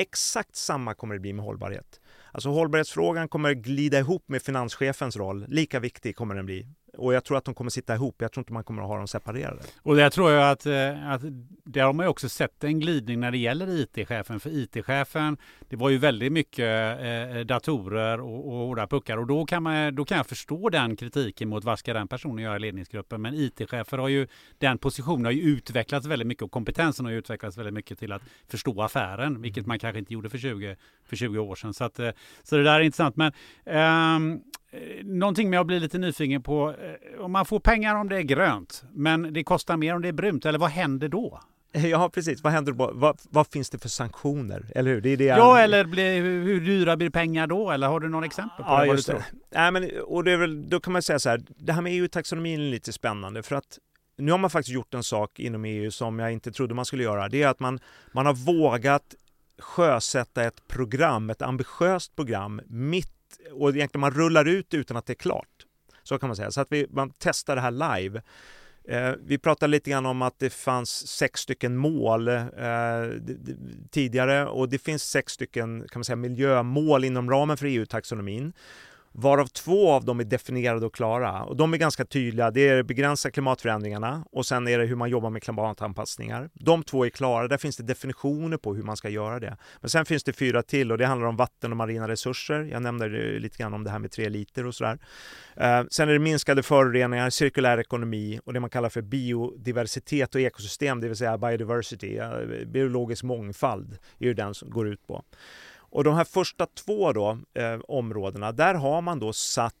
Exakt 0.00 0.56
samma 0.56 0.94
kommer 0.94 1.14
det 1.14 1.20
bli 1.20 1.32
med 1.32 1.44
hållbarhet. 1.44 2.00
Alltså 2.32 2.48
hållbarhetsfrågan 2.50 3.28
kommer 3.28 3.54
glida 3.54 3.98
ihop 3.98 4.28
med 4.28 4.42
finanschefens 4.42 5.16
roll. 5.16 5.44
Lika 5.48 5.80
viktig 5.80 6.16
kommer 6.16 6.34
den 6.34 6.46
bli. 6.46 6.66
Och 7.00 7.14
jag 7.14 7.24
tror 7.24 7.36
att 7.36 7.44
de 7.44 7.54
kommer 7.54 7.70
sitta 7.70 7.94
ihop. 7.94 8.14
Jag 8.18 8.32
tror 8.32 8.42
inte 8.42 8.52
man 8.52 8.64
kommer 8.64 8.82
att 8.82 8.88
ha 8.88 8.96
dem 8.96 9.08
separerade. 9.08 9.62
Och 9.82 9.96
där 9.96 10.10
tror 10.10 10.30
jag 10.30 10.50
att, 10.50 10.66
eh, 10.66 11.10
att 11.10 11.20
där 11.64 11.82
har 11.82 11.92
man 11.92 12.06
ju 12.06 12.10
också 12.10 12.28
sett 12.28 12.64
en 12.64 12.80
glidning 12.80 13.20
när 13.20 13.30
det 13.30 13.38
gäller 13.38 13.80
IT-chefen. 13.80 14.40
För 14.40 14.50
IT-chefen, 14.50 15.36
det 15.68 15.76
var 15.76 15.90
ju 15.90 15.98
väldigt 15.98 16.32
mycket 16.32 17.00
eh, 17.00 17.36
eh, 17.36 17.44
datorer 17.44 18.20
och, 18.20 18.46
och 18.46 18.52
hårda 18.52 18.86
puckar. 18.86 19.16
Och 19.16 19.26
då 19.26 19.46
kan, 19.46 19.62
man, 19.62 19.94
då 19.94 20.04
kan 20.04 20.16
jag 20.16 20.26
förstå 20.26 20.68
den 20.68 20.96
kritiken 20.96 21.48
mot 21.48 21.64
vad 21.64 21.78
ska 21.78 21.92
den 21.92 22.08
personen 22.08 22.44
göra 22.44 22.56
i 22.56 22.60
ledningsgruppen. 22.60 23.22
Men 23.22 23.34
IT-chefer 23.34 23.98
har 23.98 24.08
ju, 24.08 24.26
den 24.58 24.78
positionen 24.78 25.24
har 25.24 25.32
ju 25.32 25.42
utvecklats 25.42 26.06
väldigt 26.06 26.28
mycket 26.28 26.42
och 26.42 26.50
kompetensen 26.50 27.06
har 27.06 27.12
utvecklats 27.12 27.58
väldigt 27.58 27.74
mycket 27.74 27.98
till 27.98 28.12
att 28.12 28.22
förstå 28.48 28.82
affären, 28.82 29.42
vilket 29.42 29.66
man 29.66 29.78
kanske 29.78 29.98
inte 29.98 30.12
gjorde 30.12 30.30
för 30.30 30.38
20, 30.38 30.76
för 31.04 31.16
20 31.16 31.38
år 31.38 31.54
sedan. 31.54 31.74
Så, 31.74 31.84
att, 31.84 31.98
eh, 31.98 32.10
så 32.42 32.56
det 32.56 32.62
där 32.62 32.74
är 32.74 32.80
intressant. 32.80 33.16
Men 33.16 33.32
um, 33.64 34.42
någonting 35.02 35.50
med 35.50 35.60
att 35.60 35.66
bli 35.66 35.80
lite 35.80 35.98
nyfiken 35.98 36.42
på 36.42 36.74
Eh, 36.90 37.24
om 37.24 37.32
man 37.32 37.46
får 37.46 37.60
pengar 37.60 37.94
om 37.94 38.08
det 38.08 38.16
är 38.16 38.22
grönt, 38.22 38.84
men 38.92 39.32
det 39.32 39.44
kostar 39.44 39.76
mer 39.76 39.94
om 39.94 40.02
det 40.02 40.08
är 40.08 40.12
brunt, 40.12 40.46
eller 40.46 40.58
vad 40.58 40.70
händer 40.70 41.08
då? 41.08 41.40
Ja, 41.72 42.08
precis. 42.08 42.42
Vad 42.42 42.52
händer 42.52 42.72
då? 42.72 42.90
Vad, 42.94 43.20
vad, 43.30 43.46
finns 43.46 43.70
det 43.70 43.78
för 43.78 43.88
sanktioner? 43.88 44.66
Eller 44.74 44.90
hur? 44.90 45.00
Det 45.00 45.10
är 45.10 45.16
det 45.16 45.24
ja, 45.24 45.58
eller 45.58 45.84
blir, 45.84 46.20
hur, 46.20 46.44
hur 46.44 46.60
dyra 46.60 46.96
blir 46.96 47.10
pengar 47.10 47.46
då? 47.46 47.70
Eller 47.70 47.86
har 47.86 48.00
du 48.00 48.08
någon 48.08 48.24
exempel 48.24 48.64
på 48.64 48.70
ja, 48.70 48.80
det? 48.80 48.86
Just 48.86 49.06
det. 49.06 49.24
Nej, 49.54 49.70
men, 49.72 49.90
och 50.04 50.24
det 50.24 50.32
är 50.32 50.36
väl, 50.36 50.68
då 50.68 50.80
kan 50.80 50.92
man 50.92 51.02
säga 51.02 51.18
så 51.18 51.28
här, 51.28 51.42
det 51.56 51.72
här 51.72 51.82
med 51.82 51.92
EU-taxonomin 51.92 52.60
är 52.60 52.70
lite 52.70 52.92
spännande 52.92 53.42
för 53.42 53.56
att 53.56 53.78
nu 54.16 54.30
har 54.30 54.38
man 54.38 54.50
faktiskt 54.50 54.74
gjort 54.74 54.94
en 54.94 55.02
sak 55.02 55.38
inom 55.38 55.64
EU 55.64 55.90
som 55.90 56.18
jag 56.18 56.32
inte 56.32 56.52
trodde 56.52 56.74
man 56.74 56.84
skulle 56.84 57.02
göra. 57.02 57.28
Det 57.28 57.42
är 57.42 57.48
att 57.48 57.60
man, 57.60 57.80
man 58.12 58.26
har 58.26 58.34
vågat 58.34 59.14
sjösätta 59.58 60.44
ett 60.44 60.68
program, 60.68 61.30
ett 61.30 61.42
ambitiöst 61.42 62.16
program 62.16 62.60
mitt 62.66 63.19
och 63.52 63.70
egentligen 63.70 64.00
man 64.00 64.10
rullar 64.10 64.44
ut 64.44 64.74
utan 64.74 64.96
att 64.96 65.06
det 65.06 65.12
är 65.12 65.14
klart. 65.14 65.66
Så 66.02 66.18
kan 66.18 66.28
man 66.28 66.36
säga. 66.36 66.50
Så 66.50 66.60
att 66.60 66.68
vi, 66.70 66.86
man 66.90 67.12
testar 67.18 67.56
det 67.56 67.62
här 67.62 67.98
live. 67.98 68.22
Eh, 68.84 69.12
vi 69.24 69.38
pratade 69.38 69.70
lite 69.70 69.90
grann 69.90 70.06
om 70.06 70.22
att 70.22 70.38
det 70.38 70.50
fanns 70.50 71.06
sex 71.08 71.40
stycken 71.40 71.76
mål 71.76 72.28
eh, 72.28 72.44
tidigare 73.90 74.46
och 74.46 74.68
det 74.68 74.78
finns 74.78 75.02
sex 75.02 75.32
stycken 75.32 75.80
kan 75.80 75.98
man 75.98 76.04
säga, 76.04 76.16
miljömål 76.16 77.04
inom 77.04 77.30
ramen 77.30 77.56
för 77.56 77.66
EU-taxonomin 77.66 78.52
varav 79.12 79.46
två 79.46 79.92
av 79.92 80.04
dem 80.04 80.20
är 80.20 80.24
definierade 80.24 80.86
och 80.86 80.94
klara. 80.94 81.42
Och 81.42 81.56
de 81.56 81.74
är 81.74 81.78
ganska 81.78 82.04
tydliga. 82.04 82.50
Det 82.50 82.68
är 82.68 82.82
begränsa 82.82 83.30
klimatförändringarna 83.30 84.24
och 84.32 84.46
sen 84.46 84.68
är 84.68 84.78
det 84.78 84.84
hur 84.84 84.96
man 84.96 85.10
jobbar 85.10 85.30
med 85.30 85.42
klimatanpassningar. 85.42 86.50
De 86.54 86.82
två 86.82 87.06
är 87.06 87.10
klara. 87.10 87.48
Där 87.48 87.58
finns 87.58 87.76
det 87.76 87.82
definitioner 87.82 88.56
på 88.56 88.74
hur 88.74 88.82
man 88.82 88.96
ska 88.96 89.08
göra 89.08 89.40
det. 89.40 89.56
Men 89.80 89.90
sen 89.90 90.04
finns 90.04 90.24
det 90.24 90.32
fyra 90.32 90.62
till 90.62 90.92
och 90.92 90.98
det 90.98 91.06
handlar 91.06 91.28
om 91.28 91.36
vatten 91.36 91.70
och 91.70 91.76
marina 91.76 92.08
resurser. 92.08 92.62
Jag 92.72 92.82
nämnde 92.82 93.08
lite 93.38 93.58
grann 93.58 93.74
om 93.74 93.84
det 93.84 93.90
här 93.90 93.98
med 93.98 94.10
tre 94.10 94.28
liter 94.28 94.66
och 94.66 94.74
sådär. 94.74 94.98
Eh, 95.56 95.82
sen 95.90 96.08
är 96.08 96.12
det 96.12 96.18
minskade 96.18 96.62
föroreningar, 96.62 97.30
cirkulär 97.30 97.78
ekonomi 97.78 98.40
och 98.44 98.52
det 98.52 98.60
man 98.60 98.70
kallar 98.70 98.88
för 98.88 99.02
biodiversitet 99.02 100.34
och 100.34 100.40
ekosystem, 100.40 101.00
det 101.00 101.08
vill 101.08 101.16
säga 101.16 101.38
biodiversity, 101.38 102.16
eh, 102.16 102.66
biologisk 102.66 103.22
mångfald, 103.22 103.98
är 104.18 104.26
ju 104.26 104.34
den 104.34 104.54
som 104.54 104.70
går 104.70 104.88
ut 104.88 105.06
på. 105.06 105.24
Och 105.90 106.04
de 106.04 106.14
här 106.14 106.24
första 106.24 106.66
två 106.66 107.12
då, 107.12 107.38
eh, 107.54 107.80
områdena, 107.88 108.52
där 108.52 108.74
har 108.74 109.00
man 109.00 109.18
då 109.18 109.32
satt 109.32 109.74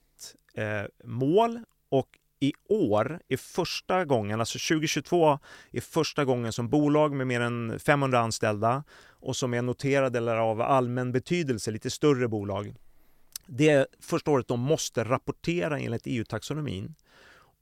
eh, 0.54 0.84
mål 1.04 1.60
och 1.88 2.08
i 2.40 2.52
år 2.68 3.20
är 3.28 3.36
första 3.36 4.04
gången, 4.04 4.40
alltså 4.40 4.58
2022 4.58 5.38
är 5.70 5.80
första 5.80 6.24
gången 6.24 6.52
som 6.52 6.68
bolag 6.68 7.12
med 7.12 7.26
mer 7.26 7.40
än 7.40 7.78
500 7.78 8.18
anställda 8.20 8.84
och 9.08 9.36
som 9.36 9.54
är 9.54 9.62
noterade 9.62 10.18
eller 10.18 10.36
av 10.36 10.60
allmän 10.60 11.12
betydelse, 11.12 11.70
lite 11.70 11.90
större 11.90 12.28
bolag. 12.28 12.74
Det 13.46 13.68
är 13.68 13.86
första 14.00 14.30
året 14.30 14.48
de 14.48 14.60
måste 14.60 15.04
rapportera 15.04 15.78
enligt 15.78 16.02
EU-taxonomin. 16.04 16.94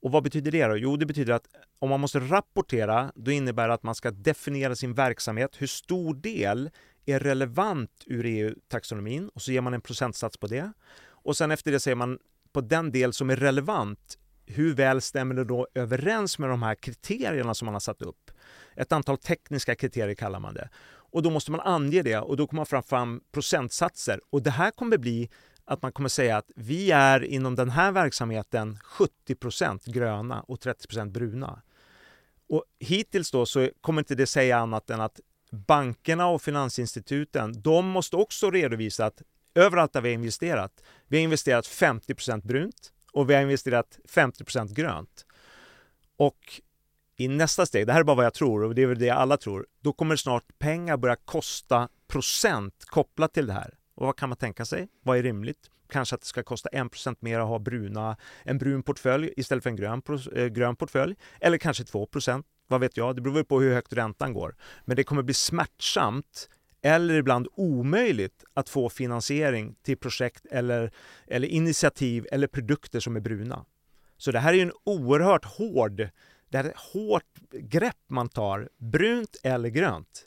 Och 0.01 0.11
vad 0.11 0.23
betyder 0.23 0.51
det 0.51 0.67
då? 0.67 0.77
Jo, 0.77 0.97
det 0.97 1.05
betyder 1.05 1.33
att 1.33 1.47
om 1.79 1.89
man 1.89 1.99
måste 1.99 2.19
rapportera, 2.19 3.11
då 3.15 3.31
innebär 3.31 3.67
det 3.67 3.73
att 3.73 3.83
man 3.83 3.95
ska 3.95 4.11
definiera 4.11 4.75
sin 4.75 4.93
verksamhet. 4.93 5.55
Hur 5.57 5.67
stor 5.67 6.13
del 6.13 6.69
är 7.11 7.19
relevant 7.19 8.03
ur 8.05 8.25
EU-taxonomin 8.25 9.29
och 9.29 9.41
så 9.41 9.51
ger 9.51 9.61
man 9.61 9.73
en 9.73 9.81
procentsats 9.81 10.37
på 10.37 10.47
det. 10.47 10.73
Och 11.07 11.37
sen 11.37 11.51
efter 11.51 11.71
det 11.71 11.79
säger 11.79 11.95
man 11.95 12.19
på 12.51 12.61
den 12.61 12.91
del 12.91 13.13
som 13.13 13.29
är 13.29 13.35
relevant, 13.35 14.17
hur 14.45 14.73
väl 14.73 15.01
stämmer 15.01 15.35
det 15.35 15.43
då 15.43 15.67
överens 15.73 16.39
med 16.39 16.49
de 16.49 16.63
här 16.63 16.75
kriterierna 16.75 17.53
som 17.53 17.65
man 17.65 17.75
har 17.75 17.79
satt 17.79 18.01
upp? 18.01 18.31
Ett 18.75 18.91
antal 18.91 19.17
tekniska 19.17 19.75
kriterier 19.75 20.15
kallar 20.15 20.39
man 20.39 20.53
det. 20.53 20.69
Och 21.11 21.23
då 21.23 21.29
måste 21.29 21.51
man 21.51 21.59
ange 21.59 22.01
det 22.01 22.17
och 22.17 22.37
då 22.37 22.47
kommer 22.47 22.59
man 22.59 22.65
fram, 22.65 22.83
fram 22.83 23.21
procentsatser. 23.31 24.21
Och 24.29 24.41
det 24.41 24.51
här 24.51 24.71
kommer 24.71 24.97
bli 24.97 25.29
att 25.65 25.81
man 25.81 25.91
kommer 25.91 26.09
säga 26.09 26.37
att 26.37 26.51
vi 26.55 26.91
är 26.91 27.23
inom 27.23 27.55
den 27.55 27.69
här 27.69 27.91
verksamheten 27.91 28.77
70% 29.27 29.91
gröna 29.91 30.41
och 30.41 30.59
30% 30.59 31.11
bruna. 31.11 31.61
Och 32.49 32.63
hittills 32.79 33.31
då 33.31 33.45
så 33.45 33.69
kommer 33.81 34.01
inte 34.01 34.15
det 34.15 34.25
säga 34.25 34.57
annat 34.57 34.89
än 34.89 35.01
att 35.01 35.19
bankerna 35.51 36.27
och 36.27 36.41
finansinstituten, 36.41 37.61
de 37.61 37.87
måste 37.87 38.15
också 38.15 38.51
redovisa 38.51 39.05
att 39.05 39.21
överallt 39.55 39.93
där 39.93 40.01
vi 40.01 40.09
har 40.09 40.13
investerat, 40.13 40.83
vi 41.07 41.17
har 41.17 41.23
investerat 41.23 41.65
50% 41.65 42.47
brunt 42.47 42.93
och 43.11 43.29
vi 43.29 43.33
har 43.33 43.41
investerat 43.41 43.99
50% 44.09 44.73
grönt. 44.73 45.25
Och 46.17 46.61
i 47.15 47.27
nästa 47.27 47.65
steg, 47.65 47.87
det 47.87 47.93
här 47.93 47.99
är 47.99 48.03
bara 48.03 48.15
vad 48.15 48.25
jag 48.25 48.33
tror 48.33 48.63
och 48.63 48.75
det 48.75 48.81
är 48.81 48.87
väl 48.87 48.99
det 48.99 49.09
alla 49.09 49.37
tror, 49.37 49.67
då 49.81 49.93
kommer 49.93 50.15
snart 50.15 50.59
pengar 50.59 50.97
börja 50.97 51.15
kosta 51.15 51.89
procent 52.07 52.85
kopplat 52.85 53.33
till 53.33 53.47
det 53.47 53.53
här. 53.53 53.73
Och 53.95 54.05
vad 54.05 54.17
kan 54.17 54.29
man 54.29 54.37
tänka 54.37 54.65
sig? 54.65 54.87
Vad 55.03 55.17
är 55.17 55.23
rimligt? 55.23 55.69
Kanske 55.89 56.15
att 56.15 56.21
det 56.21 56.27
ska 56.27 56.43
kosta 56.43 56.69
1% 56.69 57.15
mer 57.19 57.39
att 57.39 57.47
ha 57.47 57.59
bruna, 57.59 58.17
en 58.43 58.57
brun 58.57 58.83
portfölj 58.83 59.33
istället 59.37 59.63
för 59.63 59.69
en 59.69 59.75
grön, 59.75 60.01
eh, 60.35 60.45
grön 60.45 60.75
portfölj. 60.75 61.15
Eller 61.39 61.57
kanske 61.57 61.83
2%, 61.83 62.45
vad 62.69 62.81
vet 62.81 62.97
jag? 62.97 63.15
Det 63.15 63.21
beror 63.21 63.33
väl 63.33 63.45
på 63.45 63.61
hur 63.61 63.73
högt 63.73 63.93
räntan 63.93 64.33
går. 64.33 64.55
Men 64.85 64.95
det 64.95 65.03
kommer 65.03 65.21
bli 65.21 65.33
smärtsamt 65.33 66.49
eller 66.81 67.13
ibland 67.13 67.47
omöjligt 67.53 68.43
att 68.53 68.69
få 68.69 68.89
finansiering 68.89 69.75
till 69.81 69.97
projekt 69.97 70.45
eller, 70.45 70.91
eller 71.27 71.47
initiativ 71.47 72.27
eller 72.31 72.47
produkter 72.47 72.99
som 72.99 73.15
är 73.15 73.19
bruna. 73.19 73.65
Så 74.17 74.31
det 74.31 74.39
här 74.39 74.53
är 74.53 74.61
en 74.61 74.71
oerhört 74.83 75.45
hård, 75.45 76.09
det 76.49 76.57
är 76.57 76.63
ett 76.63 76.77
hårt 76.77 77.39
grepp 77.51 77.97
man 78.07 78.29
tar, 78.29 78.69
brunt 78.77 79.37
eller 79.43 79.69
grönt. 79.69 80.25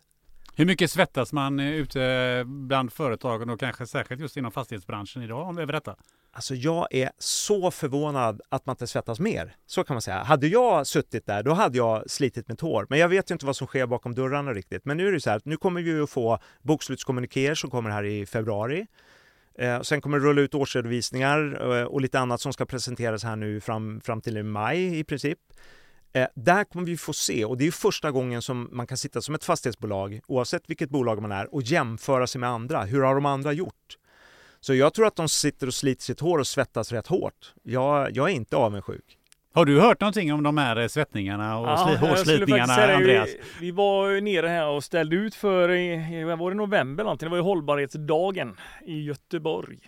Hur 0.55 0.67
mycket 0.67 0.91
svettas 0.91 1.33
man 1.33 1.61
eh, 1.61 1.73
ute 1.73 2.43
bland 2.47 2.93
företagen 2.93 3.51
och 3.51 3.61
kanske 3.61 3.87
särskilt 3.87 4.21
just 4.21 4.37
inom 4.37 4.53
fastighetsbranschen 4.53 5.23
idag 5.23 5.61
över 5.61 5.73
detta? 5.73 5.97
Alltså 6.35 6.55
jag 6.55 6.87
är 6.91 7.11
så 7.19 7.71
förvånad 7.71 8.41
att 8.49 8.67
man 8.67 8.73
inte 8.75 8.87
svettas 8.87 9.21
mer. 9.21 9.57
Så 9.67 9.85
kan 9.85 9.95
man 9.95 10.03
säga. 10.03 10.23
Hade 10.23 10.47
jag 10.47 10.87
suttit 10.87 11.27
där, 11.27 11.43
då 11.43 11.53
hade 11.53 11.79
jag 11.79 12.11
slitit 12.11 12.49
mitt 12.49 12.61
hår. 12.61 12.87
Men 12.91 12.99
jag 12.99 13.09
vet 13.09 13.31
ju 13.31 13.33
inte 13.33 13.47
vad 13.47 13.57
som 13.57 13.67
sker 13.67 13.87
bakom 13.87 14.15
dörrarna 14.15 14.53
riktigt. 14.53 14.85
Men 14.85 14.97
nu 14.97 15.09
är 15.09 15.13
det 15.13 15.21
så 15.21 15.31
här, 15.31 15.41
nu 15.45 15.57
kommer 15.57 15.83
vi 15.83 16.01
att 16.01 16.11
få 16.11 16.39
bokslutskommunikéer 16.63 17.55
som 17.55 17.71
kommer 17.71 17.91
här 17.91 18.05
i 18.05 18.27
februari. 18.27 18.87
Eh, 19.59 19.81
sen 19.81 20.01
kommer 20.01 20.19
det 20.19 20.25
rulla 20.25 20.41
ut 20.41 20.55
årsredovisningar 20.55 21.61
eh, 21.79 21.85
och 21.85 22.01
lite 22.01 22.21
annat 22.21 22.41
som 22.41 22.53
ska 22.53 22.67
presenteras 22.67 23.25
här 23.25 23.37
nu 23.37 23.61
fram, 23.61 24.01
fram 24.01 24.21
till 24.21 24.43
maj 24.43 24.99
i 24.99 25.05
princip. 25.05 25.39
Eh, 26.13 26.27
där 26.35 26.65
kommer 26.65 26.87
vi 26.87 26.97
få 26.97 27.13
se, 27.13 27.45
och 27.45 27.59
det 27.59 27.67
är 27.67 27.71
första 27.71 28.11
gången 28.11 28.43
som 28.43 28.69
man 28.73 28.87
kan 28.87 28.97
sitta 28.97 29.21
som 29.21 29.35
ett 29.35 29.45
fastighetsbolag, 29.45 30.21
oavsett 30.27 30.63
vilket 30.71 30.91
bolag 30.91 31.23
man 31.23 31.33
är, 31.33 31.55
och 31.55 31.63
jämföra 31.63 32.27
sig 32.27 32.41
med 32.41 32.51
andra. 32.51 32.85
Hur 32.85 33.03
har 33.03 33.15
de 33.15 33.27
andra 33.27 33.53
gjort? 33.53 33.99
Så 34.65 34.75
jag 34.75 34.95
tror 34.95 35.07
att 35.07 35.17
de 35.17 35.29
sitter 35.29 35.67
och 35.67 35.75
sliter 35.75 36.03
sitt 36.03 36.21
hår 36.21 36.39
och 36.39 36.47
svettas 36.47 36.93
rätt 36.93 37.07
hårt. 37.07 37.55
Jag, 37.63 38.17
jag 38.17 38.31
är 38.31 38.35
inte 38.35 38.57
avundsjuk. 38.57 39.19
Har 39.55 39.65
du 39.65 39.81
hört 39.81 40.01
någonting 40.01 40.33
om 40.33 40.43
de 40.43 40.59
här 40.59 40.89
svettningarna 40.89 41.59
och 41.59 41.67
ja, 41.67 41.97
hårslitningarna, 42.01 42.73
Andreas? 42.73 43.29
Det, 43.33 43.61
vi 43.61 43.71
var 43.71 44.21
nere 44.21 44.49
här 44.49 44.69
och 44.69 44.85
ställde 44.85 45.17
ut 45.17 45.35
för, 45.35 45.71
i, 45.71 46.25
var 46.25 46.51
det 46.51 46.57
november 46.57 47.05
någonting? 47.05 47.27
Det 47.27 47.31
var 47.31 47.37
ju 47.37 47.43
hållbarhetsdagen 47.43 48.57
i 48.87 49.03
Göteborg. 49.05 49.79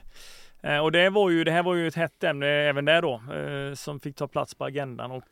Eh, 0.63 0.79
och 0.79 0.93
det 0.93 1.11
var 1.11 1.31
ju, 1.31 1.45
det 1.45 1.51
här 1.51 1.63
var 1.63 1.75
ju 1.75 1.89
ett 1.89 1.95
hett 1.95 2.25
ämne 2.25 2.47
även 2.47 2.85
där 2.85 3.03
då, 3.03 3.23
eh, 3.35 3.75
som 3.75 4.01
fick 4.01 4.17
ta 4.17 4.29
plats 4.29 4.55
på 4.55 4.65
agendan. 4.65 5.11
Och 5.11 5.29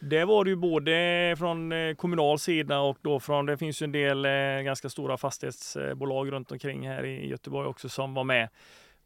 det 0.00 0.24
var 0.24 0.44
det 0.44 0.50
ju 0.50 0.56
både 0.56 1.34
från 1.38 1.72
eh, 1.72 1.94
kommunal 1.94 2.38
sida 2.38 2.80
och 2.80 2.98
då 3.02 3.20
från, 3.20 3.46
det 3.46 3.56
finns 3.56 3.82
ju 3.82 3.84
en 3.84 3.92
del 3.92 4.24
eh, 4.24 4.62
ganska 4.64 4.88
stora 4.88 5.16
fastighetsbolag 5.16 6.32
runt 6.32 6.52
omkring 6.52 6.88
här 6.88 7.04
i 7.04 7.28
Göteborg 7.28 7.68
också 7.68 7.88
som 7.88 8.14
var 8.14 8.24
med. 8.24 8.48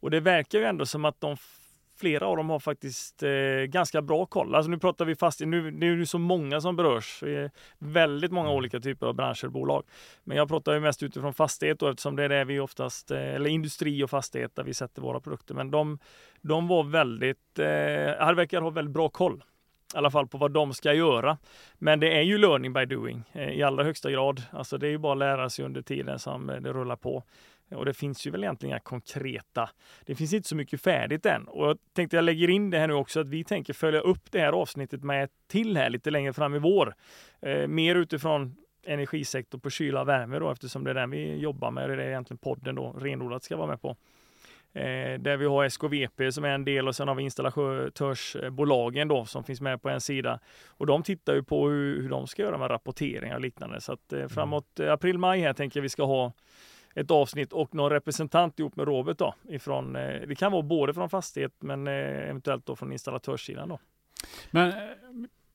Och 0.00 0.11
det 0.11 0.20
verkar 0.20 0.59
ju 0.59 0.64
ändå 0.64 0.87
som 0.87 1.05
att 1.05 1.20
de 1.20 1.37
flera 2.00 2.26
av 2.26 2.37
dem 2.37 2.50
har 2.50 2.59
faktiskt 2.59 3.22
eh, 3.22 3.31
ganska 3.68 4.03
bra 4.03 4.26
koll. 4.26 4.55
Alltså 4.55 4.70
nu 4.70 4.79
pratar 4.79 5.05
vi 5.05 5.16
fastighet, 5.16 5.48
nu 5.48 5.70
det 5.70 5.87
är 5.87 5.90
ju 5.90 6.07
så 6.07 6.18
många 6.18 6.61
som 6.61 6.76
berörs. 6.76 7.22
väldigt 7.79 8.33
många 8.33 8.50
olika 8.50 8.81
typer 8.81 9.07
av 9.07 9.14
branscher 9.14 9.44
och 9.44 9.53
bolag. 9.53 9.85
Men 10.24 10.37
jag 10.37 10.48
pratar 10.48 10.74
ju 10.74 10.81
mest 10.81 11.03
utifrån 11.03 11.35
fastighet 11.35 11.79
då, 11.79 11.88
eftersom 11.88 12.16
det 12.16 12.24
är 12.24 12.29
det 12.29 12.44
vi 12.44 12.61
oftast, 12.61 13.11
eh, 13.11 13.35
eller 13.35 13.50
industri 13.50 14.05
och 14.05 14.11
fastighet 14.11 14.57
där 14.57 14.64
vi 14.64 14.74
sätter 14.74 15.03
våra 15.03 15.20
produkter. 15.20 15.55
Men 15.55 15.70
de, 15.70 15.98
de 16.40 16.68
var 16.68 16.83
väldigt, 16.83 17.59
eh, 17.59 18.35
verkar 18.35 18.61
ha 18.61 18.70
väldigt 18.70 18.94
bra 18.94 19.09
koll 19.09 19.42
i 19.94 19.96
alla 19.96 20.11
fall 20.11 20.26
på 20.26 20.38
vad 20.38 20.50
de 20.50 20.74
ska 20.74 20.92
göra. 20.92 21.38
Men 21.79 22.00
det 22.00 22.18
är 22.18 22.22
ju 22.22 22.38
learning 22.38 22.72
by 22.72 22.87
doing 22.87 23.24
eh, 23.33 23.50
i 23.50 23.62
allra 23.62 23.85
högsta 23.85 24.11
grad. 24.11 24.42
Alltså 24.50 24.79
det 24.79 24.87
är 24.87 24.90
ju 24.90 24.98
bara 24.98 25.12
att 25.12 25.18
lära 25.18 25.50
sig 25.50 25.64
under 25.64 25.83
tiden 25.83 26.18
som 26.18 26.50
eh, 26.50 26.57
det 26.57 26.72
rullar 26.72 26.96
på. 26.96 27.22
Och 27.74 27.85
det 27.85 27.94
finns 27.94 28.26
ju 28.26 28.31
väl 28.31 28.44
egentligen 28.44 28.70
inga 28.70 28.81
konkreta. 28.81 29.70
Det 30.07 30.14
finns 30.14 30.33
inte 30.33 30.48
så 30.48 30.57
mycket 30.57 30.81
färdigt 30.81 31.26
än. 31.26 31.48
Och 31.48 31.68
jag 31.68 31.79
tänkte 31.92 32.16
jag 32.16 32.24
lägger 32.24 32.50
in 32.50 32.70
det 32.70 32.79
här 32.79 32.88
nu 32.88 32.94
också 32.94 33.20
att 33.20 33.29
vi 33.29 33.44
tänker 33.44 33.72
följa 33.72 34.00
upp 34.00 34.31
det 34.31 34.40
här 34.40 34.53
avsnittet 34.53 35.03
med 35.03 35.24
ett 35.24 35.31
till 35.48 35.76
här 35.76 35.90
lite 35.90 36.11
längre 36.11 36.33
fram 36.33 36.55
i 36.55 36.59
vår. 36.59 36.94
Eh, 37.42 37.66
mer 37.66 37.94
utifrån 37.94 38.57
energisektor 38.87 39.59
på 39.59 39.70
kyla 39.70 40.00
och 40.00 40.09
värme 40.09 40.38
då 40.38 40.50
eftersom 40.50 40.85
det 40.85 40.90
är 40.90 40.94
den 40.94 41.11
vi 41.11 41.37
jobbar 41.37 41.70
med. 41.70 41.90
Det 41.90 42.05
är 42.05 42.09
egentligen 42.09 42.38
podden 42.38 42.74
då 42.74 42.92
renodlat 42.92 43.42
ska 43.42 43.57
vara 43.57 43.66
med 43.66 43.83
på. 43.83 43.96
Eh, 44.72 45.18
där 45.20 45.37
vi 45.37 45.46
har 45.46 45.64
SKVP 45.64 46.33
som 46.33 46.44
är 46.44 46.48
en 46.48 46.64
del 46.64 46.88
och 46.88 46.96
sen 46.96 47.09
har 47.09 47.14
vi 47.14 47.22
installatörsbolagen 47.22 49.09
då 49.09 49.24
som 49.24 49.44
finns 49.44 49.61
med 49.61 49.83
på 49.83 49.88
en 49.88 50.00
sida. 50.00 50.40
Och 50.68 50.87
de 50.87 51.02
tittar 51.02 51.35
ju 51.35 51.42
på 51.42 51.68
hur, 51.68 52.02
hur 52.02 52.09
de 52.09 52.26
ska 52.26 52.42
göra 52.42 52.59
med 52.59 52.70
rapporteringar 52.70 53.35
och 53.35 53.40
liknande. 53.40 53.80
Så 53.80 53.92
att 53.92 54.12
eh, 54.12 54.18
mm. 54.18 54.28
framåt 54.28 54.80
eh, 54.80 54.92
april-maj 54.92 55.40
här 55.40 55.52
tänker 55.52 55.80
jag 55.80 55.83
vi 55.83 55.88
ska 55.88 56.04
ha 56.04 56.33
ett 56.94 57.11
avsnitt 57.11 57.52
och 57.52 57.74
någon 57.74 57.90
representant 57.90 58.59
ihop 58.59 58.76
med 58.76 58.87
Robert 58.87 59.18
då 59.18 59.35
ifrån, 59.48 59.92
det 59.92 60.38
kan 60.38 60.52
vara 60.52 60.62
både 60.62 60.94
från 60.94 61.11
fastighet 61.11 61.52
men 61.59 61.87
eventuellt 61.87 62.66
då 62.66 62.76
från 62.76 62.92
installatörssidan 62.92 63.68
då. 63.68 63.78
Men 64.50 64.72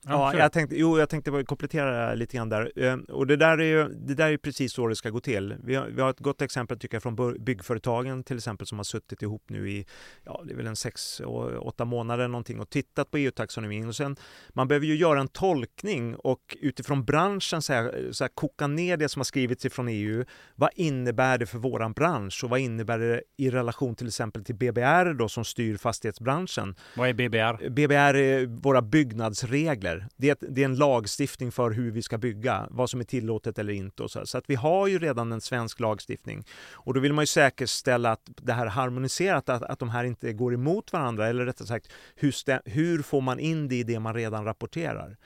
Ja, 0.07 0.37
jag 0.37 0.51
tänkte, 0.51 0.75
jo, 0.79 0.99
jag 0.99 1.09
tänkte 1.09 1.43
komplettera 1.43 2.13
lite 2.13 2.37
grann 2.37 2.49
där. 2.49 2.71
Ehm, 2.75 3.03
och 3.03 3.27
det 3.27 3.35
där 3.35 3.57
är 3.57 3.63
ju 3.63 3.87
det 3.87 4.13
där 4.13 4.31
är 4.31 4.37
precis 4.37 4.73
så 4.73 4.87
det 4.87 4.95
ska 4.95 5.09
gå 5.09 5.19
till. 5.19 5.55
Vi 5.63 5.75
har, 5.75 5.87
vi 5.87 6.01
har 6.01 6.09
ett 6.09 6.19
gott 6.19 6.41
exempel 6.41 6.79
tycker 6.79 6.95
jag 6.95 7.03
från 7.03 7.43
byggföretagen 7.43 8.23
till 8.23 8.37
exempel 8.37 8.67
som 8.67 8.79
har 8.79 8.83
suttit 8.83 9.21
ihop 9.21 9.43
nu 9.47 9.69
i, 9.69 9.85
ja 10.23 10.43
det 10.45 10.53
är 10.53 10.57
väl 10.57 10.67
en 10.67 10.75
sex, 10.75 11.21
åtta 11.59 11.85
månader 11.85 12.27
någonting 12.27 12.59
och 12.59 12.69
tittat 12.69 13.11
på 13.11 13.17
EU-taxonomin 13.17 13.87
och 13.87 13.95
sen 13.95 14.15
man 14.49 14.67
behöver 14.67 14.85
ju 14.85 14.95
göra 14.95 15.19
en 15.19 15.27
tolkning 15.27 16.15
och 16.15 16.57
utifrån 16.61 17.05
branschen 17.05 17.61
så 17.61 17.73
här, 17.73 18.09
så 18.11 18.23
här, 18.23 18.29
koka 18.29 18.67
ner 18.67 18.97
det 18.97 19.09
som 19.09 19.19
har 19.19 19.25
skrivits 19.25 19.65
ifrån 19.65 19.87
EU. 19.87 20.25
Vad 20.55 20.69
innebär 20.75 21.37
det 21.37 21.45
för 21.45 21.57
våran 21.57 21.93
bransch 21.93 22.43
och 22.43 22.49
vad 22.49 22.59
innebär 22.59 22.99
det 22.99 23.21
i 23.37 23.49
relation 23.49 23.95
till 23.95 24.07
exempel 24.07 24.43
till 24.43 24.55
BBR 24.55 25.13
då 25.13 25.29
som 25.29 25.45
styr 25.45 25.77
fastighetsbranschen? 25.77 26.75
Vad 26.95 27.09
är 27.09 27.13
BBR? 27.13 27.69
BBR 27.69 28.15
är 28.15 28.45
våra 28.45 28.81
byggnadsregler 28.81 29.94
regler. 29.95 30.07
Det 30.17 30.29
är, 30.29 30.37
det 30.49 30.61
är 30.61 30.65
en 30.65 30.75
lagstiftning 30.75 31.51
för 31.51 31.71
hur 31.71 31.91
vi 31.91 32.01
ska 32.01 32.17
bygga, 32.17 32.67
vad 32.69 32.89
som 32.89 32.99
är 32.99 33.03
tillåtet 33.03 33.59
eller 33.59 33.73
inte. 33.73 34.03
Och 34.03 34.11
så. 34.11 34.25
så 34.25 34.37
att 34.37 34.49
vi 34.49 34.55
har 34.55 34.87
ju 34.87 34.99
redan 34.99 35.31
en 35.31 35.41
svensk 35.41 35.79
lagstiftning. 35.79 36.43
Och 36.73 36.93
då 36.93 36.99
vill 36.99 37.13
man 37.13 37.23
ju 37.23 37.27
säkerställa 37.27 38.11
att 38.11 38.21
det 38.25 38.53
här 38.53 38.67
harmoniserat, 38.67 39.49
att, 39.49 39.63
att 39.63 39.79
de 39.79 39.89
här 39.89 40.03
inte 40.03 40.33
går 40.33 40.53
emot 40.53 40.93
varandra. 40.93 41.27
Eller 41.27 41.45
rättare 41.45 41.67
sagt, 41.67 41.91
hur, 42.15 42.69
hur 42.69 43.01
får 43.01 43.21
man 43.21 43.39
in 43.39 43.67
det 43.67 43.75
i 43.75 43.83
det 43.83 43.99
man 43.99 44.13
redan 44.13 44.45
rapporterar? 44.45 45.17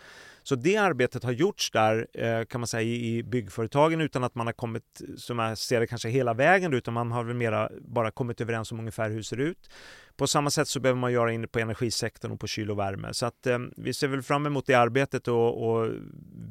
Så 0.49 0.55
det 0.55 0.77
arbetet 0.77 1.23
har 1.23 1.31
gjorts 1.31 1.71
där 1.71 2.07
eh, 2.13 2.45
kan 2.45 2.61
man 2.61 2.67
säga 2.67 2.81
i 2.83 3.23
byggföretagen 3.23 4.01
utan 4.01 4.23
att 4.23 4.35
man 4.35 4.47
har 4.47 4.53
kommit, 4.53 5.01
som 5.17 5.39
jag 5.39 5.57
ser 5.57 5.79
det, 5.79 5.87
kanske 5.87 6.09
hela 6.09 6.33
vägen 6.33 6.73
utan 6.73 6.93
man 6.93 7.11
har 7.11 7.23
väl 7.23 7.35
mera 7.35 7.69
bara 7.81 8.11
kommit 8.11 8.41
överens 8.41 8.71
om 8.71 8.79
ungefär 8.79 9.09
hur 9.09 9.17
det 9.17 9.23
ser 9.23 9.39
ut. 9.39 9.69
På 10.17 10.27
samma 10.27 10.49
sätt 10.49 10.67
så 10.67 10.79
behöver 10.79 10.99
man 10.99 11.11
göra 11.11 11.31
in 11.31 11.47
på 11.47 11.59
energisektorn 11.59 12.31
och 12.31 12.39
på 12.39 12.47
kyl 12.47 12.71
och 12.71 12.79
värme. 12.79 13.13
Så 13.13 13.25
att 13.25 13.47
eh, 13.47 13.59
vi 13.77 13.93
ser 13.93 14.07
väl 14.07 14.21
fram 14.21 14.45
emot 14.45 14.65
det 14.65 14.73
arbetet 14.73 15.27
och, 15.27 15.69
och 15.69 15.91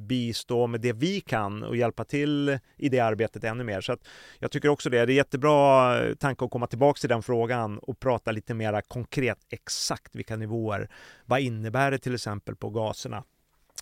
bistå 0.06 0.66
med 0.66 0.80
det 0.80 0.92
vi 0.92 1.20
kan 1.20 1.62
och 1.62 1.76
hjälpa 1.76 2.04
till 2.04 2.58
i 2.76 2.88
det 2.88 3.00
arbetet 3.00 3.44
ännu 3.44 3.64
mer. 3.64 3.80
Så 3.80 3.92
att 3.92 4.08
jag 4.38 4.50
tycker 4.50 4.68
också 4.68 4.90
det. 4.90 5.06
Det 5.06 5.12
är 5.12 5.16
jättebra 5.16 5.98
eh, 6.04 6.14
tanke 6.14 6.44
att 6.44 6.50
komma 6.50 6.66
tillbaka 6.66 6.98
till 6.98 7.08
den 7.08 7.22
frågan 7.22 7.78
och 7.78 8.00
prata 8.00 8.32
lite 8.32 8.54
mer 8.54 8.80
konkret 8.80 9.38
exakt 9.50 10.16
vilka 10.16 10.36
nivåer. 10.36 10.88
Vad 11.24 11.40
innebär 11.40 11.90
det 11.90 11.98
till 11.98 12.14
exempel 12.14 12.56
på 12.56 12.70
gaserna? 12.70 13.24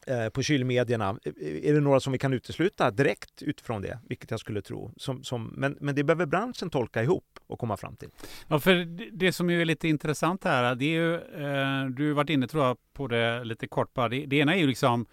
Eh, 0.09 0.29
på 0.29 0.43
kylmedierna. 0.43 1.19
Är 1.41 1.75
det 1.75 1.81
några 1.81 2.01
som 2.01 2.13
vi 2.13 2.19
kan 2.19 2.33
utesluta 2.33 2.91
direkt 2.91 3.43
utifrån 3.43 3.83
det, 3.83 3.99
vilket 4.09 4.31
jag 4.31 4.41
skulle 4.41 4.63
tro. 4.63 4.93
Som, 4.97 5.25
som, 5.25 5.55
men, 5.57 5.77
men 5.81 5.95
det 5.95 6.05
behöver 6.05 6.27
branschen 6.27 6.71
tolka 6.71 7.03
ihop 7.03 7.39
och 7.47 7.59
komma 7.59 7.77
fram 7.77 7.97
till. 7.97 8.09
Ja, 8.49 8.61
för 8.61 8.85
det 9.13 9.33
som 9.33 9.51
är 9.51 9.65
lite 9.65 9.89
intressant 9.89 10.45
här, 10.45 10.75
det 10.75 10.85
är 10.85 11.01
ju, 11.01 11.15
eh, 11.15 11.87
du 11.87 12.09
har 12.09 12.15
varit 12.15 12.31
inne 12.31 12.47
tror 12.47 12.65
jag 12.65 12.77
på 12.93 13.09
det 13.09 13.45
lite 13.45 13.67
kort 13.67 13.95
bara. 13.95 14.09
Det, 14.09 14.27
det 14.27 14.37
ena 14.37 14.55
är 14.55 14.59
ju 14.59 14.67
liksom 14.67 15.07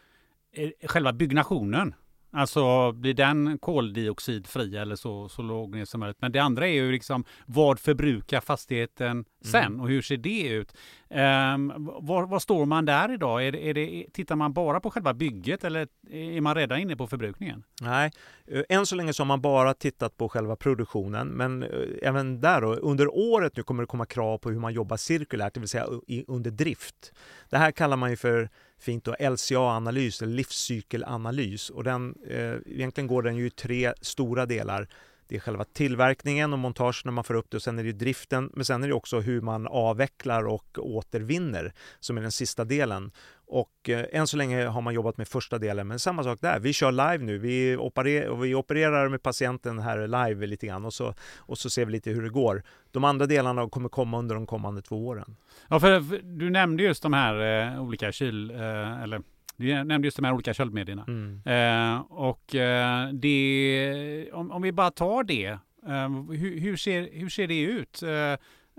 eh, 0.51 0.69
själva 0.87 1.13
byggnationen. 1.13 1.95
Alltså 2.35 2.91
blir 2.91 3.13
den 3.13 3.57
koldioxidfri 3.57 4.77
eller 4.77 4.95
så, 4.95 5.29
så 5.29 5.41
låg 5.41 5.75
ner 5.75 5.85
som 5.85 5.99
möjligt. 5.99 6.21
Men 6.21 6.31
det 6.31 6.39
andra 6.39 6.67
är 6.67 6.71
ju 6.71 6.91
liksom 6.91 7.23
vad 7.45 7.79
förbrukar 7.79 8.41
fastigheten 8.41 9.25
sen 9.43 9.65
mm. 9.65 9.81
och 9.81 9.89
hur 9.89 10.01
ser 10.01 10.17
det 10.17 10.47
ut? 10.47 10.73
Um, 11.09 11.73
var, 12.01 12.27
var, 12.27 12.39
står 12.39 12.65
man 12.65 12.85
där 12.85 13.13
idag? 13.13 13.47
Är 13.47 13.51
det, 13.51 13.69
är 13.69 13.73
det, 13.73 14.05
tittar 14.13 14.35
man 14.35 14.53
bara 14.53 14.79
på 14.79 14.91
själva 14.91 15.13
bygget 15.13 15.63
eller 15.63 15.87
är 16.11 16.41
man 16.41 16.55
redan 16.55 16.79
inne 16.79 16.95
på 16.95 17.07
förbrukningen? 17.07 17.63
Nej, 17.81 18.11
eh, 18.47 18.63
än 18.69 18.85
så 18.85 18.95
länge 18.95 19.13
så 19.13 19.23
har 19.23 19.27
man 19.27 19.41
bara 19.41 19.73
tittat 19.73 20.17
på 20.17 20.29
själva 20.29 20.55
produktionen. 20.55 21.27
Men 21.27 21.63
eh, 21.63 21.69
även 22.01 22.41
där 22.41 22.61
då, 22.61 22.73
under 22.73 23.15
året 23.15 23.57
nu 23.57 23.63
kommer 23.63 23.83
det 23.83 23.87
komma 23.87 24.05
krav 24.05 24.37
på 24.37 24.49
hur 24.49 24.59
man 24.59 24.73
jobbar 24.73 24.97
cirkulärt, 24.97 25.53
det 25.53 25.59
vill 25.59 25.69
säga 25.69 25.87
under 26.27 26.51
drift. 26.51 27.13
Det 27.49 27.57
här 27.57 27.71
kallar 27.71 27.97
man 27.97 28.09
ju 28.09 28.15
för 28.15 28.49
fint 28.83 29.03
då, 29.03 29.15
LCA-analys, 29.19 30.21
livscykelanalys. 30.21 31.69
Och 31.69 31.83
den, 31.83 32.15
eh, 32.27 32.55
egentligen 32.65 33.07
går 33.07 33.23
den 33.23 33.35
ju 33.35 33.45
i 33.45 33.49
tre 33.49 33.93
stora 34.01 34.45
delar 34.45 34.87
det 35.27 35.35
är 35.35 35.39
själva 35.39 35.63
tillverkningen 35.63 36.53
och 36.53 36.59
montagen 36.59 36.93
när 37.05 37.11
man 37.11 37.23
får 37.23 37.33
upp 37.33 37.45
det 37.49 37.57
och 37.57 37.63
sen 37.63 37.79
är 37.79 37.83
det 37.83 37.91
driften. 37.91 38.49
Men 38.53 38.65
sen 38.65 38.83
är 38.83 38.87
det 38.87 38.93
också 38.93 39.19
hur 39.19 39.41
man 39.41 39.67
avvecklar 39.67 40.47
och 40.47 40.77
återvinner 40.77 41.73
som 41.99 42.17
är 42.17 42.21
den 42.21 42.31
sista 42.31 42.65
delen. 42.65 43.11
Och 43.45 43.89
eh, 43.89 44.05
än 44.11 44.27
så 44.27 44.37
länge 44.37 44.65
har 44.65 44.81
man 44.81 44.93
jobbat 44.93 45.17
med 45.17 45.27
första 45.27 45.57
delen, 45.57 45.87
men 45.87 45.99
samma 45.99 46.23
sak 46.23 46.41
där. 46.41 46.59
Vi 46.59 46.73
kör 46.73 46.91
live 46.91 47.17
nu. 47.17 47.37
Vi, 47.37 47.77
operer, 47.77 48.35
vi 48.35 48.55
opererar 48.55 49.09
med 49.09 49.23
patienten 49.23 49.79
här 49.79 50.07
live 50.07 50.47
lite 50.47 50.67
grann 50.67 50.85
och 50.85 50.93
så, 50.93 51.13
och 51.37 51.57
så 51.57 51.69
ser 51.69 51.85
vi 51.85 51.91
lite 51.91 52.11
hur 52.11 52.21
det 52.21 52.29
går. 52.29 52.63
De 52.91 53.03
andra 53.03 53.25
delarna 53.25 53.69
kommer 53.69 53.89
komma 53.89 54.19
under 54.19 54.35
de 54.35 54.45
kommande 54.45 54.81
två 54.81 55.07
åren. 55.07 55.35
Ja, 55.67 55.79
för, 55.79 56.01
för 56.01 56.19
du 56.23 56.49
nämnde 56.49 56.83
just 56.83 57.03
de 57.03 57.13
här 57.13 57.73
eh, 57.73 57.83
olika 57.83 58.11
kyl, 58.11 58.51
eh, 58.51 59.03
eller 59.03 59.21
du 59.55 59.83
nämnde 59.83 60.07
just 60.07 60.17
de 60.17 60.25
här 60.25 60.33
olika 60.33 60.53
köldmedierna. 60.53 61.05
Mm. 61.07 61.41
Eh, 61.45 62.01
och 62.01 62.55
eh, 62.55 63.09
det, 63.09 64.29
om, 64.33 64.51
om, 64.51 64.61
vi 64.61 64.71
bara 64.71 64.91
tar 64.91 65.23
det, 65.23 65.45
eh, 65.87 66.09
hur, 66.31 66.59
hur, 66.59 66.77
ser, 66.77 67.09
hur 67.11 67.29
ser 67.29 67.47
det 67.47 67.61
ut? 67.61 68.03
Eh, 68.03 68.35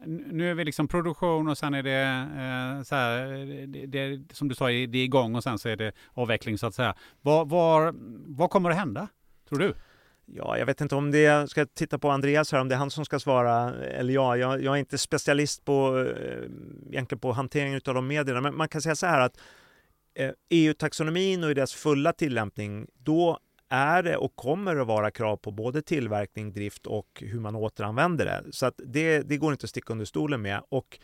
nu 0.07 0.51
är 0.51 0.55
vi 0.55 0.65
liksom 0.65 0.89
produktion 0.89 1.49
och 1.49 1.59
sen 1.59 1.75
är 1.75 1.83
det 1.83 2.29
eh, 2.37 2.83
så 2.83 2.95
här, 2.95 3.27
det, 3.67 3.87
det, 3.87 4.35
som 4.35 4.49
du 4.49 4.55
sa, 4.55 4.67
det 4.67 4.99
är 4.99 5.05
igång 5.05 5.35
och 5.35 5.43
sen 5.43 5.59
så 5.59 5.69
är 5.69 5.77
det 5.77 5.93
avveckling 6.13 6.59
så 6.59 6.67
att 6.67 6.75
säga. 6.75 6.95
Vad, 7.21 7.49
var, 7.49 7.95
vad 8.37 8.51
kommer 8.51 8.71
att 8.71 8.77
hända, 8.77 9.09
tror 9.49 9.59
du? 9.59 9.75
Ja, 10.27 10.59
jag 10.59 10.67
vet 10.67 10.81
inte 10.81 10.95
om 10.95 11.11
det, 11.11 11.51
ska 11.51 11.67
titta 11.67 11.99
på 11.99 12.11
Andreas 12.11 12.53
här, 12.53 12.61
om 12.61 12.69
det 12.69 12.75
är 12.75 12.79
han 12.79 12.91
som 12.91 13.05
ska 13.05 13.19
svara 13.19 13.75
eller 13.75 14.15
jag. 14.15 14.39
Jag, 14.39 14.63
jag 14.63 14.75
är 14.75 14.79
inte 14.79 14.99
specialist 14.99 15.65
på, 15.65 15.99
eh, 15.99 16.51
egentligen 16.89 17.21
på 17.21 17.33
hanteringen 17.33 17.81
av 17.87 17.95
de 17.95 18.07
medierna, 18.07 18.41
men 18.41 18.57
man 18.57 18.69
kan 18.69 18.83
säga 18.83 18.95
så 18.95 19.07
här 19.07 19.21
att 19.21 19.39
Eh, 20.15 20.29
e 20.29 20.33
EU-taxonomin 20.49 21.45
och 21.45 21.51
i 21.51 21.55
dess 21.55 21.75
fulla 21.75 22.13
tillämpning, 22.13 22.87
då 22.99 23.39
är 23.69 24.03
det 24.03 24.17
och 24.17 24.37
kommer 24.37 24.77
att 24.77 24.87
vara 24.87 25.11
krav 25.11 25.37
på 25.37 25.51
både 25.51 25.83
tillverkning, 25.83 26.53
drift 26.53 26.87
och 26.87 27.23
hur 27.27 27.41
man 27.41 27.57
återanvänder 27.57 28.25
det. 28.25 28.53
Så 28.53 28.67
att 28.67 28.81
det, 28.85 29.21
det 29.21 29.37
går 29.37 29.53
inte 29.53 29.65
att 29.65 29.71
sticka 29.71 29.93
under 29.93 30.05
stolen 30.05 30.43
med. 30.43 30.63
Och 30.69 30.99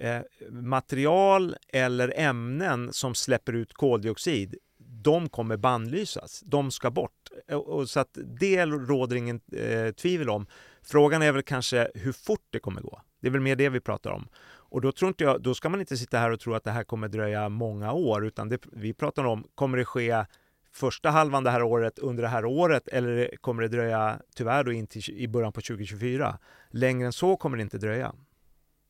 eh, 0.00 0.20
material 0.50 1.56
eller 1.68 2.12
ämnen 2.16 2.92
som 2.92 3.14
släpper 3.14 3.52
ut 3.52 3.72
koldioxid, 3.72 4.54
de 5.02 5.28
kommer 5.28 5.56
bannlysas. 5.56 6.42
De 6.46 6.70
ska 6.70 6.90
bort. 6.90 7.28
Och, 7.52 7.68
och 7.68 7.88
så 7.88 8.00
att 8.00 8.18
det 8.40 8.66
råder 8.66 9.16
ingen 9.16 9.40
eh, 9.52 9.92
tvivel 9.92 10.30
om. 10.30 10.46
Frågan 10.82 11.22
är 11.22 11.32
väl 11.32 11.42
kanske 11.42 11.90
hur 11.94 12.12
fort 12.12 12.46
det 12.50 12.58
kommer 12.58 12.80
gå. 12.80 13.02
Det 13.20 13.26
är 13.26 13.30
väl 13.30 13.40
mer 13.40 13.56
det 13.56 13.68
vi 13.68 13.80
pratar 13.80 14.10
om. 14.10 14.28
Och 14.70 14.80
då, 14.80 14.92
tror 14.92 15.08
inte 15.08 15.24
jag, 15.24 15.42
då 15.42 15.54
ska 15.54 15.68
man 15.68 15.80
inte 15.80 15.96
sitta 15.96 16.18
här 16.18 16.30
och 16.30 16.40
tro 16.40 16.54
att 16.54 16.64
det 16.64 16.70
här 16.70 16.84
kommer 16.84 17.08
dröja 17.08 17.48
många 17.48 17.92
år, 17.92 18.26
utan 18.26 18.48
det, 18.48 18.60
vi 18.72 18.92
pratar 18.94 19.24
om, 19.24 19.44
kommer 19.54 19.78
det 19.78 19.84
ske 19.84 20.24
första 20.72 21.10
halvan 21.10 21.44
det 21.44 21.50
här 21.50 21.62
året 21.62 21.98
under 21.98 22.22
det 22.22 22.28
här 22.28 22.44
året 22.44 22.88
eller 22.88 23.36
kommer 23.40 23.62
det 23.62 23.68
dröja 23.68 24.20
tyvärr 24.36 24.64
då 24.64 24.72
in 24.72 24.86
till 24.86 25.02
i 25.10 25.28
början 25.28 25.52
på 25.52 25.60
2024? 25.60 26.38
Längre 26.70 27.06
än 27.06 27.12
så 27.12 27.36
kommer 27.36 27.56
det 27.56 27.62
inte 27.62 27.78
dröja. 27.78 28.12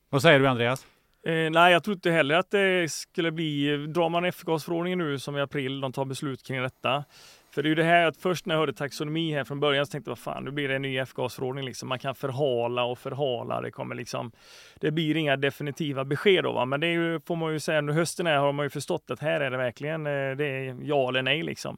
Vad 0.09 0.21
säger 0.21 0.39
du 0.39 0.47
Andreas? 0.47 0.85
Eh, 1.25 1.51
nej, 1.51 1.73
jag 1.73 1.83
tror 1.83 1.93
inte 1.93 2.11
heller 2.11 2.35
att 2.35 2.51
det 2.51 2.91
skulle 2.91 3.31
bli, 3.31 3.77
drar 3.87 4.09
man 4.09 4.25
F-gasförordningen 4.25 4.99
nu 4.99 5.19
som 5.19 5.37
i 5.37 5.41
april, 5.41 5.81
de 5.81 5.91
tar 5.91 6.05
beslut 6.05 6.43
kring 6.43 6.61
detta, 6.61 7.03
för 7.51 7.63
det 7.63 7.67
är 7.67 7.69
ju 7.69 7.75
det 7.75 7.83
här 7.83 8.05
att 8.05 8.17
först 8.17 8.45
när 8.45 8.55
jag 8.55 8.59
hörde 8.59 8.73
taxonomi 8.73 9.33
här 9.33 9.43
från 9.43 9.59
början 9.59 9.85
så 9.85 9.91
tänkte 9.91 10.09
jag, 10.09 10.15
vad 10.15 10.19
fan, 10.19 10.43
nu 10.43 10.51
blir 10.51 10.67
det 10.67 10.75
en 10.75 10.81
ny 10.81 10.97
F-gasförordning 10.97 11.65
liksom. 11.65 11.89
Man 11.89 11.99
kan 11.99 12.15
förhala 12.15 12.83
och 12.83 12.99
förhala. 12.99 13.61
Det 13.61 13.71
kommer 13.71 13.95
liksom, 13.95 14.31
det 14.79 14.91
blir 14.91 15.17
inga 15.17 15.37
definitiva 15.37 16.05
besked 16.05 16.43
då, 16.43 16.51
va? 16.51 16.65
men 16.65 16.79
det 16.79 16.87
är 16.87 16.91
ju, 16.91 17.19
får 17.19 17.35
man 17.35 17.53
ju 17.53 17.59
säga, 17.59 17.81
nu 17.81 17.91
hösten 17.91 18.27
här 18.27 18.37
har 18.37 18.51
man 18.51 18.65
ju 18.65 18.69
förstått 18.69 19.11
att 19.11 19.19
här 19.19 19.41
är 19.41 19.51
det 19.51 19.57
verkligen, 19.57 20.07
eh, 20.07 20.35
det 20.37 20.45
är 20.45 20.77
ja 20.81 21.09
eller 21.09 21.21
nej 21.21 21.43
liksom. 21.43 21.77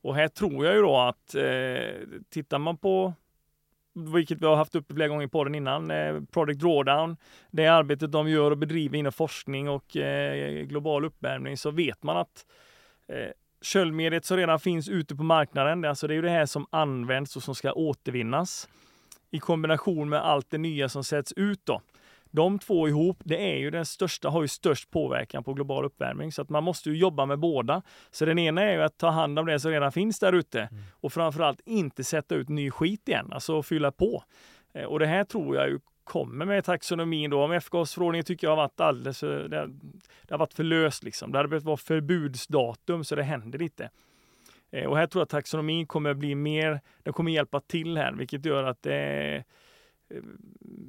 Och 0.00 0.14
här 0.14 0.28
tror 0.28 0.66
jag 0.66 0.74
ju 0.74 0.82
då 0.82 0.96
att 0.96 1.34
eh, 1.34 2.08
tittar 2.30 2.58
man 2.58 2.76
på 2.76 3.14
vilket 3.94 4.40
vi 4.40 4.46
har 4.46 4.56
haft 4.56 4.74
uppe 4.74 4.94
flera 4.94 5.08
gånger 5.08 5.26
på 5.26 5.44
den 5.44 5.54
innan, 5.54 5.90
eh, 5.90 6.20
Project 6.32 6.60
Drawdown, 6.60 7.16
det 7.50 7.66
arbetet 7.66 8.12
de 8.12 8.28
gör 8.28 8.50
och 8.50 8.58
bedriver 8.58 8.98
inom 8.98 9.12
forskning 9.12 9.68
och 9.68 9.96
eh, 9.96 10.64
global 10.64 11.04
uppvärmning, 11.04 11.56
så 11.56 11.70
vet 11.70 12.02
man 12.02 12.16
att 12.16 12.46
eh, 13.08 13.30
köldmediet 13.62 14.24
som 14.24 14.36
redan 14.36 14.60
finns 14.60 14.88
ute 14.88 15.16
på 15.16 15.22
marknaden, 15.22 15.84
alltså 15.84 16.06
det 16.06 16.12
är 16.12 16.16
ju 16.16 16.22
det 16.22 16.30
här 16.30 16.46
som 16.46 16.66
används 16.70 17.36
och 17.36 17.42
som 17.42 17.54
ska 17.54 17.72
återvinnas 17.72 18.68
i 19.30 19.38
kombination 19.38 20.08
med 20.08 20.24
allt 20.24 20.50
det 20.50 20.58
nya 20.58 20.88
som 20.88 21.04
sätts 21.04 21.32
ut 21.32 21.60
då. 21.64 21.80
De 22.30 22.58
två 22.58 22.88
ihop, 22.88 23.16
det 23.24 23.52
är 23.52 23.56
ju 23.56 23.70
den 23.70 23.86
största, 23.86 24.28
har 24.28 24.42
ju 24.42 24.48
störst 24.48 24.90
påverkan 24.90 25.44
på 25.44 25.54
global 25.54 25.84
uppvärmning, 25.84 26.32
så 26.32 26.42
att 26.42 26.48
man 26.48 26.64
måste 26.64 26.90
ju 26.90 26.96
jobba 26.96 27.26
med 27.26 27.38
båda. 27.38 27.82
Så 28.10 28.24
den 28.24 28.38
ena 28.38 28.62
är 28.62 28.72
ju 28.72 28.82
att 28.82 28.98
ta 28.98 29.10
hand 29.10 29.38
om 29.38 29.46
det 29.46 29.60
som 29.60 29.70
redan 29.70 29.92
finns 29.92 30.18
där 30.18 30.32
ute 30.32 30.60
mm. 30.60 30.82
och 30.92 31.12
framförallt 31.12 31.60
inte 31.64 32.04
sätta 32.04 32.34
ut 32.34 32.48
ny 32.48 32.70
skit 32.70 33.08
igen, 33.08 33.32
alltså 33.32 33.62
fylla 33.62 33.92
på. 33.92 34.24
Eh, 34.74 34.84
och 34.84 34.98
det 34.98 35.06
här 35.06 35.24
tror 35.24 35.56
jag 35.56 35.68
ju 35.68 35.78
kommer 36.08 36.44
med 36.44 36.64
taxonomin 36.64 37.30
då. 37.30 37.44
Om 37.44 37.52
F-gasförordningen 37.52 38.24
tycker 38.24 38.46
jag 38.46 38.52
har 38.52 38.56
varit 38.56 38.80
alldeles 38.80 39.20
för, 39.20 39.48
det, 39.48 39.66
det 40.22 40.34
har 40.34 40.38
varit 40.38 40.54
för 40.54 40.64
löst 40.64 41.04
liksom. 41.04 41.32
Det 41.32 41.38
hade 41.38 41.48
behövt 41.48 41.64
vara 41.64 41.76
förbudsdatum 41.76 43.04
så 43.04 43.14
det 43.14 43.22
händer 43.22 43.58
lite. 43.58 43.90
Eh, 44.70 44.84
och 44.84 44.96
här 44.96 45.06
tror 45.06 45.20
jag 45.20 45.24
att 45.24 45.30
taxonomin 45.30 45.86
kommer 45.86 46.14
bli 46.14 46.34
mer, 46.34 46.80
den 47.02 47.12
kommer 47.12 47.32
hjälpa 47.32 47.60
till 47.60 47.96
här, 47.96 48.12
vilket 48.12 48.44
gör 48.44 48.64
att 48.64 48.82
det 48.82 49.44
eh, 50.10 50.22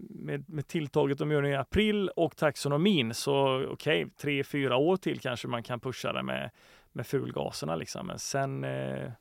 med, 0.09 0.49
med 0.49 0.67
tilltaget 0.67 1.17
de 1.17 1.31
gör 1.31 1.45
i 1.45 1.55
april 1.55 2.09
och 2.15 2.37
taxonomin 2.37 3.13
så 3.13 3.63
okej, 3.71 4.05
okay, 4.05 4.15
tre, 4.17 4.43
fyra 4.43 4.77
år 4.77 4.97
till 4.97 5.19
kanske 5.19 5.47
man 5.47 5.63
kan 5.63 5.79
pusha 5.79 6.13
det 6.13 6.23
med, 6.23 6.49
med 6.91 7.07
fulgaserna 7.07 7.75
liksom. 7.75 8.07
Men 8.07 8.19
sen 8.19 8.63
Eh, 8.63 9.11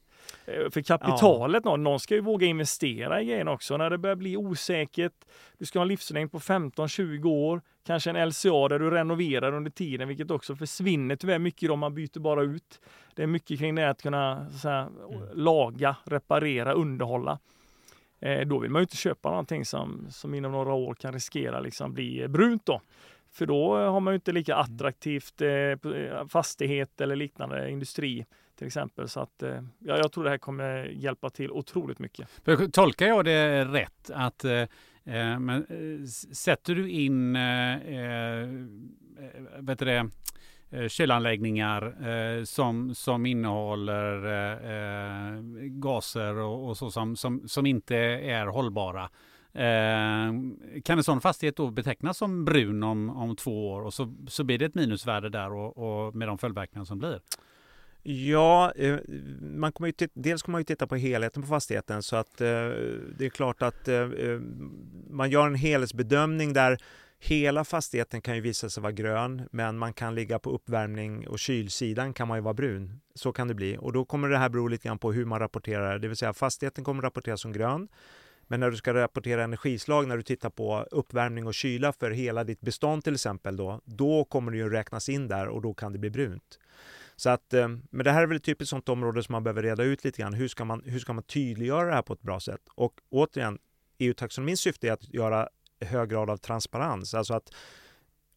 för 0.70 0.82
kapitalet, 0.82 1.62
ja. 1.64 1.70
någon, 1.70 1.82
någon 1.82 2.00
ska 2.00 2.14
ju 2.14 2.20
våga 2.20 2.46
investera 2.46 3.22
i 3.22 3.24
grejen 3.24 3.48
också. 3.48 3.76
När 3.76 3.90
det 3.90 3.98
börjar 3.98 4.16
bli 4.16 4.36
osäkert, 4.36 5.12
du 5.58 5.66
ska 5.66 5.78
ha 5.78 5.82
en 5.82 5.88
livslängd 5.88 6.32
på 6.32 6.38
15-20 6.38 7.24
år, 7.24 7.62
kanske 7.86 8.10
en 8.10 8.28
LCA 8.28 8.68
där 8.68 8.78
du 8.78 8.90
renoverar 8.90 9.52
under 9.54 9.70
tiden, 9.70 10.08
vilket 10.08 10.30
också 10.30 10.56
försvinner 10.56 11.16
tyvärr 11.16 11.38
mycket 11.38 11.70
om 11.70 11.78
man 11.78 11.94
byter 11.94 12.18
bara 12.18 12.42
ut. 12.42 12.80
Det 13.14 13.22
är 13.22 13.26
mycket 13.26 13.58
kring 13.58 13.74
det 13.74 13.90
att 13.90 14.02
kunna 14.02 14.46
här, 14.64 14.80
mm. 14.80 15.28
laga, 15.34 15.96
reparera, 16.04 16.72
underhålla. 16.72 17.38
Eh, 18.20 18.46
då 18.46 18.58
vill 18.58 18.70
man 18.70 18.80
ju 18.80 18.84
inte 18.84 18.96
köpa 18.96 19.30
någonting 19.30 19.64
som, 19.64 20.06
som 20.10 20.34
inom 20.34 20.52
några 20.52 20.72
år 20.72 20.94
kan 20.94 21.12
riskera 21.12 21.60
liksom 21.60 21.94
bli 21.94 22.28
brunt 22.28 22.66
då. 22.66 22.80
För 23.30 23.46
då 23.46 23.76
har 23.76 24.00
man 24.00 24.12
ju 24.12 24.14
inte 24.14 24.32
lika 24.32 24.54
mm. 24.54 24.64
attraktivt 24.64 25.40
eh, 25.40 26.26
fastighet 26.28 27.00
eller 27.00 27.16
liknande 27.16 27.70
industri 27.70 28.26
till 28.58 28.66
exempel. 28.66 29.08
Så 29.08 29.20
att, 29.20 29.42
eh, 29.42 29.62
ja, 29.78 29.96
jag 29.96 30.12
tror 30.12 30.24
det 30.24 30.30
här 30.30 30.38
kommer 30.38 30.84
hjälpa 30.84 31.30
till 31.30 31.50
otroligt 31.50 31.98
mycket. 31.98 32.28
Tolkar 32.72 33.06
jag 33.06 33.24
det 33.24 33.64
rätt 33.64 34.10
att 34.14 34.44
eh, 34.44 34.52
eh 34.52 34.68
men, 35.38 35.50
eh, 35.50 36.06
sätter 36.32 36.74
du 36.74 36.90
in 36.90 37.36
eh, 37.36 38.48
vet 39.60 39.78
det, 39.78 40.10
kylanläggningar 40.88 42.08
eh, 42.08 42.44
som, 42.44 42.94
som 42.94 43.26
innehåller 43.26 44.24
eh, 44.26 45.40
gaser 45.62 46.34
och, 46.34 46.68
och, 46.68 46.76
så 46.76 46.90
som, 46.90 47.16
som, 47.16 47.48
som 47.48 47.66
inte 47.66 47.96
är 47.96 48.46
hållbara. 48.46 49.10
Eh, 49.52 50.32
kan 50.84 50.98
en 50.98 51.04
sån 51.04 51.20
fastighet 51.20 51.56
då 51.56 51.70
betecknas 51.70 52.18
som 52.18 52.44
brun 52.44 52.82
om, 52.82 53.10
om 53.10 53.36
två 53.36 53.70
år 53.70 53.82
och 53.82 53.94
så, 53.94 54.14
så 54.28 54.44
blir 54.44 54.58
det 54.58 54.64
ett 54.64 54.74
minusvärde 54.74 55.28
där 55.28 55.52
och, 55.52 56.06
och 56.06 56.14
med 56.14 56.28
de 56.28 56.38
följdverkningar 56.38 56.84
som 56.84 56.98
blir? 56.98 57.20
Ja, 58.02 58.72
eh, 58.76 58.98
man 59.40 59.72
kommer 59.72 59.88
ju 59.88 60.08
dels 60.14 60.42
kommer 60.42 60.52
man 60.52 60.60
ju 60.60 60.64
titta 60.64 60.86
på 60.86 60.96
helheten 60.96 61.42
på 61.42 61.48
fastigheten 61.48 62.02
så 62.02 62.16
att 62.16 62.40
eh, 62.40 62.46
det 63.18 63.26
är 63.26 63.30
klart 63.30 63.62
att 63.62 63.88
eh, 63.88 64.08
man 65.10 65.30
gör 65.30 65.46
en 65.46 65.54
helhetsbedömning 65.54 66.52
där 66.52 66.78
hela 67.20 67.64
fastigheten 67.64 68.20
kan 68.20 68.34
ju 68.34 68.40
visa 68.40 68.70
sig 68.70 68.82
vara 68.82 68.92
grön 68.92 69.48
men 69.52 69.78
man 69.78 69.92
kan 69.92 70.14
ligga 70.14 70.38
på 70.38 70.50
uppvärmning 70.50 71.28
och 71.28 71.38
kylsidan 71.38 72.14
kan 72.14 72.28
man 72.28 72.38
ju 72.38 72.42
vara 72.42 72.54
brun. 72.54 73.00
Så 73.14 73.32
kan 73.32 73.48
det 73.48 73.54
bli 73.54 73.76
och 73.80 73.92
då 73.92 74.04
kommer 74.04 74.28
det 74.28 74.38
här 74.38 74.48
bero 74.48 74.68
lite 74.68 74.88
grann 74.88 74.98
på 74.98 75.12
hur 75.12 75.24
man 75.24 75.40
rapporterar, 75.40 75.98
det 75.98 76.08
vill 76.08 76.16
säga 76.16 76.32
fastigheten 76.32 76.84
kommer 76.84 77.02
rapporteras 77.02 77.40
som 77.40 77.52
grön 77.52 77.88
men 78.48 78.60
när 78.60 78.70
du 78.70 78.76
ska 78.76 78.94
rapportera 78.94 79.44
energislag, 79.44 80.08
när 80.08 80.16
du 80.16 80.22
tittar 80.22 80.50
på 80.50 80.86
uppvärmning 80.90 81.46
och 81.46 81.54
kyla 81.54 81.92
för 81.92 82.10
hela 82.10 82.44
ditt 82.44 82.60
bestånd 82.60 83.04
till 83.04 83.14
exempel, 83.14 83.56
då, 83.56 83.80
då 83.84 84.24
kommer 84.24 84.52
det 84.52 84.58
ju 84.58 84.70
räknas 84.70 85.08
in 85.08 85.28
där 85.28 85.48
och 85.48 85.62
då 85.62 85.74
kan 85.74 85.92
det 85.92 85.98
bli 85.98 86.10
brunt. 86.10 86.58
Så 87.18 87.30
att, 87.30 87.54
eh, 87.54 87.68
men 87.68 88.04
det 88.04 88.10
här 88.10 88.22
är 88.22 88.26
väl 88.26 88.36
ett 88.36 88.44
typiskt 88.44 88.70
sånt 88.70 88.88
område 88.88 89.22
som 89.22 89.32
man 89.32 89.44
behöver 89.44 89.62
reda 89.62 89.82
ut 89.82 90.04
lite 90.04 90.22
grann. 90.22 90.34
Hur 90.34 90.48
ska 90.48 90.64
man, 90.64 90.82
hur 90.84 90.98
ska 90.98 91.12
man 91.12 91.24
tydliggöra 91.24 91.88
det 91.88 91.94
här 91.94 92.02
på 92.02 92.12
ett 92.12 92.22
bra 92.22 92.40
sätt? 92.40 92.60
Och 92.74 93.00
återigen, 93.10 93.58
EU-taxonomins 93.98 94.60
syfte 94.60 94.88
är 94.88 94.92
att 94.92 95.14
göra 95.14 95.48
hög 95.80 96.10
grad 96.10 96.30
av 96.30 96.36
transparens. 96.36 97.14
Alltså 97.14 97.34
att 97.34 97.54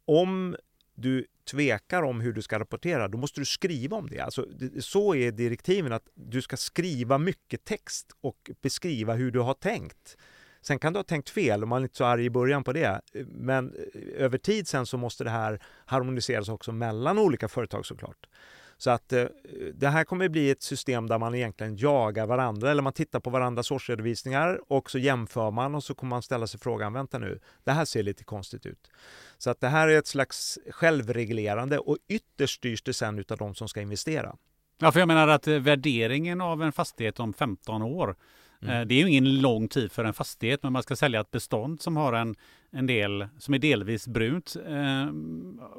om 0.05 0.55
du 0.95 1.25
tvekar 1.51 2.03
om 2.03 2.21
hur 2.21 2.33
du 2.33 2.41
ska 2.41 2.59
rapportera, 2.59 3.07
då 3.07 3.17
måste 3.17 3.41
du 3.41 3.45
skriva 3.45 3.97
om 3.97 4.09
det. 4.09 4.19
Alltså, 4.19 4.45
så 4.79 5.15
är 5.15 5.31
direktiven, 5.31 5.93
att 5.93 6.09
du 6.13 6.41
ska 6.41 6.57
skriva 6.57 7.17
mycket 7.17 7.65
text 7.65 8.11
och 8.21 8.51
beskriva 8.61 9.13
hur 9.13 9.31
du 9.31 9.39
har 9.39 9.53
tänkt. 9.53 10.17
Sen 10.61 10.79
kan 10.79 10.93
du 10.93 10.99
ha 10.99 11.03
tänkt 11.03 11.29
fel 11.29 11.61
och 11.61 11.67
man 11.67 11.81
är 11.81 11.83
inte 11.83 11.97
så 11.97 12.05
arg 12.05 12.25
i 12.25 12.29
början 12.29 12.63
på 12.63 12.73
det. 12.73 13.01
Men 13.25 13.73
eh, 13.93 14.23
över 14.25 14.37
tid 14.37 14.67
sen 14.67 14.85
så 14.85 14.97
måste 14.97 15.23
det 15.23 15.29
här 15.29 15.61
harmoniseras 15.85 16.49
också 16.49 16.71
mellan 16.71 17.19
olika 17.19 17.47
företag 17.47 17.85
såklart. 17.85 18.27
Så 18.81 18.89
att 18.89 19.13
eh, 19.13 19.25
det 19.73 19.87
här 19.87 20.03
kommer 20.03 20.29
bli 20.29 20.49
ett 20.49 20.61
system 20.61 21.07
där 21.07 21.17
man 21.17 21.35
egentligen 21.35 21.77
jagar 21.77 22.25
varandra 22.25 22.71
eller 22.71 22.81
man 22.81 22.93
tittar 22.93 23.19
på 23.19 23.29
varandras 23.29 23.71
årsredovisningar 23.71 24.59
och 24.67 24.91
så 24.91 24.97
jämför 24.97 25.51
man 25.51 25.75
och 25.75 25.83
så 25.83 25.95
kommer 25.95 26.09
man 26.09 26.21
ställa 26.21 26.47
sig 26.47 26.59
frågan, 26.59 26.93
vänta 26.93 27.19
nu, 27.19 27.39
det 27.63 27.71
här 27.71 27.85
ser 27.85 28.03
lite 28.03 28.23
konstigt 28.23 28.65
ut. 28.65 28.91
Så 29.37 29.49
att 29.49 29.61
det 29.61 29.67
här 29.67 29.87
är 29.87 29.97
ett 29.97 30.07
slags 30.07 30.59
självreglerande 30.69 31.79
och 31.79 31.97
ytterst 32.07 32.55
styrs 32.57 32.83
det 32.83 32.93
sen 32.93 33.19
utav 33.19 33.37
de 33.37 33.55
som 33.55 33.67
ska 33.67 33.81
investera. 33.81 34.35
Ja, 34.79 34.91
för 34.91 34.99
jag 34.99 35.07
menar 35.07 35.27
att 35.27 35.47
eh, 35.47 35.59
värderingen 35.59 36.41
av 36.41 36.63
en 36.63 36.71
fastighet 36.71 37.19
om 37.19 37.33
15 37.33 37.81
år 37.81 38.15
Mm. 38.61 38.75
Eh, 38.75 38.87
det 38.87 38.95
är 38.95 38.99
ju 38.99 39.09
ingen 39.09 39.41
lång 39.41 39.67
tid 39.67 39.91
för 39.91 40.05
en 40.05 40.13
fastighet, 40.13 40.63
men 40.63 40.73
man 40.73 40.83
ska 40.83 40.95
sälja 40.95 41.21
ett 41.21 41.31
bestånd 41.31 41.81
som 41.81 41.97
har 41.97 42.13
en, 42.13 42.35
en 42.71 42.87
del 42.87 43.27
som 43.39 43.53
är 43.53 43.59
delvis 43.59 44.07
brunt. 44.07 44.55
Eh, 44.67 45.11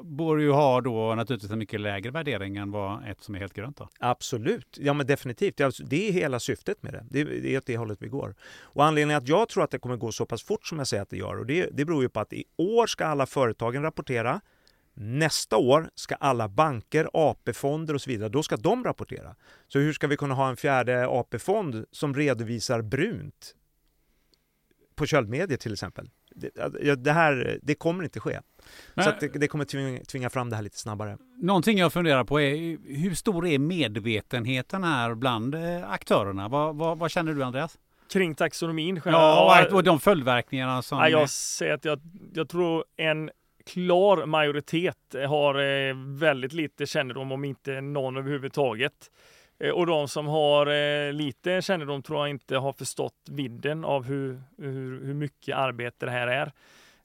borde 0.03 0.43
ju 0.43 0.51
ha 0.51 0.81
då 0.81 1.15
naturligtvis 1.15 1.51
en 1.51 1.59
mycket 1.59 1.81
lägre 1.81 2.11
värdering 2.11 2.57
än 2.57 2.71
vad 2.71 3.07
ett 3.07 3.21
som 3.23 3.35
är 3.35 3.39
helt 3.39 3.53
grönt. 3.53 3.77
Då. 3.77 3.89
Absolut, 3.99 4.77
ja 4.81 4.93
men 4.93 5.07
definitivt. 5.07 5.61
Det 5.85 6.09
är 6.09 6.11
hela 6.11 6.39
syftet 6.39 6.83
med 6.83 6.93
det. 6.93 7.05
Det 7.25 7.53
är 7.53 7.57
åt 7.57 7.65
det 7.65 7.77
hållet 7.77 7.97
vi 8.01 8.07
går. 8.07 8.35
Och 8.61 8.85
anledningen 8.85 9.17
att 9.17 9.27
jag 9.27 9.49
tror 9.49 9.63
att 9.63 9.71
det 9.71 9.79
kommer 9.79 9.97
gå 9.97 10.11
så 10.11 10.25
pass 10.25 10.43
fort 10.43 10.67
som 10.67 10.77
jag 10.77 10.87
säger 10.87 11.03
att 11.03 11.09
det 11.09 11.17
gör, 11.17 11.39
och 11.39 11.45
det, 11.45 11.69
det 11.73 11.85
beror 11.85 12.03
ju 12.03 12.09
på 12.09 12.19
att 12.19 12.33
i 12.33 12.43
år 12.57 12.87
ska 12.87 13.05
alla 13.05 13.25
företagen 13.25 13.81
rapportera. 13.81 14.41
Nästa 14.93 15.57
år 15.57 15.89
ska 15.95 16.15
alla 16.15 16.49
banker, 16.49 17.09
AP-fonder 17.13 17.93
och 17.93 18.01
så 18.01 18.09
vidare, 18.09 18.29
då 18.29 18.43
ska 18.43 18.57
de 18.57 18.83
rapportera. 18.83 19.35
Så 19.67 19.79
hur 19.79 19.93
ska 19.93 20.07
vi 20.07 20.17
kunna 20.17 20.33
ha 20.33 20.49
en 20.49 20.57
fjärde 20.57 21.07
AP-fond 21.07 21.85
som 21.91 22.13
redovisar 22.13 22.81
brunt 22.81 23.55
på 24.95 25.05
köldmedier 25.05 25.57
till 25.57 25.73
exempel? 25.73 26.09
Det, 26.35 26.95
det 26.95 27.11
här, 27.11 27.59
det 27.61 27.75
kommer 27.75 28.03
inte 28.03 28.19
ske. 28.19 28.39
Men, 28.93 29.05
så 29.05 29.11
det, 29.19 29.27
det, 29.27 29.47
kommer 29.47 29.65
tvinga, 29.65 30.03
tvinga, 30.03 30.29
fram 30.29 30.49
det 30.49 30.55
här 30.55 30.63
lite 30.63 30.77
snabbare. 30.77 31.17
Någonting 31.37 31.77
jag 31.77 31.93
funderar 31.93 32.23
på 32.23 32.41
är 32.41 32.77
hur 32.97 33.15
stor 33.15 33.47
är 33.47 33.59
medvetenheten 33.59 34.83
här 34.83 35.15
bland 35.15 35.55
eh, 35.55 35.91
aktörerna? 35.91 36.47
Vad, 36.47 36.75
vad, 36.75 36.97
vad 36.97 37.11
känner 37.11 37.33
du 37.33 37.43
Andreas? 37.43 37.77
Kring 38.09 38.35
taxonomin? 38.35 39.01
Ja, 39.05 39.67
och 39.71 39.83
de 39.83 39.99
följdverkningarna 39.99 40.81
som... 40.81 40.97
Ja, 40.97 41.09
jag 41.09 41.29
säger 41.29 41.73
att 41.73 41.85
jag, 41.85 41.99
jag 42.33 42.49
tror 42.49 42.85
en 42.97 43.29
klar 43.65 44.25
majoritet 44.25 45.15
eh, 45.15 45.29
har 45.29 45.55
eh, 45.55 45.95
väldigt 46.07 46.53
lite 46.53 46.85
kännedom 46.85 47.31
om 47.31 47.45
inte 47.45 47.81
någon 47.81 48.17
överhuvudtaget. 48.17 49.11
Eh, 49.59 49.69
och 49.69 49.85
de 49.85 50.07
som 50.07 50.27
har 50.27 50.67
eh, 50.67 51.13
lite 51.13 51.61
kännedom 51.61 52.01
tror 52.01 52.19
jag 52.19 52.29
inte 52.29 52.57
har 52.57 52.73
förstått 52.73 53.27
vidden 53.29 53.85
av 53.85 54.03
hur, 54.03 54.41
hur, 54.57 55.05
hur 55.05 55.13
mycket 55.13 55.55
arbete 55.55 56.05
det 56.05 56.11
här 56.11 56.27
är. 56.27 56.51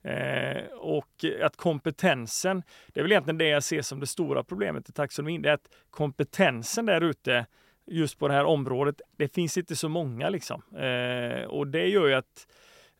Eh, 0.02 0.64
och 0.72 1.24
att 1.42 1.56
kompetensen, 1.56 2.62
det 2.86 3.00
är 3.00 3.04
väl 3.04 3.12
egentligen 3.12 3.38
det 3.38 3.48
jag 3.48 3.62
ser 3.62 3.82
som 3.82 4.00
det 4.00 4.06
stora 4.06 4.44
problemet 4.44 4.88
i 4.88 4.92
taxonomin, 4.92 5.42
det 5.42 5.48
är 5.48 5.54
att 5.54 5.70
kompetensen 5.90 6.86
där 6.86 7.00
ute 7.00 7.46
just 7.86 8.18
på 8.18 8.28
det 8.28 8.34
här 8.34 8.44
området, 8.44 9.00
det 9.16 9.34
finns 9.34 9.58
inte 9.58 9.76
så 9.76 9.88
många 9.88 10.28
liksom. 10.28 10.62
Eh, 10.76 11.44
och 11.44 11.66
det 11.66 11.86
gör 11.86 12.06
ju 12.06 12.14
att 12.14 12.46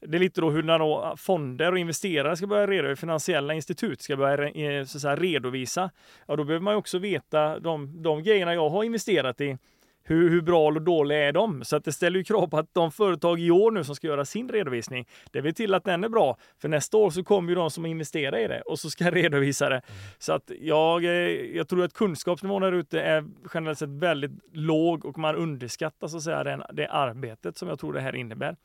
det 0.00 0.16
är 0.16 0.20
lite 0.20 0.40
då 0.40 0.50
hur 0.50 0.78
då 0.78 1.14
fonder 1.16 1.72
och 1.72 1.78
investerare 1.78 2.36
ska 2.36 2.46
börja 2.46 2.66
redovisa, 2.66 3.00
finansiella 3.00 3.54
institut 3.54 4.02
ska 4.02 4.16
börja 4.16 4.48
eh, 4.48 4.84
så 4.84 5.00
säga, 5.00 5.16
redovisa. 5.16 5.90
Ja, 6.26 6.36
då 6.36 6.44
behöver 6.44 6.64
man 6.64 6.74
ju 6.74 6.78
också 6.78 6.98
veta 6.98 7.58
de, 7.58 8.02
de 8.02 8.22
grejerna 8.22 8.54
jag 8.54 8.68
har 8.68 8.84
investerat 8.84 9.40
i. 9.40 9.58
Hur, 10.02 10.30
hur 10.30 10.42
bra 10.42 10.68
eller 10.68 10.80
dåliga 10.80 11.18
är 11.18 11.32
de? 11.32 11.64
Så 11.64 11.76
att 11.76 11.84
det 11.84 11.92
ställer 11.92 12.18
ju 12.18 12.24
krav 12.24 12.46
på 12.46 12.58
att 12.58 12.74
de 12.74 12.92
företag 12.92 13.40
i 13.40 13.50
år 13.50 13.70
nu 13.70 13.84
som 13.84 13.94
ska 13.94 14.06
göra 14.06 14.24
sin 14.24 14.48
redovisning, 14.48 15.06
det 15.30 15.40
vill 15.40 15.54
till 15.54 15.74
att 15.74 15.84
den 15.84 16.04
är 16.04 16.08
bra. 16.08 16.36
För 16.58 16.68
nästa 16.68 16.96
år 16.96 17.10
så 17.10 17.24
kommer 17.24 17.48
ju 17.48 17.54
de 17.54 17.70
som 17.70 17.86
investerar 17.86 18.38
i 18.38 18.48
det 18.48 18.60
och 18.60 18.78
så 18.78 18.90
ska 18.90 19.10
redovisa 19.10 19.68
det. 19.68 19.74
Mm. 19.74 19.98
Så 20.18 20.32
att 20.32 20.50
jag, 20.60 21.04
eh, 21.04 21.10
jag 21.56 21.68
tror 21.68 21.84
att 21.84 21.92
kunskapsnivån 21.92 22.62
där 22.62 22.72
ute 22.72 23.00
är 23.00 23.24
generellt 23.54 23.78
sett 23.78 23.88
väldigt 23.88 24.32
låg 24.52 25.04
och 25.04 25.18
man 25.18 25.36
underskattar 25.36 26.08
så 26.08 26.16
att 26.16 26.22
säga 26.22 26.44
den, 26.44 26.62
det 26.72 26.86
arbetet 26.86 27.58
som 27.58 27.68
jag 27.68 27.78
tror 27.78 27.92
det 27.92 28.00
här 28.00 28.16
innebär. 28.16 28.56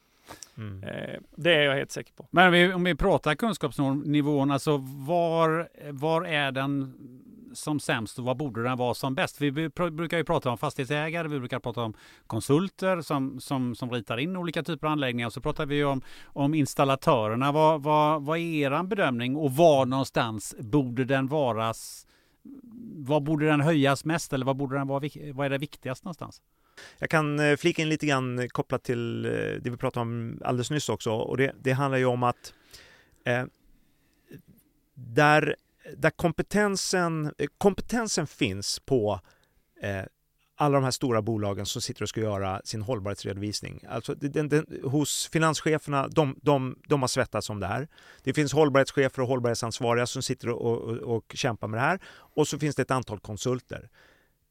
Mm. 0.57 0.83
Eh, 0.83 1.19
det 1.35 1.53
är 1.53 1.61
jag 1.61 1.75
helt 1.75 1.91
säker 1.91 2.13
på. 2.13 2.27
Men 2.31 2.73
om 2.73 2.83
vi 2.83 2.95
pratar 2.95 3.35
kunskapsnivån, 3.35 4.51
alltså 4.51 4.77
var, 4.77 5.69
var 5.91 6.25
är 6.25 6.51
den 6.51 6.93
som 7.53 7.79
sämst 7.79 8.19
och 8.19 8.25
var 8.25 8.35
borde 8.35 8.63
den 8.63 8.77
vara 8.77 8.93
som 8.93 9.15
bäst? 9.15 9.41
Vi 9.41 9.51
brukar 9.71 10.17
ju 10.17 10.23
prata 10.23 10.49
om 10.49 10.57
fastighetsägare, 10.57 11.27
vi 11.27 11.39
brukar 11.39 11.59
prata 11.59 11.81
om 11.81 11.93
konsulter 12.27 13.01
som, 13.01 13.39
som, 13.39 13.75
som 13.75 13.91
ritar 13.91 14.17
in 14.17 14.37
olika 14.37 14.63
typer 14.63 14.87
av 14.87 14.93
anläggningar. 14.93 15.29
Så 15.29 15.41
pratar 15.41 15.65
vi 15.65 15.83
om, 15.83 16.01
om 16.25 16.53
installatörerna. 16.53 17.51
Vad, 17.51 17.83
vad, 17.83 18.25
vad 18.25 18.37
är 18.37 18.41
er 18.41 18.83
bedömning 18.83 19.35
och 19.35 19.51
var 19.51 19.85
någonstans 19.85 20.55
borde 20.59 21.05
den 21.05 21.27
varas? 21.27 22.07
Vad 22.95 23.23
borde 23.23 23.45
den 23.45 23.61
höjas 23.61 24.05
mest 24.05 24.33
eller 24.33 24.45
vad, 24.45 24.57
borde 24.57 24.77
den 24.77 24.87
vara, 24.87 25.09
vad 25.33 25.45
är 25.45 25.49
det 25.49 25.57
viktigast 25.57 26.03
någonstans? 26.03 26.41
Jag 26.99 27.09
kan 27.09 27.39
eh, 27.39 27.57
flika 27.57 27.81
in 27.81 27.89
lite 27.89 28.05
grann 28.05 28.49
kopplat 28.49 28.83
till 28.83 29.25
eh, 29.25 29.31
det 29.31 29.69
vi 29.69 29.77
pratade 29.77 30.01
om 30.01 30.39
alldeles 30.45 30.71
nyss 30.71 30.89
också 30.89 31.11
och 31.11 31.37
det, 31.37 31.55
det 31.61 31.71
handlar 31.71 31.97
ju 31.97 32.05
om 32.05 32.23
att 32.23 32.53
eh, 33.25 33.45
där, 34.93 35.55
där 35.97 36.09
kompetensen, 36.09 37.33
eh, 37.37 37.47
kompetensen 37.57 38.27
finns 38.27 38.79
på 38.79 39.19
eh, 39.81 40.03
alla 40.55 40.75
de 40.75 40.83
här 40.83 40.91
stora 40.91 41.21
bolagen 41.21 41.65
som 41.65 41.81
sitter 41.81 42.03
och 42.03 42.09
ska 42.09 42.21
göra 42.21 42.61
sin 42.63 42.81
hållbarhetsredovisning. 42.81 43.83
Alltså 43.89 44.15
den, 44.15 44.49
den, 44.49 44.65
hos 44.83 45.29
finanscheferna, 45.31 46.07
de, 46.07 46.39
de, 46.41 46.79
de 46.87 47.01
har 47.01 47.07
svettats 47.07 47.49
om 47.49 47.59
det 47.59 47.67
här. 47.67 47.87
Det 48.23 48.33
finns 48.33 48.53
hållbarhetschefer 48.53 49.21
och 49.21 49.27
hållbarhetsansvariga 49.27 50.05
som 50.05 50.21
sitter 50.21 50.49
och, 50.49 50.81
och, 50.81 50.97
och 50.97 51.31
kämpar 51.35 51.67
med 51.67 51.77
det 51.77 51.81
här. 51.83 51.99
Och 52.09 52.47
så 52.47 52.59
finns 52.59 52.75
det 52.75 52.81
ett 52.81 52.91
antal 52.91 53.19
konsulter. 53.19 53.89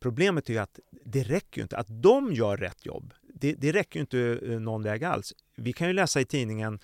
Problemet 0.02 0.48
är 0.48 0.52
ju 0.52 0.58
att 0.58 0.80
det 1.04 1.22
räcker 1.22 1.58
ju 1.58 1.62
inte. 1.62 1.76
Att 1.76 2.02
de 2.02 2.32
gör 2.32 2.56
rätt 2.56 2.86
jobb, 2.86 3.14
det, 3.34 3.54
det 3.54 3.72
räcker 3.72 3.96
ju 3.96 4.00
inte 4.00 4.38
eh, 4.42 4.60
någon 4.60 4.82
väg 4.82 5.04
alls. 5.04 5.34
Vi 5.56 5.72
kan 5.72 5.86
ju 5.86 5.92
läsa 5.92 6.20
i 6.20 6.24
tidningen 6.24 6.78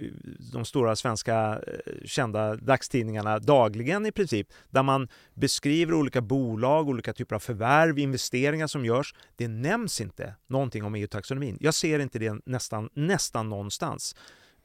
eh, 0.00 0.06
de 0.52 0.64
stora 0.64 0.96
svenska 0.96 1.62
eh, 1.66 1.92
kända 2.04 2.56
dagstidningarna 2.56 3.38
dagligen 3.38 4.06
i 4.06 4.12
princip, 4.12 4.48
där 4.70 4.82
man 4.82 5.08
beskriver 5.34 5.94
olika 5.94 6.20
bolag, 6.20 6.88
olika 6.88 7.12
typer 7.12 7.36
av 7.36 7.40
förvärv, 7.40 7.98
investeringar 7.98 8.66
som 8.66 8.84
görs. 8.84 9.14
Det 9.36 9.48
nämns 9.48 10.00
inte 10.00 10.34
någonting 10.46 10.84
om 10.84 10.94
EU-taxonomin. 10.94 11.58
Jag 11.60 11.74
ser 11.74 11.98
inte 11.98 12.18
det 12.18 12.40
nästan, 12.46 12.88
nästan 12.94 13.48
någonstans 13.48 14.16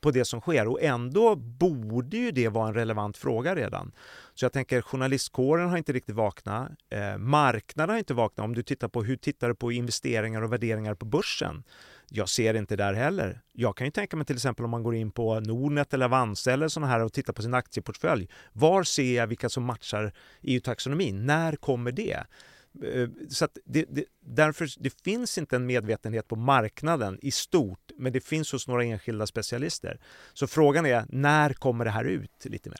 på 0.02 0.12
det 0.12 0.26
som 0.26 0.42
sker 0.42 0.68
och 0.68 0.82
ändå 0.82 1.36
borde 1.36 2.18
ju 2.18 2.32
det 2.32 2.48
vara 2.48 2.68
en 2.68 2.74
relevant 2.74 3.18
fråga 3.18 3.56
redan. 3.56 3.92
Så 4.34 4.46
jag 4.46 4.54
tänker 4.54 4.82
journalistkåren 4.82 5.70
har 5.70 5.78
inte 5.78 5.94
riktigt 5.94 6.16
vaknat. 6.16 6.70
Eh, 6.90 7.18
marknaden 7.18 7.94
har 7.94 7.98
inte 7.98 8.14
vaknat. 8.14 8.44
Om 8.44 8.56
du 8.56 8.64
tittar 8.64 8.88
på 8.88 9.04
hur 9.04 9.16
tittar 9.16 9.48
du 9.48 9.56
på 9.56 9.72
investeringar 9.72 10.42
och 10.42 10.54
värderingar 10.54 10.96
på 10.96 11.06
börsen? 11.06 11.64
Jag 12.14 12.30
ser 12.30 12.54
inte 12.54 12.76
där 12.76 12.94
heller. 12.94 13.42
Jag 13.54 13.78
kan 13.78 13.88
ju 13.88 13.92
tänka 13.92 14.18
mig 14.18 14.26
till 14.26 14.36
exempel 14.36 14.66
om 14.66 14.72
man 14.72 14.84
går 14.84 14.96
in 14.96 15.12
på 15.12 15.40
Nordnet 15.40 15.94
eller 15.94 16.06
Avanza 16.06 16.52
eller 16.52 16.68
sådana 16.68 16.92
här 16.92 17.00
och 17.00 17.14
tittar 17.14 17.34
på 17.34 17.42
sin 17.42 17.54
aktieportfölj. 17.54 18.30
Var 18.54 18.84
ser 18.84 19.16
jag 19.16 19.28
vilka 19.28 19.50
som 19.50 19.64
matchar 19.64 20.14
EU-taxonomin? 20.42 21.26
När 21.26 21.56
kommer 21.56 21.92
det? 21.92 22.24
Eh, 22.84 23.10
så 23.29 23.47
det, 23.65 23.86
det, 23.89 24.05
därför 24.19 24.69
det 24.79 25.01
finns 25.03 25.38
inte 25.38 25.55
en 25.55 25.65
medvetenhet 25.65 26.27
på 26.27 26.36
marknaden 26.36 27.19
i 27.21 27.31
stort, 27.31 27.91
men 27.97 28.13
det 28.13 28.21
finns 28.21 28.51
hos 28.51 28.67
några 28.67 28.84
enskilda 28.84 29.27
specialister. 29.27 29.99
Så 30.34 30.47
frågan 30.47 30.86
är, 30.86 31.05
när 31.10 31.53
kommer 31.53 31.86
det 31.86 31.91
här 31.91 32.05
ut 32.05 32.45
lite 32.45 32.69
mer? 32.69 32.79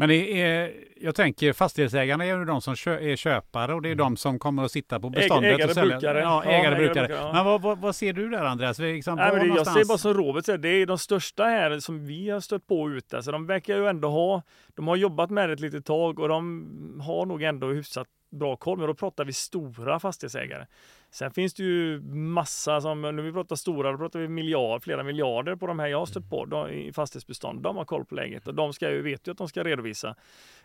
Men 0.00 0.08
det 0.08 0.42
är, 0.42 0.72
jag 1.00 1.14
tänker 1.14 1.52
fastighetsägarna 1.52 2.24
är 2.24 2.38
ju 2.38 2.44
de 2.44 2.60
som 2.60 2.72
är 2.72 3.16
köpare 3.16 3.74
och 3.74 3.82
det 3.82 3.88
är 3.88 3.92
mm. 3.92 3.98
de 3.98 4.16
som 4.16 4.38
kommer 4.38 4.64
att 4.64 4.72
sitta 4.72 5.00
på 5.00 5.10
beståndet. 5.10 5.54
Ägare, 5.54 5.68
och 5.68 5.74
sälja. 5.74 5.98
brukare. 5.98 6.20
Ja, 6.20 6.44
ägare, 6.44 6.64
ja, 6.64 6.76
brukare. 6.76 7.06
brukare 7.06 7.26
ja. 7.26 7.32
Men 7.32 7.44
vad, 7.44 7.62
vad, 7.62 7.78
vad, 7.78 7.96
ser 7.96 8.12
du 8.12 8.30
där 8.30 8.44
Andreas? 8.44 8.78
Liksom, 8.78 9.16
Nej, 9.16 9.32
men 9.32 9.48
det, 9.48 9.54
jag 9.54 9.66
ser 9.66 9.84
bara 9.84 9.98
som 9.98 10.14
Robert 10.14 10.44
säger, 10.44 10.58
det 10.58 10.68
är 10.68 10.86
de 10.86 10.98
största 10.98 11.44
här 11.44 11.80
som 11.80 12.06
vi 12.06 12.30
har 12.30 12.40
stött 12.40 12.66
på 12.66 12.90
ute. 12.90 13.16
Alltså, 13.16 13.32
de 13.32 13.46
verkar 13.46 13.76
ju 13.76 13.86
ändå 13.86 14.08
ha, 14.08 14.42
de 14.74 14.88
har 14.88 14.96
jobbat 14.96 15.30
med 15.30 15.48
det 15.48 15.52
ett 15.52 15.60
litet 15.60 15.86
tag 15.86 16.18
och 16.18 16.28
de 16.28 17.00
har 17.06 17.26
nog 17.26 17.42
ändå 17.42 17.66
hyfsat 17.66 18.08
bra 18.30 18.56
koll. 18.56 18.78
Men 18.78 18.86
då 18.86 18.94
pratar 18.94 19.24
vi 19.24 19.32
stora 19.32 20.00
fastighetsägare. 20.00 20.66
Sen 21.10 21.30
finns 21.30 21.54
det 21.54 21.62
ju 21.62 22.00
massa 22.12 22.80
som, 22.80 23.02
när 23.02 23.12
vi 23.12 23.32
pratar 23.32 23.56
stora, 23.56 23.92
då 23.92 23.98
pratar 23.98 24.18
vi 24.20 24.28
miljard, 24.28 24.82
flera 24.82 25.02
miljarder 25.02 25.56
på 25.56 25.66
de 25.66 25.78
här 25.78 25.86
jag 25.86 25.98
har 25.98 26.06
stött 26.06 26.30
på 26.30 26.44
de, 26.44 26.70
i 26.70 26.92
fastighetsbestånd. 26.92 27.62
De 27.62 27.76
har 27.76 27.84
koll 27.84 28.04
på 28.04 28.14
läget 28.14 28.46
och 28.46 28.54
de 28.54 28.72
ska 28.72 28.90
ju, 28.90 29.02
vet 29.02 29.26
ju 29.26 29.30
att 29.30 29.38
de 29.38 29.48
ska 29.48 29.64
redovisa. 29.64 30.16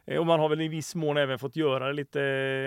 Eh, 0.08 0.18
och 0.20 0.26
man 0.26 0.40
har 0.40 0.50
väl 0.50 0.62
i 0.62 0.68
viss 0.68 0.96
mån 0.96 1.18
även 1.18 1.40
fått 1.40 1.56
göra 1.56 1.88
det 1.88 1.94
lite 1.94 2.20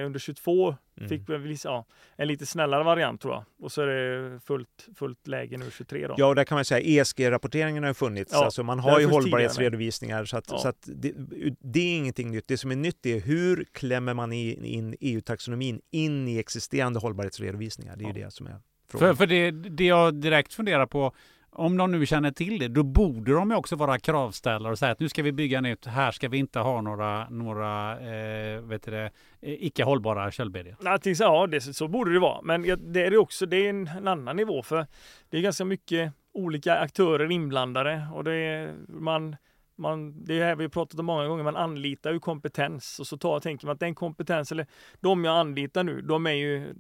under 0.07 0.19
22. 0.19 0.77
Mm. 0.97 1.09
Fick 1.09 1.29
väl, 1.29 1.57
ja, 1.65 1.87
en 2.17 2.29
lite 2.29 2.47
snällare 2.47 2.85
variant 2.85 3.21
tror 3.21 3.35
jag. 3.35 3.45
Och 3.61 3.73
så 3.73 3.83
är 3.83 3.87
det 3.87 4.41
fullt, 4.41 4.89
fullt 4.95 5.27
läge 5.27 5.57
nu 5.57 5.71
23 5.71 6.07
då. 6.07 6.15
Ja, 6.19 6.27
och 6.27 6.35
där 6.35 6.45
kan 6.45 6.57
man 6.57 6.65
säga 6.65 6.81
ESG-rapporteringen 6.81 7.85
har 7.85 7.95
funnits. 7.95 8.33
Ja, 8.33 8.45
alltså 8.45 8.63
man 8.63 8.79
har 8.79 9.01
ju 9.01 9.07
hållbarhetsredovisningar 9.07 10.25
så 10.25 10.37
att, 10.37 10.51
ja. 10.51 10.59
så 10.59 10.69
att 10.69 10.89
det, 10.95 11.13
det, 11.61 11.81
är 11.81 11.97
ingenting 11.97 12.31
nytt. 12.31 12.49
Det 12.49 12.57
som 12.57 12.71
är 12.71 12.77
nytt 12.77 13.07
är 13.07 13.21
hur 13.21 13.65
klämmer 13.73 14.15
man 14.15 14.33
in 14.33 14.97
EU-taxonomin 15.01 15.81
in 15.91 16.29
i 16.29 16.39
existerande 16.39 16.99
hållbarhetsredovisningar? 16.99 17.97
Det 17.97 18.05
är 18.05 18.15
ju 18.15 18.25
det 18.25 18.31
som 18.31 18.47
är 18.47 18.61
frågan. 18.91 19.09
För, 19.09 19.15
för 19.15 19.27
det, 19.27 19.51
det 19.51 19.85
jag 19.85 20.15
direkt 20.15 20.55
funderar 20.55 20.87
på 20.87 21.15
om 21.59 21.77
de 21.77 21.91
nu 21.91 22.07
känner 22.07 22.31
till 22.31 22.59
det, 22.59 22.69
då 22.69 22.83
borde 22.83 23.33
de 23.33 23.51
ju 23.51 23.57
också 23.57 23.77
vara 23.77 23.99
kravställare 23.99 24.73
och 24.73 24.79
säga 24.79 24.93
att 24.93 25.01
nu 25.01 25.09
ska 25.09 25.23
vi 25.23 25.33
bygga 25.33 25.61
nytt, 25.61 25.87
här 25.87 26.13
ska 26.13 26.29
vi 26.29 26.39
inte 26.39 26.59
ha 26.59 26.81
några, 26.81 27.29
några 27.29 27.93
eh, 28.01 28.61
vet 28.61 28.83
det, 28.83 29.05
eh, 29.05 29.11
icke 29.41 29.85
hållbara 29.85 30.31
köldbedjor. 30.31 30.77
Ja, 30.81 31.47
det, 31.47 31.61
så 31.61 31.89
borde 31.89 32.13
det 32.13 32.19
vara. 32.19 32.43
Men 32.43 32.93
det 32.93 33.07
är 33.07 33.17
också 33.17 33.47
det 33.47 33.57
är 33.57 33.71
en, 33.71 33.87
en 33.87 34.09
annan 34.09 34.37
nivå 34.37 34.63
för 34.63 34.87
det 35.31 35.39
är 35.39 35.43
ganska 35.43 35.65
mycket 35.65 36.13
olika 36.33 36.79
aktörer 36.79 37.31
inblandade 37.31 38.07
och 38.15 38.25
det 38.25 38.35
är, 38.35 38.75
man 38.89 39.37
man, 39.79 40.25
det 40.25 40.45
här 40.45 40.57
vi 40.57 40.65
har 40.65 40.69
pratat 40.69 41.01
om 41.01 41.07
många 41.07 41.29
gånger, 41.29 41.45
man 41.45 41.57
anlitar 41.57 42.13
ju 42.13 42.21
kompetens 42.21 43.01
och 43.01 43.07
så 43.07 43.17
tar, 43.17 43.41
tänker 43.41 43.67
man 43.67 43.75
att 43.75 43.81
den 43.81 43.95
kompetens, 43.95 44.53
eller 44.53 44.67
de 45.01 45.25
jag 45.25 45.37
anlitar 45.37 45.85
nu, 45.85 46.01
de 46.01 46.27
är 46.27 46.33
ju 46.33 46.75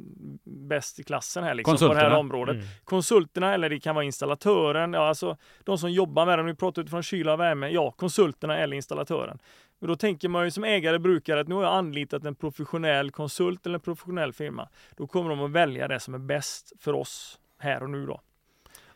bäst 0.44 0.98
i 0.98 1.02
klassen 1.02 1.44
här 1.44 1.54
liksom, 1.54 1.76
på 1.78 1.94
det 1.94 2.00
här 2.00 2.16
området. 2.16 2.54
Mm. 2.54 2.66
Konsulterna, 2.84 3.54
eller 3.54 3.70
det 3.70 3.80
kan 3.80 3.94
vara 3.94 4.04
installatören, 4.04 4.92
ja, 4.92 5.08
alltså 5.08 5.36
de 5.64 5.78
som 5.78 5.92
jobbar 5.92 6.26
med 6.26 6.38
det, 6.38 6.42
nu 6.42 6.54
pratar 6.54 6.82
utifrån 6.82 7.02
kyla 7.02 7.32
och 7.32 7.40
värme, 7.40 7.68
ja, 7.68 7.90
konsulterna 7.90 8.58
eller 8.58 8.76
installatören. 8.76 9.38
Men 9.78 9.88
då 9.88 9.96
tänker 9.96 10.28
man 10.28 10.44
ju 10.44 10.50
som 10.50 10.64
ägare, 10.64 10.98
brukare, 10.98 11.40
att 11.40 11.48
nu 11.48 11.54
har 11.54 11.62
jag 11.62 11.72
anlitat 11.72 12.24
en 12.24 12.34
professionell 12.34 13.10
konsult 13.10 13.66
eller 13.66 13.74
en 13.74 13.80
professionell 13.80 14.32
firma. 14.32 14.68
Då 14.96 15.06
kommer 15.06 15.30
de 15.30 15.40
att 15.40 15.50
välja 15.50 15.88
det 15.88 16.00
som 16.00 16.14
är 16.14 16.18
bäst 16.18 16.72
för 16.80 16.92
oss 16.92 17.38
här 17.58 17.82
och 17.82 17.90
nu 17.90 18.06
då. 18.06 18.20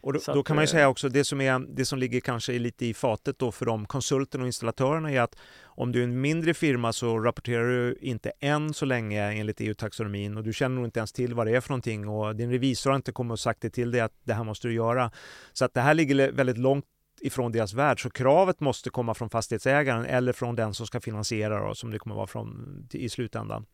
Och 0.03 0.13
då, 0.13 0.19
att, 0.19 0.25
då, 0.27 0.43
kan 0.43 0.57
man 0.57 0.63
ju 0.63 0.69
säga 0.69 0.89
också 0.89 1.09
det 1.09 1.25
som, 1.25 1.41
är, 1.41 1.59
det 1.59 1.85
som 1.85 1.99
ligger 1.99 2.21
kanske 2.21 2.59
lite 2.59 2.87
i 2.87 2.95
fatet 2.95 3.39
då 3.39 3.53
för 3.53 3.67
de 3.67 3.87
konsulterna 3.87 4.43
och 4.45 4.49
installatörerna 4.49 5.13
är 5.13 5.21
att 5.21 5.37
om 5.65 5.93
du 5.93 6.01
är 6.01 6.05
en 6.05 6.21
mindre 6.21 6.55
firma 6.55 6.93
så 6.93 7.19
rapporterar 7.19 7.69
du 7.69 7.99
inte 8.01 8.33
än 8.41 8.75
så 8.75 8.85
länge 8.85 9.33
enligt 9.33 9.61
EU-taxonomin 9.61 10.37
och 10.37 10.45
du 10.45 10.53
känner 10.53 10.77
nog 10.77 10.85
inte 10.85 11.01
ens 11.01 11.13
till 11.13 11.35
vad 11.35 11.47
det 11.47 11.57
är 11.57 11.61
för 11.61 11.71
någonting 11.71 12.09
och 12.09 12.37
din 12.37 12.51
revisor 12.51 12.91
har 12.91 12.97
inte 12.97 13.13
kommit 13.13 13.33
och 13.33 13.41
sagt 13.41 13.61
det 13.63 13.71
till 13.71 13.91
dig 13.91 14.01
att 14.01 14.13
det 14.25 14.35
här 14.35 14.45
måste 14.45 14.69
du 14.69 14.75
göra. 14.75 15.11
Så 15.53 15.65
att 15.65 15.75
det 15.75 15.81
här 15.81 15.95
ligger 15.95 16.33
väldigt 16.33 16.59
långt 16.59 16.85
ifrån 17.21 17.53
deras 17.53 17.73
värld. 17.73 18.03
Så 18.03 18.11
kravet 18.11 18.61
måste 18.61 18.91
komma 18.91 19.15
från 19.15 19.31
fastighetsägaren 19.31 20.07
eller 20.07 20.33
från 20.33 20.57
den 20.57 20.75
som 20.75 20.87
ska 20.87 21.01
finansiera 21.01 21.69
då, 21.69 21.75
som 21.75 21.91
det 21.91 21.99
kommer 21.99 22.17
vara 22.17 22.27
från 22.27 22.89
i 22.93 23.09
slutändan. 23.09 23.67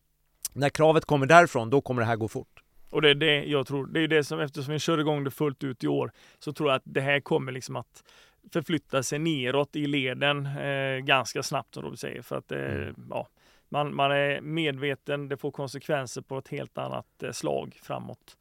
När 0.53 0.69
kravet 0.69 1.05
kommer 1.05 1.27
därifrån, 1.27 1.71
då 1.71 1.81
kommer 1.81 2.03
det 2.03 2.07
här 2.07 2.17
gå 2.17 2.29
fort. 2.29 2.63
Och 2.91 3.03
det 3.03 3.11
är 3.11 3.15
det 3.15 3.45
jag 3.45 3.67
tror, 3.67 3.87
det 3.87 4.01
är 4.01 4.09
det 4.09 4.25
som 4.25 4.41
eftersom 4.41 4.73
vi 4.73 4.79
kör 4.79 4.99
igång 4.99 5.25
det 5.25 5.31
fullt 5.31 5.65
ut 5.65 5.85
i 5.85 5.89
år, 5.89 6.13
så 6.39 6.53
tror 6.53 6.69
jag 6.69 6.77
att 6.77 6.83
det 6.85 7.01
här 7.01 7.21
kommer 7.21 7.53
liksom 7.53 7.77
att 7.77 8.05
förflytta 8.53 9.03
sig 9.03 9.19
neråt 9.19 9.77
i 9.77 9.87
leden 9.87 10.47
eh, 10.47 10.99
ganska 10.99 11.43
snabbt 11.43 11.75
som 11.75 11.83
Robert 11.83 11.99
säger. 11.99 12.23
För 12.23 12.37
att 12.37 12.53
eh, 12.53 12.59
mm. 12.59 12.95
ja, 13.11 13.29
man, 13.69 13.95
man 13.95 14.13
är 14.13 14.41
medveten, 14.41 15.29
det 15.29 15.37
får 15.37 15.51
konsekvenser 15.51 16.23
på 16.23 16.39
ett 16.39 16.49
helt 16.49 16.79
annat 16.79 17.23
eh, 17.23 17.33
slag 17.33 17.79
framåt. 17.83 18.37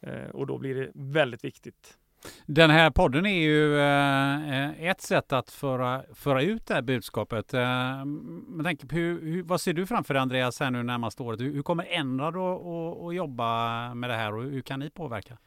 Eh, 0.00 0.30
och 0.32 0.46
då 0.46 0.58
blir 0.58 0.74
det 0.74 0.90
väldigt 0.94 1.44
viktigt 1.44 1.98
den 2.46 2.70
här 2.70 2.90
podden 2.90 3.26
är 3.26 3.42
ju 3.42 3.78
eh, 3.78 4.90
ett 4.90 5.00
sätt 5.00 5.32
att 5.32 5.50
föra, 5.50 6.02
föra 6.14 6.42
ut 6.42 6.66
det 6.66 6.74
här 6.74 6.82
budskapet. 6.82 7.54
Eh, 7.54 8.04
men 8.04 8.60
tänk, 8.64 8.92
hur, 8.92 9.20
hur, 9.22 9.42
vad 9.42 9.60
ser 9.60 9.72
du 9.72 9.86
framför 9.86 10.14
dig 10.14 10.20
Andreas 10.20 10.60
här 10.60 10.70
nu 10.70 10.82
närmaste 10.82 11.22
året? 11.22 11.40
Hur, 11.40 11.52
hur 11.52 11.62
kommer 11.62 11.84
Enrad 11.84 12.36
att 12.36 13.14
jobba 13.14 13.94
med 13.94 14.10
det 14.10 14.16
här 14.16 14.34
och 14.34 14.42
hur 14.42 14.60
kan 14.60 14.80
ni 14.80 14.90
påverka? 14.90 15.38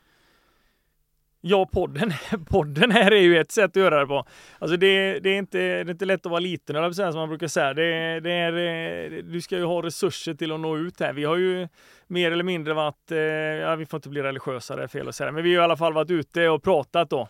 Ja, 1.49 1.65
podden, 1.65 2.13
podden 2.49 2.91
här 2.91 3.11
är 3.11 3.21
ju 3.21 3.37
ett 3.37 3.51
sätt 3.51 3.65
att 3.65 3.75
göra 3.75 3.99
det 3.99 4.07
på. 4.07 4.25
Alltså 4.59 4.77
det, 4.77 5.19
det, 5.19 5.29
är, 5.29 5.37
inte, 5.37 5.57
det 5.57 5.63
är 5.63 5.89
inte 5.89 6.05
lätt 6.05 6.25
att 6.25 6.29
vara 6.29 6.39
liten, 6.39 6.75
eller 6.75 6.91
som 6.91 7.19
man 7.19 7.29
brukar 7.29 7.47
säga. 7.47 7.73
Det, 7.73 8.19
det 8.19 8.31
är, 8.31 8.53
eh, 8.53 9.23
du 9.23 9.41
ska 9.41 9.57
ju 9.57 9.63
ha 9.63 9.83
resurser 9.83 10.33
till 10.33 10.51
att 10.51 10.59
nå 10.59 10.77
ut 10.77 10.99
här. 10.99 11.13
Vi 11.13 11.23
har 11.23 11.37
ju 11.37 11.67
mer 12.07 12.31
eller 12.31 12.43
mindre 12.43 12.73
varit, 12.73 13.11
eh, 13.11 13.17
ja, 13.17 13.75
vi 13.75 13.85
får 13.85 13.97
inte 13.97 14.09
bli 14.09 14.21
religiösa, 14.21 14.75
det 14.75 14.83
är 14.83 14.87
fel 14.87 15.07
att 15.07 15.15
säga, 15.15 15.31
men 15.31 15.43
vi 15.43 15.55
har 15.55 15.61
i 15.61 15.63
alla 15.63 15.77
fall 15.77 15.93
varit 15.93 16.11
ute 16.11 16.49
och 16.49 16.63
pratat 16.63 17.09
då 17.09 17.21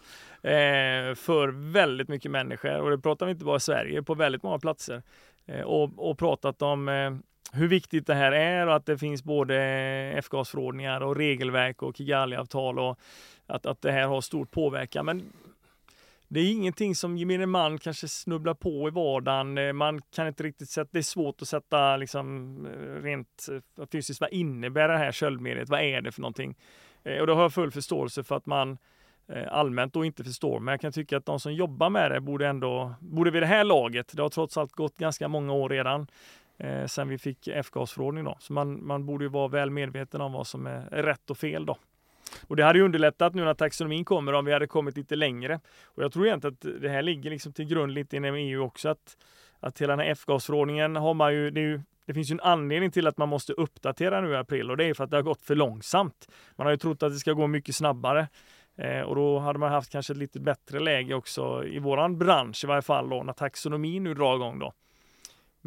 eh, 0.50 1.16
för 1.16 1.72
väldigt 1.72 2.08
mycket 2.08 2.32
människor. 2.32 2.82
Och 2.82 2.90
det 2.90 2.98
pratar 2.98 3.26
vi 3.26 3.32
inte 3.32 3.46
bara 3.46 3.58
i 3.58 3.60
Sverige, 3.60 4.04
på 4.04 4.16
väldigt 4.16 4.44
många 4.44 4.60
platser. 4.60 5.04
Eh, 5.46 5.62
och, 5.62 6.10
och 6.10 6.20
pratat 6.20 6.62
om 6.62 6.88
hur 7.54 7.68
viktigt 7.68 8.08
det 8.08 8.14
här 8.14 8.32
är 8.32 8.68
och 8.68 8.76
att 8.76 8.86
det 8.86 8.98
finns 8.98 9.24
både 9.24 9.56
F-gasförordningar 10.16 11.02
och 11.02 11.16
regelverk 11.16 11.82
och 11.84 11.96
Kigali-avtal 11.98 12.80
och 12.80 13.00
att, 13.48 13.66
att 13.66 13.82
det 13.82 13.92
här 13.92 14.08
har 14.08 14.22
stor 14.22 14.46
påverkan. 14.46 15.06
Men 15.06 15.34
det 16.28 16.40
är 16.40 16.52
ingenting 16.52 16.96
som 16.96 17.18
gemene 17.18 17.46
man 17.46 17.78
kanske 17.78 18.08
snubblar 18.08 18.54
på 18.54 18.88
i 18.88 18.92
vardagen. 18.92 19.58
Eh, 19.58 19.74
man 19.74 20.02
kan 20.02 20.28
inte 20.28 20.44
riktigt 20.44 20.70
sätta, 20.70 20.90
det 20.92 20.98
är 20.98 21.04
svårt 21.04 21.42
att 21.42 21.48
sätta 21.48 21.98
liksom 21.98 22.58
eh, 22.66 23.04
rent 23.04 23.48
eh, 23.80 23.86
fysiskt, 23.92 24.22
vad 24.22 24.34
innebär 24.34 24.88
det 24.88 24.98
här 24.98 25.12
köldmediet? 25.12 25.70
Vad 25.70 25.82
är 25.82 26.02
det 26.02 26.12
för 26.12 26.22
någonting? 26.22 26.56
Och 27.22 27.28
då 27.28 27.36
har 27.36 27.42
jag 27.42 27.54
full 27.54 27.72
förståelse 27.72 28.24
för 28.24 28.36
att 28.36 28.46
man 28.46 28.78
allmänt 29.50 29.94
då 29.94 30.06
inte 30.06 30.24
förstår. 30.24 30.60
Men 30.60 30.72
jag 30.72 30.82
kan 30.82 30.92
tycka 30.92 31.18
att 31.18 31.26
de 31.26 31.40
som 31.40 31.54
jobbar 31.54 31.90
med 31.90 32.12
det 32.12 32.22
borde 32.22 32.48
ändå, 32.48 32.94
borde 33.00 33.32
vid 33.32 33.42
det 33.42 33.48
här 33.48 33.64
laget, 33.64 34.12
det 34.16 34.22
har 34.22 34.30
trots 34.30 34.58
allt 34.58 34.72
gått 34.72 34.98
ganska 34.98 35.28
många 35.28 35.54
år 35.54 35.70
redan, 35.70 36.08
eh, 36.58 36.86
sen 36.86 37.08
vi 37.08 37.18
fick 37.18 37.48
F-gasförordning 37.48 38.24
då. 38.24 38.38
Så 38.40 38.54
man, 38.54 38.88
man 38.88 39.06
borde 39.06 39.26
ju 39.26 39.30
vara 39.30 39.48
väl 39.48 39.70
medveten 39.70 40.22
om 40.22 40.32
vad 40.32 40.48
som 40.48 40.68
är 40.68 41.04
rätt 41.04 41.30
och 41.30 41.38
fel 41.38 41.66
då. 41.66 41.78
Och 42.48 42.56
det 42.56 42.64
hade 42.64 42.80
ju 42.80 42.86
underlättat 42.86 43.34
nu 43.36 43.46
när 43.46 43.54
taxonomin 43.54 44.06
kommer 44.06 44.34
om 44.34 44.46
vi 44.46 44.54
hade 44.54 44.68
kommit 44.68 44.98
lite 44.98 45.16
längre. 45.16 45.60
Och 45.86 46.04
jag 46.04 46.12
tror 46.12 46.28
egentligen 46.28 46.54
att 46.54 46.82
det 46.82 46.90
här 46.90 47.02
ligger 47.02 47.30
liksom 47.30 47.54
till 47.54 47.66
grund 47.66 47.94
lite 47.94 48.18
inom 48.18 48.36
EU 48.36 48.64
också 48.64 48.90
att, 48.90 49.18
att 49.60 49.82
hela 49.82 49.96
den 49.96 50.06
här 50.06 50.12
F-gasförordningen 50.12 50.96
har 50.96 51.14
man 51.14 51.34
ju, 51.34 51.52
det, 51.52 51.62
ju, 51.62 51.82
det 52.06 52.14
finns 52.14 52.32
ju 52.32 52.34
en 52.34 52.40
anledning 52.40 52.92
till 52.92 53.08
att 53.08 53.18
man 53.18 53.30
måste 53.30 53.54
uppdatera 53.54 54.22
nu 54.22 54.32
i 54.32 54.36
april 54.36 54.72
och 54.72 54.78
det 54.78 54.86
är 54.86 54.94
för 54.94 55.04
att 55.04 55.10
det 55.10 55.18
har 55.18 55.24
gått 55.24 55.42
för 55.42 55.56
långsamt. 55.56 56.28
Man 56.56 56.68
har 56.68 56.72
ju 56.72 56.78
trott 56.78 57.04
att 57.04 57.12
det 57.12 57.20
ska 57.20 57.34
gå 57.34 57.48
mycket 57.48 57.76
snabbare. 57.76 58.28
Eh, 58.78 59.02
och 59.02 59.16
då 59.16 59.40
hade 59.40 59.60
man 59.60 59.72
haft 59.72 59.92
kanske 59.92 60.14
ett 60.14 60.18
lite 60.18 60.40
bättre 60.40 60.80
läge 60.80 61.14
också 61.14 61.64
i 61.66 61.80
våran 61.80 62.18
bransch 62.18 62.64
i 62.64 62.68
varje 62.68 62.82
fall 62.82 63.10
då 63.10 63.24
när 63.24 63.34
taxonomin 63.34 64.04
nu 64.04 64.14
drar 64.14 64.36
igång 64.36 64.60
då. 64.60 64.74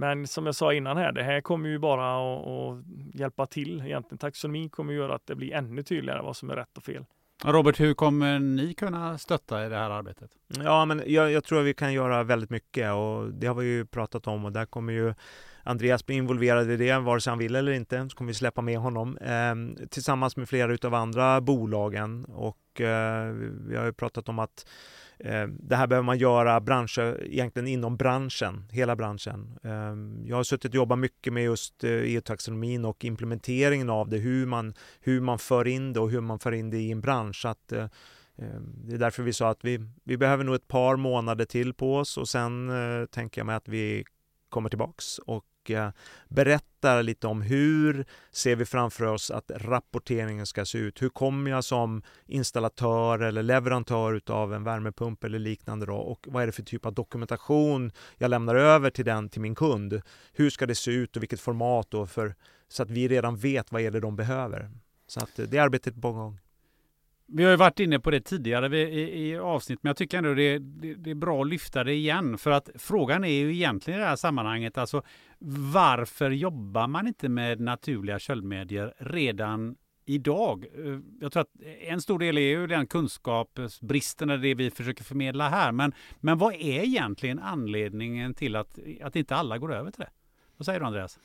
Men 0.00 0.26
som 0.26 0.46
jag 0.46 0.54
sa 0.54 0.74
innan 0.74 0.96
här, 0.96 1.12
det 1.12 1.22
här 1.22 1.40
kommer 1.40 1.68
ju 1.68 1.78
bara 1.78 2.16
att, 2.16 2.46
att 2.46 2.84
hjälpa 3.14 3.46
till 3.46 3.82
egentligen. 3.86 4.18
Taxonomin 4.18 4.70
kommer 4.70 4.92
göra 4.92 5.14
att 5.14 5.26
det 5.26 5.34
blir 5.34 5.52
ännu 5.52 5.82
tydligare 5.82 6.22
vad 6.22 6.36
som 6.36 6.50
är 6.50 6.56
rätt 6.56 6.76
och 6.76 6.82
fel. 6.82 7.04
Robert, 7.44 7.80
hur 7.80 7.94
kommer 7.94 8.38
ni 8.38 8.74
kunna 8.74 9.18
stötta 9.18 9.66
i 9.66 9.68
det 9.68 9.76
här 9.76 9.90
arbetet? 9.90 10.30
Ja, 10.64 10.84
men 10.84 11.02
jag, 11.06 11.32
jag, 11.32 11.44
tror 11.44 11.60
att 11.60 11.66
vi 11.66 11.74
kan 11.74 11.92
göra 11.92 12.22
väldigt 12.22 12.50
mycket 12.50 12.92
och 12.92 13.34
det 13.34 13.46
har 13.46 13.54
vi 13.54 13.66
ju 13.66 13.86
pratat 13.86 14.26
om 14.26 14.44
och 14.44 14.52
där 14.52 14.66
kommer 14.66 14.92
ju 14.92 15.14
Andreas 15.62 16.06
bli 16.06 16.16
involverad 16.16 16.70
i 16.70 16.76
det, 16.76 16.98
vare 16.98 17.20
sig 17.20 17.30
han 17.30 17.38
vill 17.38 17.54
eller 17.54 17.72
inte, 17.72 18.08
så 18.08 18.16
kommer 18.16 18.28
vi 18.28 18.34
släppa 18.34 18.62
med 18.62 18.78
honom 18.78 19.16
eh, 19.16 19.86
tillsammans 19.88 20.36
med 20.36 20.48
flera 20.48 20.72
utav 20.72 20.94
andra 20.94 21.40
bolagen 21.40 22.24
och 22.24 22.80
eh, 22.80 23.32
vi 23.68 23.76
har 23.76 23.84
ju 23.84 23.92
pratat 23.92 24.28
om 24.28 24.38
att 24.38 24.66
Eh, 25.24 25.46
det 25.48 25.76
här 25.76 25.86
behöver 25.86 26.06
man 26.06 26.18
göra 26.18 26.60
branscher, 26.60 27.24
egentligen 27.24 27.68
inom 27.68 27.96
branschen, 27.96 28.64
hela 28.70 28.96
branschen. 28.96 29.58
Eh, 29.62 30.28
jag 30.28 30.36
har 30.36 30.42
suttit 30.42 30.70
och 30.70 30.74
jobbat 30.74 30.98
mycket 30.98 31.32
med 31.32 31.44
just 31.44 31.84
eh, 31.84 31.90
EU-taxonomin 31.90 32.84
och 32.84 33.04
implementeringen 33.04 33.90
av 33.90 34.08
det, 34.08 34.16
hur 34.16 34.46
man, 34.46 34.74
hur 35.00 35.20
man 35.20 35.38
för 35.38 35.66
in 35.66 35.92
det 35.92 36.00
och 36.00 36.10
hur 36.10 36.20
man 36.20 36.38
för 36.38 36.52
in 36.52 36.70
det 36.70 36.78
i 36.78 36.90
en 36.90 37.00
bransch. 37.00 37.46
Att, 37.46 37.72
det 38.84 38.94
är 38.94 38.98
därför 38.98 39.22
vi 39.22 39.32
sa 39.32 39.50
att 39.50 39.64
vi, 39.64 39.80
vi 40.04 40.16
behöver 40.16 40.44
nog 40.44 40.54
ett 40.54 40.68
par 40.68 40.96
månader 40.96 41.44
till 41.44 41.74
på 41.74 41.96
oss 41.96 42.16
och 42.16 42.28
sen 42.28 42.70
tänker 43.10 43.40
jag 43.40 43.46
mig 43.46 43.56
att 43.56 43.68
vi 43.68 44.04
kommer 44.48 44.68
tillbaks 44.68 45.18
och 45.18 45.44
och 45.78 45.92
berättar 46.28 47.02
lite 47.02 47.26
om 47.26 47.42
hur 47.42 48.04
ser 48.30 48.56
vi 48.56 48.64
framför 48.64 49.04
oss 49.04 49.30
att 49.30 49.50
rapporteringen 49.54 50.46
ska 50.46 50.64
se 50.64 50.78
ut. 50.78 51.02
Hur 51.02 51.08
kommer 51.08 51.50
jag 51.50 51.64
som 51.64 52.02
installatör 52.26 53.18
eller 53.18 53.42
leverantör 53.42 54.12
utav 54.12 54.54
en 54.54 54.64
värmepump 54.64 55.24
eller 55.24 55.38
liknande 55.38 55.86
då 55.86 55.96
och 55.96 56.26
vad 56.30 56.42
är 56.42 56.46
det 56.46 56.52
för 56.52 56.62
typ 56.62 56.86
av 56.86 56.94
dokumentation 56.94 57.92
jag 58.18 58.28
lämnar 58.28 58.54
över 58.54 58.90
till 58.90 59.04
den 59.04 59.28
till 59.28 59.40
min 59.40 59.54
kund. 59.54 60.02
Hur 60.32 60.50
ska 60.50 60.66
det 60.66 60.74
se 60.74 60.90
ut 60.90 61.16
och 61.16 61.22
vilket 61.22 61.40
format 61.40 61.90
då 61.90 62.06
för 62.06 62.34
så 62.68 62.82
att 62.82 62.90
vi 62.90 63.08
redan 63.08 63.36
vet 63.36 63.72
vad 63.72 63.82
är 63.82 63.90
det 63.90 64.00
de 64.00 64.16
behöver. 64.16 64.70
Så 65.06 65.20
att 65.20 65.38
eh, 65.38 65.44
det 65.44 65.58
arbetet 65.58 65.96
är 65.96 66.00
på 66.00 66.12
gång. 66.12 66.38
Vi 67.32 67.44
har 67.44 67.50
ju 67.50 67.56
varit 67.56 67.80
inne 67.80 68.00
på 68.00 68.10
det 68.10 68.20
tidigare 68.20 68.78
i, 68.78 69.28
i 69.28 69.38
avsnitt, 69.38 69.78
men 69.82 69.90
jag 69.90 69.96
tycker 69.96 70.18
ändå 70.18 70.34
det, 70.34 70.58
det, 70.58 70.94
det, 70.94 71.10
är 71.10 71.14
bra 71.14 71.42
att 71.42 71.48
lyfta 71.48 71.84
det 71.84 71.92
igen. 71.92 72.38
För 72.38 72.50
att 72.50 72.70
frågan 72.74 73.24
är 73.24 73.28
ju 73.28 73.54
egentligen 73.54 74.00
i 74.00 74.02
det 74.02 74.08
här 74.08 74.16
sammanhanget, 74.16 74.78
alltså 74.78 75.02
varför 75.72 76.30
jobbar 76.30 76.86
man 76.86 77.06
inte 77.06 77.28
med 77.28 77.60
naturliga 77.60 78.18
köldmedier 78.18 78.94
redan 78.98 79.76
idag? 80.06 80.66
Eh, 80.74 80.98
jag 81.20 81.32
tror 81.32 81.40
att 81.40 81.50
en 81.80 82.00
stor 82.00 82.18
del 82.18 82.38
är 82.38 82.58
ju 82.58 82.66
den 82.66 82.86
kunskapsbristen, 82.86 84.28
det 84.28 84.54
vi 84.54 84.70
försöker 84.70 85.04
förmedla 85.04 85.48
här. 85.48 85.72
Men, 85.72 85.92
men 86.20 86.38
vad 86.38 86.54
är 86.54 86.84
egentligen 86.84 87.38
anledningen 87.38 88.34
till 88.34 88.56
att, 88.56 88.78
att 89.02 89.16
inte 89.16 89.36
alla 89.36 89.58
går 89.58 89.74
över 89.74 89.90
till 89.90 90.00
det? 90.00 90.10
Vad 90.56 90.66
säger 90.66 90.80
du 90.80 90.86
Andreas? 90.86 91.18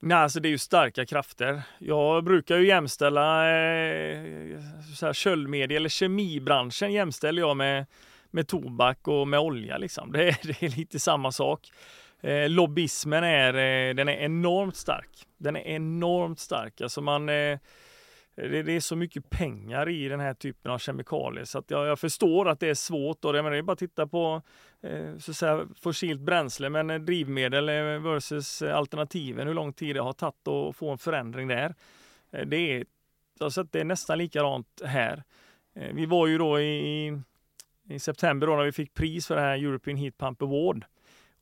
Nej, 0.00 0.18
alltså 0.18 0.40
det 0.40 0.48
är 0.48 0.50
ju 0.50 0.58
starka 0.58 1.06
krafter. 1.06 1.62
Jag 1.78 2.24
brukar 2.24 2.56
ju 2.56 2.66
jämställa 2.66 3.50
eh, 3.50 4.60
så 4.94 5.06
här, 5.06 5.12
köldmedie 5.12 5.76
eller 5.76 5.88
kemibranschen 5.88 6.92
jämställer 6.92 7.42
jag 7.42 7.56
med, 7.56 7.86
med 8.30 8.48
tobak 8.48 9.08
och 9.08 9.28
med 9.28 9.40
olja. 9.40 9.78
Liksom. 9.78 10.12
Det, 10.12 10.28
är, 10.28 10.36
det 10.46 10.62
är 10.62 10.76
lite 10.76 10.98
samma 10.98 11.32
sak. 11.32 11.68
Eh, 12.20 12.48
lobbyismen 12.48 13.24
är, 13.24 13.54
eh, 13.54 13.94
den 13.94 14.08
är 14.08 14.16
enormt 14.16 14.76
stark. 14.76 15.10
Den 15.38 15.56
är 15.56 15.60
enormt 15.60 16.40
stark. 16.40 16.80
Alltså 16.80 17.00
man, 17.00 17.28
eh, 17.28 17.58
det, 18.42 18.62
det, 18.62 18.72
är 18.72 18.80
så 18.80 18.96
mycket 18.96 19.30
pengar 19.30 19.88
i 19.88 20.08
den 20.08 20.20
här 20.20 20.34
typen 20.34 20.72
av 20.72 20.78
kemikalier 20.78 21.44
så 21.44 21.58
att 21.58 21.70
jag, 21.70 21.86
jag 21.86 21.98
förstår 21.98 22.48
att 22.48 22.60
det 22.60 22.68
är 22.68 22.74
svårt. 22.74 23.24
Och 23.24 23.32
det, 23.32 23.42
men 23.42 23.52
det 23.52 23.58
är 23.58 23.62
bara 23.62 23.72
att 23.72 23.78
titta 23.78 24.06
på 24.06 24.42
eh, 24.80 25.18
så 25.18 25.30
att 25.30 25.36
säga, 25.36 25.68
fossilt 25.80 26.20
bränsle, 26.20 26.68
men 26.70 26.90
eh, 26.90 26.98
drivmedel 26.98 27.68
eh, 27.68 27.74
versus 27.84 28.62
eh, 28.62 28.76
alternativen, 28.76 29.46
hur 29.46 29.54
lång 29.54 29.72
tid 29.72 29.96
det 29.96 30.02
har 30.02 30.12
tagit 30.12 30.48
att 30.48 30.76
få 30.76 30.90
en 30.90 30.98
förändring 30.98 31.48
där. 31.48 31.74
Det 32.46 32.56
är, 32.56 32.84
alltså 33.40 33.62
det 33.62 33.80
är 33.80 33.84
nästan 33.84 34.18
likadant 34.18 34.82
här. 34.84 35.22
Vi 35.72 36.06
var 36.06 36.26
ju 36.26 36.38
då 36.38 36.60
i, 36.60 37.18
i 37.88 37.98
september 37.98 38.46
då 38.46 38.56
när 38.56 38.64
vi 38.64 38.72
fick 38.72 38.94
pris 38.94 39.26
för 39.26 39.34
den 39.34 39.44
här 39.44 39.58
European 39.58 39.96
Heat 39.96 40.18
Pump 40.18 40.42
Award. 40.42 40.84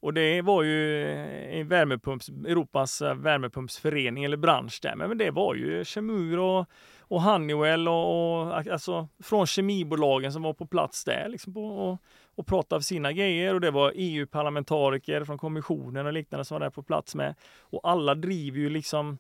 Och 0.01 0.15
det 0.15 0.43
var 0.43 0.63
ju 0.63 1.11
eh, 1.11 1.67
värmepumps, 1.67 2.29
Europas 2.29 3.03
eh, 3.03 3.15
värmepumpsförening 3.15 4.25
eller 4.25 4.37
bransch 4.37 4.79
där. 4.83 4.97
Men 4.97 5.19
det 5.19 5.31
var 5.31 5.55
ju 5.55 5.85
Chemur 5.85 6.39
och, 6.39 6.67
och 7.01 7.23
Honeywell 7.23 7.89
och, 7.89 8.43
och, 8.43 8.67
alltså 8.67 9.09
från 9.23 9.47
kemibolagen 9.47 10.33
som 10.33 10.43
var 10.43 10.53
på 10.53 10.67
plats 10.67 11.05
där 11.05 11.29
liksom 11.29 11.55
på, 11.55 11.67
och, 11.67 11.99
och 12.35 12.47
pratade 12.47 12.77
av 12.77 12.81
sina 12.81 13.13
grejer. 13.13 13.55
Och 13.55 13.61
det 13.61 13.71
var 13.71 13.93
EU-parlamentariker 13.95 15.25
från 15.25 15.39
kommissionen 15.39 16.07
och 16.07 16.13
liknande 16.13 16.45
som 16.45 16.55
var 16.55 16.61
där 16.61 16.71
på 16.71 16.83
plats 16.83 17.15
med. 17.15 17.35
Och 17.61 17.81
alla 17.83 18.15
driver 18.15 18.59
ju 18.59 18.71
liksom 18.71 19.19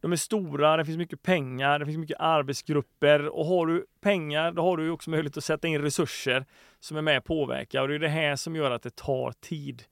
de 0.00 0.12
är 0.12 0.16
stora, 0.16 0.76
det 0.76 0.84
finns 0.84 0.98
mycket 0.98 1.22
pengar, 1.22 1.78
det 1.78 1.86
finns 1.86 1.98
mycket 1.98 2.20
arbetsgrupper 2.20 3.28
och 3.28 3.46
har 3.46 3.66
du 3.66 3.86
pengar 4.00 4.52
då 4.52 4.62
har 4.62 4.76
du 4.76 4.90
också 4.90 5.10
möjlighet 5.10 5.36
att 5.36 5.44
sätta 5.44 5.68
in 5.68 5.82
resurser 5.82 6.46
som 6.80 6.96
är 6.96 7.02
med 7.02 7.18
och 7.18 7.24
påverkar. 7.24 7.82
och 7.82 7.88
det 7.88 7.94
är 7.94 7.98
det 7.98 8.08
här 8.08 8.36
som 8.36 8.56
gör 8.56 8.70
att 8.70 8.82
det 8.82 8.96
tar 8.96 9.32
tid. 9.32 9.82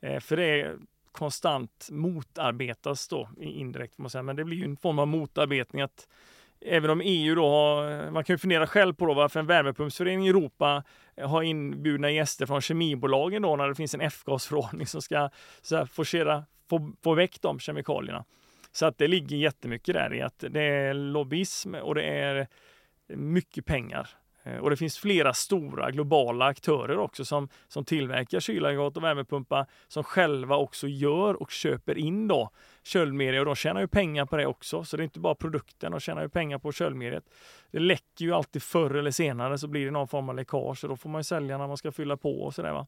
Eh, 0.00 0.20
för 0.20 0.36
det 0.36 0.76
konstant 1.12 1.88
motarbetas 1.90 3.08
då 3.08 3.28
indirekt, 3.40 3.96
får 3.96 4.02
man 4.02 4.10
säga. 4.10 4.22
men 4.22 4.36
det 4.36 4.44
blir 4.44 4.56
ju 4.56 4.64
en 4.64 4.76
form 4.76 4.98
av 4.98 5.08
motarbetning 5.08 5.82
att 5.82 6.08
Även 6.60 6.90
om 6.90 7.00
EU 7.04 7.34
då 7.34 7.48
har, 7.48 8.10
man 8.10 8.24
kan 8.24 8.34
ju 8.34 8.38
fundera 8.38 8.66
själv 8.66 8.94
på 8.94 9.06
då 9.06 9.14
varför 9.14 9.40
en 9.40 9.46
värmepumpsförening 9.46 10.26
i 10.26 10.28
Europa 10.28 10.84
eh, 11.16 11.30
har 11.30 11.42
inbjudna 11.42 12.10
gäster 12.10 12.46
från 12.46 12.60
kemibolagen 12.60 13.42
då 13.42 13.56
när 13.56 13.68
det 13.68 13.74
finns 13.74 13.94
en 13.94 14.00
F-gasförordning 14.00 14.86
som 14.86 15.02
ska 15.02 15.30
så 15.62 15.76
här, 15.76 15.86
forcera, 15.86 16.44
få, 16.70 16.92
få 17.02 17.14
väck 17.14 17.40
de 17.40 17.58
kemikalierna. 17.58 18.24
Så 18.72 18.86
att 18.86 18.98
det 18.98 19.08
ligger 19.08 19.36
jättemycket 19.36 19.94
där 19.94 20.14
i 20.14 20.22
att 20.22 20.44
det 20.50 20.62
är 20.62 20.94
lobbyism 20.94 21.74
och 21.74 21.94
det 21.94 22.02
är 22.02 22.48
mycket 23.08 23.66
pengar. 23.66 24.08
Eh, 24.48 24.58
och 24.58 24.70
det 24.70 24.76
finns 24.76 24.98
flera 24.98 25.34
stora 25.34 25.90
globala 25.90 26.44
aktörer 26.44 26.98
också 26.98 27.24
som, 27.24 27.48
som 27.68 27.84
tillverkar 27.84 28.40
kylaggregat 28.40 28.96
och 28.96 29.04
värmepumpar 29.04 29.66
som 29.88 30.04
själva 30.04 30.56
också 30.56 30.88
gör 30.88 31.42
och 31.42 31.50
köper 31.50 31.98
in 31.98 32.28
då 32.28 32.50
köldmedia 32.82 33.40
och 33.40 33.46
de 33.46 33.54
tjänar 33.54 33.80
ju 33.80 33.88
pengar 33.88 34.26
på 34.26 34.36
det 34.36 34.46
också. 34.46 34.84
Så 34.84 34.96
det 34.96 35.02
är 35.02 35.04
inte 35.04 35.20
bara 35.20 35.34
produkten, 35.34 35.92
de 35.92 36.00
tjänar 36.00 36.22
ju 36.22 36.28
pengar 36.28 36.58
på 36.58 36.72
köldmediet. 36.72 37.24
Det 37.70 37.78
läcker 37.78 38.24
ju 38.24 38.34
alltid 38.34 38.62
förr 38.62 38.94
eller 38.94 39.10
senare 39.10 39.58
så 39.58 39.68
blir 39.68 39.84
det 39.84 39.90
någon 39.90 40.08
form 40.08 40.28
av 40.28 40.36
läckage 40.36 40.84
och 40.84 40.88
då 40.88 40.96
får 40.96 41.10
man 41.10 41.18
ju 41.18 41.24
sälja 41.24 41.58
när 41.58 41.66
man 41.66 41.76
ska 41.76 41.92
fylla 41.92 42.16
på 42.16 42.42
och 42.42 42.54
sådär. 42.54 42.72
Va? 42.72 42.86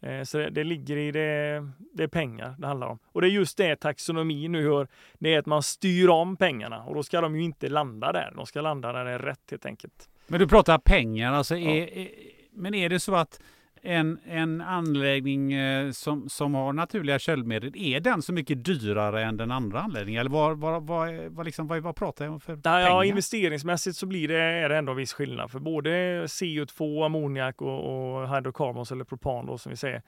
Eh, 0.00 0.22
så 0.22 0.38
det, 0.38 0.50
det, 0.50 0.64
ligger 0.64 0.96
i 0.96 1.12
det, 1.12 1.68
det 1.92 2.02
är 2.02 2.08
pengar 2.08 2.54
det 2.58 2.66
handlar 2.66 2.86
om. 2.86 2.98
Och 3.04 3.20
det 3.20 3.26
är 3.26 3.30
just 3.30 3.56
det 3.56 3.76
taxonomi 3.76 4.48
nu 4.48 4.62
gör. 4.62 4.88
Det 5.18 5.34
är 5.34 5.38
att 5.38 5.46
man 5.46 5.62
styr 5.62 6.08
om 6.08 6.36
pengarna 6.36 6.84
och 6.84 6.94
då 6.94 7.02
ska 7.02 7.20
de 7.20 7.36
ju 7.36 7.42
inte 7.42 7.68
landa 7.68 8.12
där. 8.12 8.32
De 8.36 8.46
ska 8.46 8.60
landa 8.60 8.92
där 8.92 9.04
det 9.04 9.10
är 9.10 9.18
rätt 9.18 9.50
helt 9.50 9.66
enkelt. 9.66 10.08
Men 10.26 10.40
du 10.40 10.48
pratar 10.48 10.78
pengar, 10.78 11.32
alltså 11.32 11.56
ja. 11.56 11.70
är, 11.70 12.08
men 12.52 12.74
är 12.74 12.88
det 12.88 13.00
så 13.00 13.14
att 13.14 13.40
en, 13.84 14.18
en 14.24 14.60
anläggning 14.60 15.52
eh, 15.52 15.90
som, 15.90 16.28
som 16.28 16.54
har 16.54 16.72
naturliga 16.72 17.18
köldmedel, 17.18 17.72
är 17.76 18.00
den 18.00 18.22
så 18.22 18.32
mycket 18.32 18.64
dyrare 18.64 19.24
än 19.24 19.36
den 19.36 19.50
andra 19.50 19.80
anläggningen? 19.80 20.20
Eller 20.20 20.30
vad, 20.30 20.58
vad, 20.58 20.86
vad, 20.86 21.14
vad, 21.14 21.46
liksom, 21.46 21.66
vad, 21.66 21.82
vad 21.82 21.96
pratar 21.96 22.24
jag 22.24 22.34
om 22.34 22.40
för 22.40 22.56
pengar? 22.56 22.80
Ja, 22.80 23.04
investeringsmässigt 23.04 23.96
så 23.96 24.06
blir 24.06 24.28
det, 24.28 24.42
är 24.42 24.68
det 24.68 24.76
ändå 24.76 24.92
en 24.92 24.96
viss 24.96 25.12
skillnad 25.12 25.50
för 25.50 25.58
både 25.58 25.90
CO2, 26.26 27.06
ammoniak 27.06 27.62
och, 27.62 28.18
och 28.20 28.36
hydrocarbons 28.36 28.92
eller 28.92 29.04
propan 29.04 29.46
då 29.46 29.58
som 29.58 29.70
vi 29.70 29.76
säger. 29.76 30.02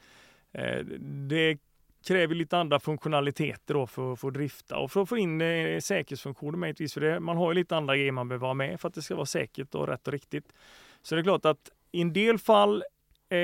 Eh, 0.53 0.85
det 1.29 1.59
kräver 2.07 2.34
lite 2.34 2.59
andra 2.59 2.80
funktionaliteter 2.80 3.74
då 3.74 3.86
för 3.86 4.12
att 4.12 4.20
få 4.20 4.30
drifta 4.30 4.78
och 4.78 4.92
för 4.92 5.02
att 5.02 5.09
få 5.09 5.16
in 5.16 5.40
eh, 5.40 5.80
säkerhetsfunktioner 5.80 6.59
möjligtvis. 6.59 6.94
För 6.94 7.00
det, 7.00 7.20
man 7.20 7.36
har 7.36 7.50
ju 7.50 7.54
lite 7.54 7.76
andra 7.76 7.96
grejer 7.96 8.12
man 8.12 8.28
behöver 8.28 8.46
ha 8.46 8.54
med 8.54 8.80
för 8.80 8.88
att 8.88 8.94
det 8.94 9.02
ska 9.02 9.14
vara 9.14 9.26
säkert 9.26 9.74
och 9.74 9.88
rätt 9.88 10.07
och 10.07 10.12
riktigt. 10.12 10.52
Så 11.02 11.14
det 11.14 11.20
är 11.20 11.22
klart 11.22 11.44
att 11.44 11.70
i 11.92 12.00
en 12.00 12.12
del 12.12 12.38
fall 12.38 12.82
eh, 13.28 13.38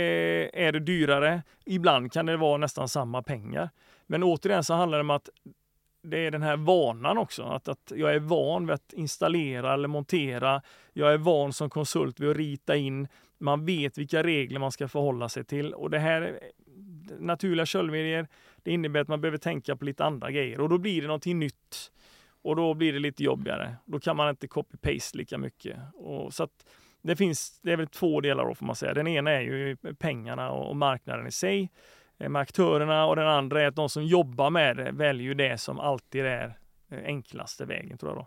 är 0.52 0.72
det 0.72 0.80
dyrare. 0.80 1.42
Ibland 1.64 2.12
kan 2.12 2.26
det 2.26 2.36
vara 2.36 2.56
nästan 2.56 2.88
samma 2.88 3.22
pengar. 3.22 3.70
Men 4.06 4.22
återigen 4.22 4.64
så 4.64 4.74
handlar 4.74 4.98
det 4.98 5.02
om 5.02 5.10
att 5.10 5.28
det 6.02 6.26
är 6.26 6.30
den 6.30 6.42
här 6.42 6.56
vanan 6.56 7.18
också. 7.18 7.42
Att, 7.42 7.68
att 7.68 7.92
jag 7.96 8.14
är 8.14 8.18
van 8.18 8.66
vid 8.66 8.74
att 8.74 8.92
installera 8.92 9.74
eller 9.74 9.88
montera. 9.88 10.62
Jag 10.92 11.12
är 11.12 11.18
van 11.18 11.52
som 11.52 11.70
konsult 11.70 12.20
vid 12.20 12.30
att 12.30 12.36
rita 12.36 12.76
in. 12.76 13.08
Man 13.38 13.64
vet 13.64 13.98
vilka 13.98 14.22
regler 14.22 14.60
man 14.60 14.72
ska 14.72 14.88
förhålla 14.88 15.28
sig 15.28 15.44
till 15.44 15.74
och 15.74 15.90
det 15.90 15.98
här 15.98 16.22
eh, 16.22 17.18
naturliga 17.18 17.66
köldmedier. 17.66 18.28
Det 18.62 18.72
innebär 18.72 19.00
att 19.00 19.08
man 19.08 19.20
behöver 19.20 19.38
tänka 19.38 19.76
på 19.76 19.84
lite 19.84 20.04
andra 20.04 20.30
grejer 20.30 20.60
och 20.60 20.68
då 20.68 20.78
blir 20.78 21.00
det 21.00 21.06
någonting 21.06 21.38
nytt 21.38 21.92
och 22.42 22.56
då 22.56 22.74
blir 22.74 22.92
det 22.92 22.98
lite 22.98 23.24
jobbigare. 23.24 23.76
Då 23.84 24.00
kan 24.00 24.16
man 24.16 24.28
inte 24.28 24.46
copy-paste 24.46 25.16
lika 25.16 25.38
mycket. 25.38 25.78
Och 25.94 26.34
så 26.34 26.42
att 26.42 26.66
det 27.02 27.16
finns, 27.16 27.60
det 27.62 27.72
är 27.72 27.76
väl 27.76 27.86
två 27.86 28.20
delar 28.20 28.44
då 28.44 28.54
får 28.54 28.66
man 28.66 28.76
säga. 28.76 28.94
Den 28.94 29.06
ena 29.06 29.30
är 29.30 29.40
ju 29.40 29.76
pengarna 29.98 30.50
och 30.50 30.76
marknaden 30.76 31.26
i 31.26 31.32
sig 31.32 31.70
eh, 32.18 32.28
med 32.28 32.42
aktörerna 32.42 33.06
och 33.06 33.16
den 33.16 33.28
andra 33.28 33.62
är 33.62 33.66
att 33.66 33.76
de 33.76 33.88
som 33.88 34.04
jobbar 34.04 34.50
med 34.50 34.76
det 34.76 34.90
väljer 34.92 35.34
det 35.34 35.58
som 35.58 35.80
alltid 35.80 36.24
är 36.24 36.58
eh, 36.90 37.04
enklaste 37.04 37.64
vägen 37.64 37.98
tror 37.98 38.10
jag 38.12 38.18
då. 38.18 38.26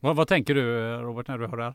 Vad, 0.00 0.16
vad 0.16 0.28
tänker 0.28 0.54
du 0.54 0.92
eh, 0.94 1.00
Robert 1.00 1.28
när 1.28 1.38
du 1.38 1.46
hör 1.46 1.56
det 1.56 1.64
här? 1.64 1.74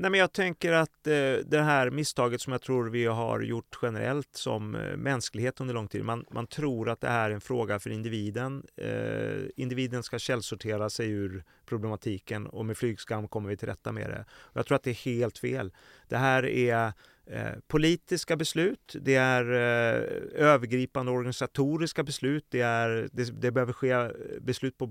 Nej, 0.00 0.10
men 0.10 0.20
jag 0.20 0.32
tänker 0.32 0.72
att 0.72 1.06
eh, 1.06 1.12
det 1.46 1.62
här 1.62 1.90
misstaget 1.90 2.40
som 2.40 2.52
jag 2.52 2.62
tror 2.62 2.90
vi 2.90 3.06
har 3.06 3.40
gjort 3.40 3.78
generellt 3.82 4.28
som 4.32 4.74
eh, 4.74 4.96
mänsklighet 4.96 5.60
under 5.60 5.74
lång 5.74 5.88
tid. 5.88 6.04
Man, 6.04 6.24
man 6.30 6.46
tror 6.46 6.88
att 6.88 7.00
det 7.00 7.08
här 7.08 7.30
är 7.30 7.34
en 7.34 7.40
fråga 7.40 7.78
för 7.78 7.90
individen. 7.90 8.66
Eh, 8.76 9.38
individen 9.56 10.02
ska 10.02 10.18
källsortera 10.18 10.90
sig 10.90 11.10
ur 11.10 11.44
problematiken 11.66 12.46
och 12.46 12.66
med 12.66 12.76
flygskam 12.76 13.28
kommer 13.28 13.48
vi 13.48 13.56
till 13.56 13.68
rätta 13.68 13.92
med 13.92 14.10
det. 14.10 14.24
Jag 14.52 14.66
tror 14.66 14.76
att 14.76 14.82
det 14.82 14.90
är 14.90 15.04
helt 15.04 15.38
fel. 15.38 15.72
Det 16.08 16.16
här 16.16 16.46
är 16.46 16.92
eh, 17.26 17.52
politiska 17.66 18.36
beslut, 18.36 18.96
det 19.00 19.14
är 19.14 19.44
eh, 19.52 20.02
övergripande 20.34 21.12
organisatoriska 21.12 22.02
beslut, 22.02 22.46
det, 22.48 22.60
är, 22.60 23.08
det, 23.12 23.40
det 23.40 23.50
behöver 23.50 23.72
ske 23.72 24.10
beslut 24.40 24.78
på 24.78 24.86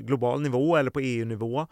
global 0.00 0.40
nivå 0.40 0.76
eller 0.76 0.90
på 0.90 1.00
EU-nivå 1.00 1.66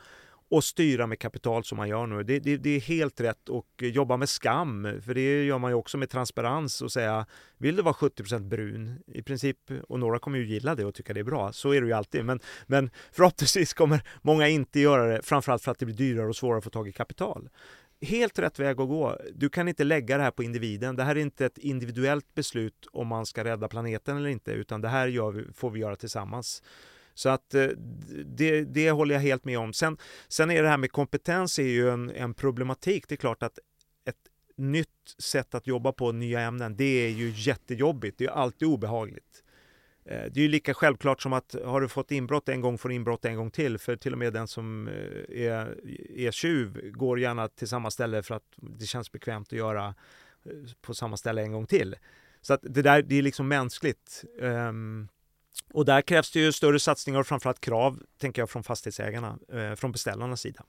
och 0.51 0.65
styra 0.65 1.07
med 1.07 1.19
kapital 1.19 1.65
som 1.65 1.77
man 1.77 1.89
gör 1.89 2.07
nu. 2.07 2.23
Det, 2.23 2.39
det, 2.39 2.57
det, 2.57 2.71
är 2.71 2.81
helt 2.81 3.21
rätt 3.21 3.49
och 3.49 3.67
jobba 3.79 4.17
med 4.17 4.29
skam, 4.29 5.01
för 5.05 5.15
det 5.15 5.45
gör 5.45 5.59
man 5.59 5.71
ju 5.71 5.75
också 5.75 5.99
med 5.99 6.11
transparens 6.11 6.83
och 6.83 6.93
säga 6.93 7.27
vill 7.59 7.77
du 7.77 7.83
vara 7.83 7.95
70% 7.95 8.49
brun 8.49 9.03
i 9.07 9.23
princip, 9.23 9.57
och 9.89 9.99
några 9.99 10.19
kommer 10.19 10.39
ju 10.39 10.47
gilla 10.47 10.75
det 10.75 10.85
och 10.85 10.95
tycka 10.95 11.15
det 11.15 11.21
är 11.21 11.25
bra, 11.25 11.53
så 11.53 11.73
är 11.73 11.81
det 11.81 11.87
ju 11.87 11.93
alltid, 11.93 12.25
men, 12.25 12.41
men 12.67 12.91
förhoppningsvis 13.13 13.75
kommer 13.75 14.03
många 14.23 14.49
inte 14.49 14.81
göra 14.81 15.07
det, 15.07 15.23
framförallt 15.23 15.63
för 15.63 15.71
att 15.71 15.79
det 15.79 15.87
blir 15.87 15.97
dyrare 15.97 16.29
och 16.29 16.37
svårare 16.37 16.59
att 16.59 16.65
få 16.65 16.71
tag 16.71 16.89
i 16.89 16.93
kapital. 16.93 17.49
Helt 18.01 18.39
rätt 18.39 18.59
väg 18.59 18.81
att 18.81 18.89
gå. 18.89 19.19
Du 19.35 19.49
kan 19.49 19.69
inte 19.69 19.85
lägga 19.85 20.17
det 20.17 20.23
här 20.23 20.31
på 20.31 20.43
individen. 20.43 20.97
Det 20.97 21.05
här 21.05 21.17
är 21.17 21.21
inte 21.21 21.47
ett 21.47 21.59
individuellt 21.59 22.35
beslut 22.35 22.87
om 22.93 23.07
man 23.09 23.27
ska 23.27 23.45
rädda 23.45 23.69
planeten 23.69 24.17
eller 24.17 24.29
inte, 24.29 24.53
utan 24.53 24.81
det 24.81 24.89
här 24.89 25.33
vi, 25.33 25.53
får 25.53 25.71
vi 25.71 25.81
göra 25.81 25.97
tillsammans. 25.97 26.63
Så 27.21 27.29
att 27.29 27.55
eh, 27.55 27.67
det, 28.25 28.65
det 28.65 28.91
håller 28.91 29.15
jag 29.15 29.23
helt 29.23 29.45
med 29.45 29.59
om. 29.59 29.73
Sen, 29.73 29.97
sen 30.29 30.51
är 30.51 30.63
det 30.63 30.69
här 30.69 30.77
med 30.77 30.93
kompetens 30.93 31.59
är 31.59 31.63
ju 31.63 31.91
en, 31.91 32.11
en 32.11 32.35
problematik. 32.35 33.09
Det 33.09 33.15
är 33.15 33.17
klart 33.17 33.43
att 33.43 33.59
ett 34.05 34.17
nytt 34.57 34.89
sätt 35.19 35.55
att 35.55 35.67
jobba 35.67 35.93
på, 35.93 36.13
nya 36.13 36.41
ämnen, 36.41 36.77
det 36.77 36.85
är 36.85 37.09
ju 37.09 37.33
jättejobbigt. 37.37 38.19
Det 38.19 38.25
är 38.25 38.31
alltid 38.31 38.69
obehagligt. 38.69 39.45
Eh, 40.05 40.25
det 40.33 40.41
är 40.41 40.43
ju 40.43 40.49
lika 40.49 40.75
självklart 40.75 41.23
som 41.23 41.33
att 41.33 41.55
har 41.65 41.81
du 41.81 41.89
fått 41.89 42.11
inbrott 42.11 42.49
en 42.49 42.61
gång 42.61 42.79
får 42.79 42.89
du 42.89 42.95
inbrott 42.95 43.25
en 43.25 43.37
gång 43.37 43.51
till. 43.51 43.79
För 43.79 43.97
till 43.97 44.13
och 44.13 44.19
med 44.19 44.33
den 44.33 44.49
som 44.49 44.89
eh, 44.89 45.47
är, 45.47 45.77
är 46.17 46.31
tjuv 46.31 46.91
går 46.91 47.21
gärna 47.21 47.49
till 47.49 47.69
samma 47.69 47.91
ställe 47.91 48.23
för 48.23 48.35
att 48.35 48.55
det 48.57 48.87
känns 48.87 49.13
bekvämt 49.13 49.49
att 49.49 49.59
göra 49.59 49.95
på 50.81 50.95
samma 50.95 51.17
ställe 51.17 51.43
en 51.43 51.53
gång 51.53 51.67
till. 51.67 51.97
Så 52.41 52.55
att 52.55 52.61
det 52.63 52.83
där 52.83 53.03
det 53.03 53.19
är 53.19 53.23
liksom 53.23 53.49
mänskligt. 53.49 54.25
Um, 54.41 55.09
och 55.73 55.85
där 55.85 56.03
krävs 56.03 56.31
det 56.31 56.41
ju 56.41 56.53
större 56.53 56.81
satsningar 56.81 57.21
och 57.21 57.27
framförallt 57.27 57.61
krav, 57.61 58.03
tänker 58.21 58.43
jag, 58.43 58.51
från 58.51 58.63
fastighetsägarna, 58.63 59.39
eh, 59.53 59.75
från 59.75 59.93
beställarnas 59.93 60.41
sida. 60.41 60.65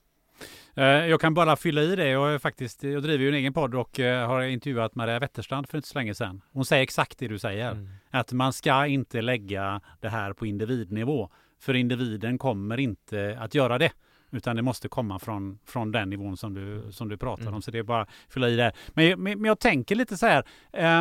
Eh, 0.76 0.86
jag 0.86 1.22
kan 1.22 1.34
bara 1.34 1.56
fylla 1.56 1.82
i 1.82 1.96
det. 1.96 2.08
Jag, 2.08 2.42
faktiskt, 2.42 2.84
jag 2.84 3.04
driver 3.04 3.24
ju 3.24 3.30
en 3.30 3.36
egen 3.36 3.54
podd 3.54 3.76
och 3.76 4.00
eh, 4.00 4.28
har 4.28 4.42
intervjuat 4.42 4.96
Maria 4.96 5.20
Wetterstrand 5.20 5.70
för 5.70 5.78
inte 5.78 5.88
så 5.88 6.00
länge 6.00 6.16
sedan. 6.16 6.42
Hon 6.52 6.66
säger 6.66 6.84
exakt 6.84 7.20
det 7.20 7.28
du 7.28 7.40
säger. 7.40 7.72
Mm. 7.72 7.90
Att 8.10 8.32
man 8.32 8.54
ska 8.54 8.86
inte 8.88 9.22
lägga 9.22 9.82
det 10.00 10.10
här 10.10 10.34
på 10.34 10.46
individnivå. 10.46 11.30
För 11.60 11.74
individen 11.74 12.38
kommer 12.38 12.80
inte 12.80 13.38
att 13.40 13.56
göra 13.56 13.78
det. 13.78 13.92
Utan 14.32 14.56
det 14.56 14.62
måste 14.62 14.88
komma 14.88 15.20
från, 15.20 15.60
från 15.66 15.92
den 15.92 16.10
nivån 16.10 16.38
som 16.38 16.54
du, 16.54 16.92
som 16.92 17.10
du 17.10 17.18
pratar 17.18 17.44
mm. 17.44 17.54
om. 17.54 17.62
Så 17.62 17.72
det 17.72 17.80
är 17.80 17.84
bara 17.84 18.02
att 18.02 18.10
fylla 18.30 18.50
i 18.50 18.56
det. 18.56 18.72
Men, 18.88 19.24
men, 19.24 19.42
men 19.42 19.46
jag 19.46 19.60
tänker 19.60 19.96
lite 19.96 20.18
så 20.18 20.26
här. 20.26 20.44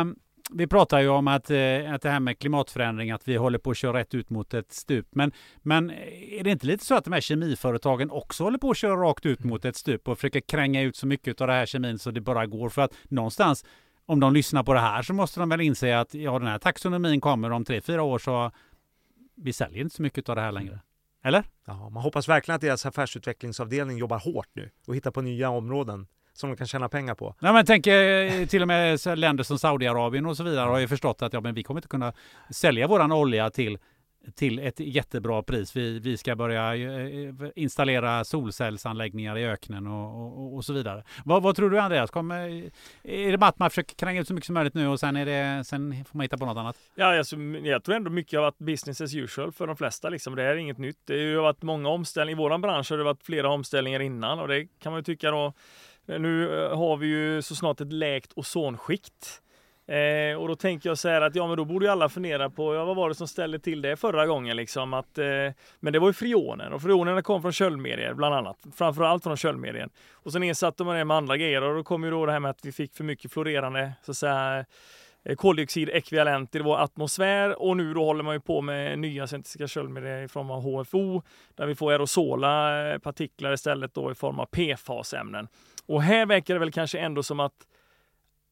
Um, 0.01 0.15
vi 0.49 0.67
pratar 0.67 0.99
ju 0.99 1.09
om 1.09 1.27
att, 1.27 1.49
eh, 1.49 1.93
att 1.93 2.01
det 2.01 2.09
här 2.09 2.19
med 2.19 2.39
klimatförändring, 2.39 3.11
att 3.11 3.27
vi 3.27 3.35
håller 3.35 3.59
på 3.59 3.71
att 3.71 3.77
köra 3.77 3.99
rätt 3.99 4.13
ut 4.13 4.29
mot 4.29 4.53
ett 4.53 4.71
stup. 4.71 5.07
Men, 5.11 5.31
men 5.57 5.89
eh, 5.89 6.39
är 6.39 6.43
det 6.43 6.49
inte 6.49 6.67
lite 6.67 6.85
så 6.85 6.95
att 6.95 7.03
de 7.03 7.13
här 7.13 7.21
kemiföretagen 7.21 8.11
också 8.11 8.43
håller 8.43 8.57
på 8.57 8.71
att 8.71 8.77
köra 8.77 8.95
rakt 8.95 9.25
ut 9.25 9.43
mot 9.43 9.65
ett 9.65 9.75
stup 9.75 10.07
och 10.07 10.17
försöker 10.17 10.39
kränga 10.39 10.81
ut 10.81 10.95
så 10.95 11.07
mycket 11.07 11.41
av 11.41 11.47
det 11.47 11.53
här 11.53 11.65
kemin 11.65 11.99
så 11.99 12.11
det 12.11 12.21
bara 12.21 12.45
går? 12.45 12.69
För 12.69 12.81
att 12.81 12.93
någonstans, 13.03 13.65
om 14.05 14.19
de 14.19 14.33
lyssnar 14.33 14.63
på 14.63 14.73
det 14.73 14.79
här 14.79 15.01
så 15.01 15.13
måste 15.13 15.39
de 15.39 15.49
väl 15.49 15.61
inse 15.61 15.99
att 15.99 16.13
ja, 16.13 16.39
den 16.39 16.47
här 16.47 16.59
taxonomin 16.59 17.21
kommer 17.21 17.49
om 17.49 17.65
tre, 17.65 17.81
fyra 17.81 18.03
år 18.03 18.19
så 18.19 18.51
vi 19.35 19.53
säljer 19.53 19.81
inte 19.81 19.95
så 19.95 20.01
mycket 20.01 20.29
av 20.29 20.35
det 20.35 20.41
här 20.41 20.51
längre. 20.51 20.79
Eller? 21.23 21.43
Ja, 21.65 21.89
man 21.89 22.03
hoppas 22.03 22.29
verkligen 22.29 22.55
att 22.55 22.61
deras 22.61 22.85
affärsutvecklingsavdelning 22.85 23.97
jobbar 23.97 24.19
hårt 24.19 24.49
nu 24.53 24.69
och 24.87 24.95
hittar 24.95 25.11
på 25.11 25.21
nya 25.21 25.49
områden 25.49 26.07
som 26.33 26.49
de 26.49 26.55
kan 26.55 26.67
tjäna 26.67 26.89
pengar 26.89 27.15
på. 27.15 27.35
Nej, 27.39 27.53
men 27.53 27.65
tänk 27.65 27.87
eh, 27.87 28.45
till 28.45 28.61
och 28.61 28.67
med 28.67 28.99
länder 29.17 29.43
som 29.43 29.59
Saudiarabien 29.59 30.25
och 30.25 30.37
så 30.37 30.43
vidare 30.43 30.69
har 30.69 30.79
ju 30.79 30.87
förstått 30.87 31.21
att 31.21 31.33
ja, 31.33 31.41
men 31.41 31.53
vi 31.53 31.63
kommer 31.63 31.77
inte 31.77 31.87
kunna 31.87 32.13
sälja 32.49 32.87
våran 32.87 33.11
olja 33.11 33.49
till 33.49 33.77
till 34.35 34.59
ett 34.59 34.79
jättebra 34.79 35.43
pris. 35.43 35.75
Vi, 35.75 35.99
vi 35.99 36.17
ska 36.17 36.35
börja 36.35 36.75
eh, 36.75 37.33
installera 37.55 38.23
solcellsanläggningar 38.23 39.37
i 39.37 39.45
öknen 39.45 39.87
och, 39.87 40.37
och, 40.37 40.55
och 40.55 40.65
så 40.65 40.73
vidare. 40.73 41.03
Vad, 41.25 41.43
vad, 41.43 41.55
tror 41.55 41.69
du 41.69 41.79
Andreas? 41.79 42.11
Kommer, 42.11 42.71
är 43.03 43.37
det 43.37 43.45
att 43.45 43.59
man 43.59 43.69
försöker 43.69 43.95
kränga 43.95 44.21
ut 44.21 44.27
så 44.27 44.33
mycket 44.33 44.45
som 44.45 44.53
möjligt 44.53 44.73
nu 44.73 44.87
och 44.87 44.99
sen, 44.99 45.15
är 45.15 45.25
det, 45.25 45.63
sen 45.63 46.05
får 46.05 46.17
man 46.17 46.23
hitta 46.23 46.37
på 46.37 46.45
något 46.45 46.57
annat? 46.57 46.77
Ja, 46.95 47.17
alltså, 47.17 47.35
jag 47.63 47.83
tror 47.83 47.95
ändå 47.95 48.09
mycket 48.09 48.37
har 48.37 48.41
varit 48.41 48.57
business 48.57 49.01
as 49.01 49.15
usual 49.15 49.51
för 49.51 49.67
de 49.67 49.77
flesta. 49.77 50.09
Liksom. 50.09 50.35
Det 50.35 50.43
är 50.43 50.55
inget 50.55 50.77
nytt. 50.77 50.99
Det 51.05 51.13
har 51.13 51.19
ju 51.19 51.37
varit 51.37 51.61
många 51.61 51.89
omställningar. 51.89 52.39
I 52.39 52.43
vår 52.43 52.57
bransch 52.57 52.91
har 52.91 52.97
det 52.97 53.03
varit 53.03 53.23
flera 53.23 53.49
omställningar 53.49 53.99
innan 53.99 54.39
och 54.39 54.47
det 54.47 54.67
kan 54.79 54.91
man 54.91 54.99
ju 54.99 55.03
tycka 55.03 55.31
då 55.31 55.53
Eh, 56.11 56.19
nu 56.19 56.63
eh, 56.63 56.77
har 56.77 56.97
vi 56.97 57.07
ju 57.07 57.41
så 57.41 57.55
snart 57.55 57.81
ett 57.81 57.93
läkt 57.93 58.31
ozonskikt. 58.35 59.41
Eh, 59.87 60.35
och 60.37 60.47
då 60.47 60.55
tänker 60.55 60.89
jag 60.89 60.97
så 60.97 61.09
här 61.09 61.21
att 61.21 61.35
ja, 61.35 61.47
men 61.47 61.57
då 61.57 61.65
borde 61.65 61.85
ju 61.85 61.91
alla 61.91 62.09
fundera 62.09 62.49
på 62.49 62.75
ja, 62.75 62.85
vad 62.85 62.95
var 62.95 63.09
det 63.09 63.15
som 63.15 63.27
ställde 63.27 63.59
till 63.59 63.81
det 63.81 63.95
förra 63.95 64.27
gången 64.27 64.57
liksom 64.57 64.93
att 64.93 65.17
eh, 65.17 65.25
Men 65.79 65.93
det 65.93 65.99
var 65.99 66.07
ju 66.07 66.13
freonen 66.13 66.73
och 66.73 66.81
freonerna 66.81 67.21
kom 67.21 67.41
från 67.41 67.51
köldmedier 67.51 68.13
bland 68.13 68.35
annat. 68.35 68.57
Framförallt 68.75 69.23
från 69.23 69.37
köldmedien. 69.37 69.89
Och 70.13 70.31
sen 70.31 70.43
ersatte 70.43 70.83
man 70.83 70.95
det 70.95 71.05
med 71.05 71.17
andra 71.17 71.37
grejer 71.37 71.61
och 71.61 71.75
då 71.75 71.83
kom 71.83 72.03
ju 72.03 72.11
då 72.11 72.25
det 72.25 72.31
här 72.31 72.39
med 72.39 72.51
att 72.51 72.65
vi 72.65 72.71
fick 72.71 72.95
för 72.95 73.03
mycket 73.03 73.31
florerande 73.31 73.91
så 74.03 74.11
att 74.11 74.17
säga 74.17 74.65
eh, 75.23 75.35
koldioxidekvivalent 75.35 76.55
i 76.55 76.59
vår 76.59 76.77
atmosfär 76.77 77.61
och 77.61 77.77
nu 77.77 77.93
då 77.93 78.05
håller 78.05 78.23
man 78.23 78.33
ju 78.33 78.39
på 78.39 78.61
med 78.61 78.99
nya 78.99 79.27
syntetiska 79.27 79.67
köldmedier 79.67 80.21
i 80.23 80.27
form 80.27 80.51
av 80.51 80.61
HFO 80.61 81.21
där 81.55 81.65
vi 81.65 81.75
får 81.75 81.91
aerosola 81.91 82.99
partiklar 83.03 83.53
istället 83.53 83.93
då 83.93 84.11
i 84.11 84.15
form 84.15 84.39
av 84.39 84.45
PFAS-ämnen. 84.45 85.47
Och 85.91 86.03
här 86.03 86.25
verkar 86.25 86.53
det 86.53 86.59
väl 86.59 86.71
kanske 86.71 86.99
ändå 86.99 87.23
som 87.23 87.39
att 87.39 87.67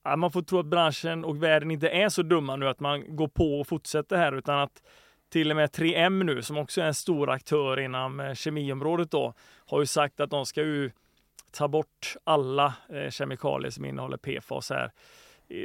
ja, 0.04 0.16
man 0.16 0.32
får 0.32 0.42
tro 0.42 0.60
att 0.60 0.66
branschen 0.66 1.26
och 1.26 1.44
världen 1.44 1.72
inte 1.72 1.90
är 1.90 2.10
så 2.10 2.22
dumma 2.22 2.56
nu 2.56 2.68
att 2.68 2.80
man 2.80 3.16
går 3.16 3.28
på 3.28 3.60
och 3.60 3.68
fortsätter 3.68 4.18
här 4.18 4.38
utan 4.38 4.60
att 4.60 4.84
till 5.30 5.50
och 5.50 5.56
med 5.56 5.70
3M 5.70 6.24
nu 6.24 6.42
som 6.42 6.58
också 6.58 6.82
är 6.82 6.86
en 6.86 6.94
stor 6.94 7.30
aktör 7.30 7.80
inom 7.80 8.20
eh, 8.20 8.34
kemiområdet 8.34 9.12
då 9.12 9.34
har 9.66 9.80
ju 9.80 9.86
sagt 9.86 10.20
att 10.20 10.30
de 10.30 10.46
ska 10.46 10.62
ju 10.62 10.92
ta 11.52 11.68
bort 11.68 12.16
alla 12.24 12.74
eh, 12.90 13.10
kemikalier 13.10 13.72
som 13.72 13.86
innehåller 13.86 14.18
PFAS 14.18 14.70
här 14.70 14.92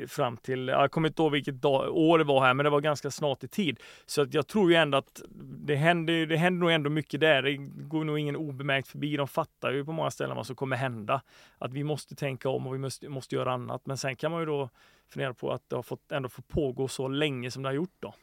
fram 0.09 0.37
till, 0.37 0.69
jag 0.69 0.91
kommer 0.91 1.09
inte 1.09 1.23
ihåg 1.23 1.33
vilket 1.33 1.63
dag, 1.63 1.97
år 1.97 2.19
det 2.19 2.25
var 2.25 2.41
här, 2.41 2.55
men 2.55 2.65
det 2.65 2.71
var 2.71 2.81
ganska 2.81 3.11
snart 3.11 3.45
i 3.45 3.49
tid. 3.49 3.81
Så 4.07 4.23
att 4.23 4.35
jag 4.35 4.47
tror 4.47 4.71
ju 4.71 4.77
ändå 4.77 4.99
att 4.99 5.23
det 5.41 5.75
händer, 5.75 6.27
det 6.27 6.37
händer 6.37 6.61
nog 6.61 6.71
ändå 6.71 6.91
mycket 6.91 7.21
där. 7.21 7.43
Det 7.43 7.57
går 7.85 8.05
nog 8.05 8.19
ingen 8.19 8.37
obemärkt 8.37 8.89
förbi. 8.89 9.17
De 9.17 9.29
fattar 9.29 9.73
ju 9.73 9.85
på 9.85 9.93
många 9.93 10.11
ställen 10.11 10.37
vad 10.37 10.47
som 10.47 10.57
kommer 10.57 10.77
hända. 10.77 11.23
Att 11.59 11.73
vi 11.73 11.85
måste 11.85 12.15
tänka 12.15 12.49
om 12.49 12.67
och 12.67 12.75
vi 12.75 12.79
måste, 12.79 13.09
måste 13.09 13.35
göra 13.35 13.53
annat. 13.53 13.87
Men 13.87 13.99
sen 13.99 14.17
kan 14.17 14.31
man 14.31 14.41
ju 14.41 14.47
då 14.47 14.71
fundera 15.09 15.35
på 15.35 15.53
att 15.53 15.63
det 15.69 15.77
har 15.77 15.83
fått, 15.83 16.13
ändå 16.13 16.29
fått 16.29 16.49
pågå 16.49 16.89
så 16.89 17.09
länge 17.09 17.51
som 17.51 17.63
det 17.63 17.69
har 17.69 17.75
gjort 17.75 17.97
då. 18.01 18.15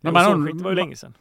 Men 0.00 0.12
man, 0.12 0.40
man, 0.40 0.58
var 0.58 0.70
ju 0.70 0.76
länge 0.76 0.96
sedan. 0.96 1.14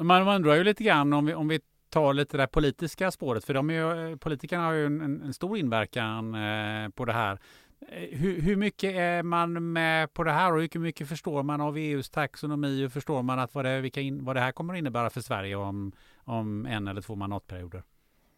Man 0.00 0.28
undrar 0.28 0.54
ju 0.54 0.64
lite 0.64 0.84
grann 0.84 1.12
om 1.12 1.26
vi, 1.26 1.34
om 1.34 1.48
vi 1.48 1.60
tar 1.88 2.14
lite 2.14 2.36
det 2.36 2.46
politiska 2.46 3.10
spåret, 3.10 3.44
för 3.44 3.54
de 3.54 3.70
är 3.70 3.74
ju, 3.74 4.16
politikerna 4.16 4.64
har 4.64 4.72
ju 4.72 4.86
en, 4.86 5.22
en 5.22 5.34
stor 5.34 5.58
inverkan 5.58 6.34
eh, 6.34 6.88
på 6.88 7.04
det 7.04 7.12
här. 7.12 7.38
Eh, 7.80 8.18
hur, 8.18 8.40
hur, 8.40 8.56
mycket 8.56 8.94
är 8.94 9.22
man 9.22 9.72
med 9.72 10.14
på 10.14 10.24
det 10.24 10.32
här 10.32 10.52
och 10.52 10.60
hur 10.60 10.80
mycket 10.80 11.08
förstår 11.08 11.42
man 11.42 11.60
av 11.60 11.76
EUs 11.76 12.10
taxonomi 12.10 12.86
och 12.86 12.92
förstår 12.92 13.22
man 13.22 13.38
att 13.38 13.54
vad, 13.54 13.64
det, 13.64 13.80
vilka 13.80 14.00
in, 14.00 14.24
vad 14.24 14.36
det 14.36 14.40
här 14.40 14.52
kommer 14.52 14.74
att 14.74 14.78
innebära 14.78 15.10
för 15.10 15.20
Sverige 15.20 15.56
om, 15.56 15.92
om 16.24 16.66
en 16.66 16.88
eller 16.88 17.00
två 17.00 17.14
mandatperioder? 17.14 17.82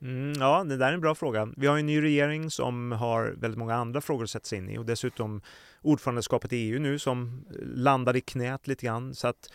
Mm, 0.03 0.33
ja, 0.41 0.65
det 0.65 0.77
där 0.77 0.89
är 0.89 0.93
en 0.93 1.01
bra 1.01 1.15
fråga. 1.15 1.49
Vi 1.57 1.67
har 1.67 1.79
en 1.79 1.87
ny 1.87 2.03
regering 2.03 2.51
som 2.51 2.93
har 2.93 3.35
väldigt 3.37 3.59
många 3.59 3.75
andra 3.75 4.01
frågor 4.01 4.25
att 4.25 4.31
sätta 4.31 4.45
sig 4.45 4.59
in 4.59 4.71
i 4.71 4.79
och 4.79 4.87
dessutom 4.87 5.43
ordförandeskapet 5.83 6.53
i 6.53 6.57
EU 6.57 6.81
nu 6.81 6.99
som 6.99 7.45
landar 7.61 8.17
i 8.17 8.21
knät 8.21 8.67
lite 8.67 8.87
grann. 8.87 9.15
Så 9.15 9.29
att 9.29 9.53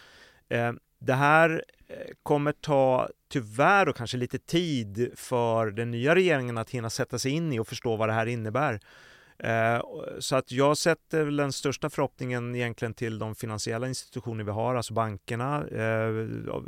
eh, 0.50 0.72
det 1.00 1.14
här 1.14 1.64
eh, 1.88 1.96
kommer 2.24 2.52
ta, 2.52 3.10
tyvärr, 3.30 3.90
och 3.90 3.96
kanske 3.96 4.18
lite 4.18 4.40
tid 4.40 5.12
för 5.16 5.72
den 5.72 5.92
nya 5.92 6.16
regeringen 6.16 6.58
att 6.58 6.70
hinna 6.70 6.90
sätta 6.90 7.20
sig 7.20 7.32
in 7.32 7.54
i 7.54 7.60
och 7.60 7.68
förstå 7.68 7.96
vad 7.96 8.10
det 8.10 8.14
här 8.14 8.26
innebär. 8.26 8.80
Eh, 9.40 9.82
så 10.20 10.36
att 10.36 10.52
jag 10.52 10.78
sätter 10.78 11.26
den 11.26 11.52
största 11.52 11.90
förhoppningen 11.90 12.56
egentligen 12.56 12.94
till 12.94 13.20
de 13.20 13.36
finansiella 13.36 13.88
institutioner 13.88 14.44
vi 14.44 14.52
har, 14.52 14.76
alltså 14.76 14.94
bankerna, 14.94 15.68
eh, 15.68 16.10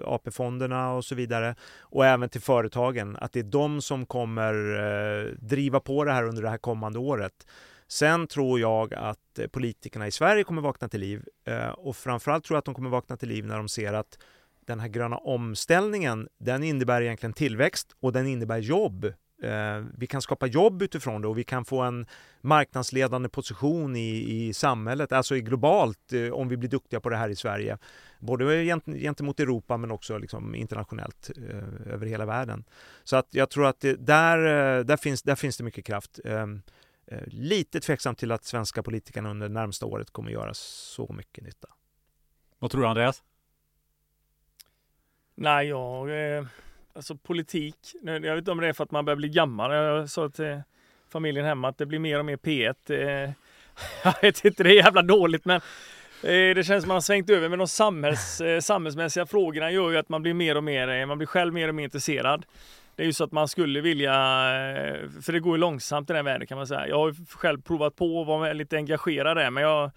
AP-fonderna 0.06 0.94
och 0.94 1.06
så 1.06 1.16
vidare 1.16 1.56
och 1.82 2.06
även 2.06 2.30
till 2.30 2.42
företagen, 2.42 3.18
att 3.22 3.34
det 3.34 3.40
är 3.40 3.44
de 3.44 3.82
som 3.82 4.06
kommer 4.06 4.54
eh, 4.54 5.32
driva 5.40 5.80
på 5.80 6.04
det 6.04 6.12
här 6.12 6.24
under 6.24 6.42
det 6.42 6.50
här 6.50 6.58
kommande 6.58 7.00
året. 7.00 7.48
Sen 7.88 8.28
tror 8.28 8.60
jag 8.60 8.94
att 8.94 9.40
eh, 9.40 9.48
politikerna 9.48 10.08
i 10.08 10.12
Sverige 10.12 10.44
kommer 10.44 10.62
vakna 10.62 10.90
till 10.90 11.00
liv 11.00 11.24
eh, 11.48 11.70
och 11.70 11.96
framförallt 11.96 12.44
tror 12.44 12.56
jag 12.56 12.60
att 12.60 12.66
de 12.66 12.74
kommer 12.74 12.90
vakna 12.90 13.18
till 13.18 13.30
liv 13.30 13.46
när 13.46 13.58
de 13.58 13.70
ser 13.70 13.94
att 13.94 14.20
den 14.66 14.80
här 14.80 14.88
gröna 14.88 15.18
omställningen, 15.18 16.28
den 16.38 16.64
innebär 16.64 17.02
egentligen 17.02 17.34
tillväxt 17.34 17.96
och 18.00 18.12
den 18.12 18.28
innebär 18.28 18.58
jobb 18.58 19.14
vi 19.98 20.08
kan 20.08 20.22
skapa 20.22 20.48
jobb 20.48 20.82
utifrån 20.82 21.22
det 21.22 21.28
och 21.28 21.38
vi 21.38 21.44
kan 21.44 21.66
få 21.66 21.82
en 21.82 22.06
marknadsledande 22.42 23.30
position 23.30 23.96
i, 23.96 24.48
i 24.48 24.54
samhället, 24.54 25.12
alltså 25.12 25.36
globalt, 25.36 26.14
eh, 26.14 26.34
om 26.34 26.48
vi 26.48 26.58
blir 26.58 26.70
duktiga 26.70 27.00
på 27.00 27.10
det 27.10 27.18
här 27.18 27.30
i 27.30 27.36
Sverige. 27.36 27.78
Både 28.20 28.66
gentemot 28.86 29.40
Europa 29.40 29.78
men 29.78 29.92
också 29.92 30.18
liksom 30.18 30.56
internationellt 30.56 31.32
eh, 31.38 31.94
över 31.94 32.06
hela 32.06 32.26
världen. 32.26 32.64
Så 33.04 33.16
att 33.16 33.28
jag 33.30 33.50
tror 33.50 33.66
att 33.66 33.80
det, 33.80 33.96
där, 33.96 34.38
där, 34.84 34.98
finns, 34.98 35.24
där 35.24 35.36
finns 35.36 35.58
det 35.58 35.64
mycket 35.64 35.86
kraft. 35.86 36.20
Ehm, 36.26 36.62
lite 37.26 37.80
tveksamt 37.80 38.18
till 38.18 38.32
att 38.32 38.46
svenska 38.46 38.84
politikerna 38.84 39.30
under 39.30 39.48
det 39.48 39.54
närmsta 39.54 39.86
året 39.86 40.12
kommer 40.12 40.32
göra 40.32 40.54
så 40.54 41.14
mycket 41.14 41.44
nytta. 41.44 41.68
Vad 42.60 42.72
tror 42.72 42.82
du 42.82 42.88
Andreas? 42.88 43.24
Nej, 45.36 45.68
jag 45.68 46.10
alltså 46.96 47.16
politik, 47.16 47.76
jag 48.04 48.22
vet 48.22 48.38
inte 48.38 48.52
om 48.52 48.62
det 48.62 48.68
är 48.68 48.74
för 48.74 48.84
att 48.84 48.92
man 48.92 49.06
börjar 49.06 49.18
bli 49.18 49.30
gammal. 49.30 49.74
Jag 49.74 50.10
sa 50.10 50.30
till 50.30 50.62
familjen 51.12 51.46
hemma 51.46 51.68
att 51.68 51.78
det 51.78 51.86
blir 51.86 52.00
mer 52.00 52.20
och 52.20 52.26
mer 52.26 52.38
P1. 52.38 53.34
Jag 54.04 54.14
vet 54.22 54.46
inte, 54.46 54.64
det 54.64 54.70
är 54.70 54.84
jävla 54.84 55.02
dåligt 55.02 55.46
men 55.46 55.56
eh, 56.24 56.56
det 56.56 56.66
känns 56.68 56.84
som 56.84 56.88
man 56.88 56.96
har 56.96 57.02
svängt 57.02 57.30
över 57.30 57.50
Men 57.50 57.60
de 57.60 57.68
samhälls, 57.68 58.42
eh, 58.42 58.60
samhällsmässiga 58.60 59.26
frågorna 59.26 59.72
gör 59.72 59.92
ju 59.92 59.98
att 59.98 60.10
man 60.10 60.22
blir 60.22 60.34
mer 60.34 60.58
och 60.58 60.64
mer, 60.64 60.88
eh, 60.88 61.06
man 61.06 61.18
blir 61.18 61.28
själv 61.28 61.54
mer 61.54 61.68
och 61.68 61.76
mer 61.76 61.84
intresserad. 61.84 62.46
Det 62.96 63.04
är 63.04 63.08
ju 63.08 63.14
så 63.14 63.24
att 63.24 63.32
man 63.32 63.48
skulle 63.48 63.82
vilja, 63.82 64.12
för 65.22 65.32
det 65.32 65.40
går 65.40 65.56
ju 65.56 65.60
långsamt 65.60 66.10
i 66.10 66.14
den 66.14 66.26
världen 66.26 66.48
kan 66.48 66.58
man 66.58 66.68
säga. 66.68 66.88
Jag 66.88 66.98
har 66.98 67.36
själv 67.36 67.62
provat 67.62 67.96
på 67.96 68.22
att 68.22 68.28
vara 68.28 68.54
lite 68.54 68.76
engagerad 68.76 69.38
där 69.38 69.50
men 69.50 69.64
jag, 69.64 69.92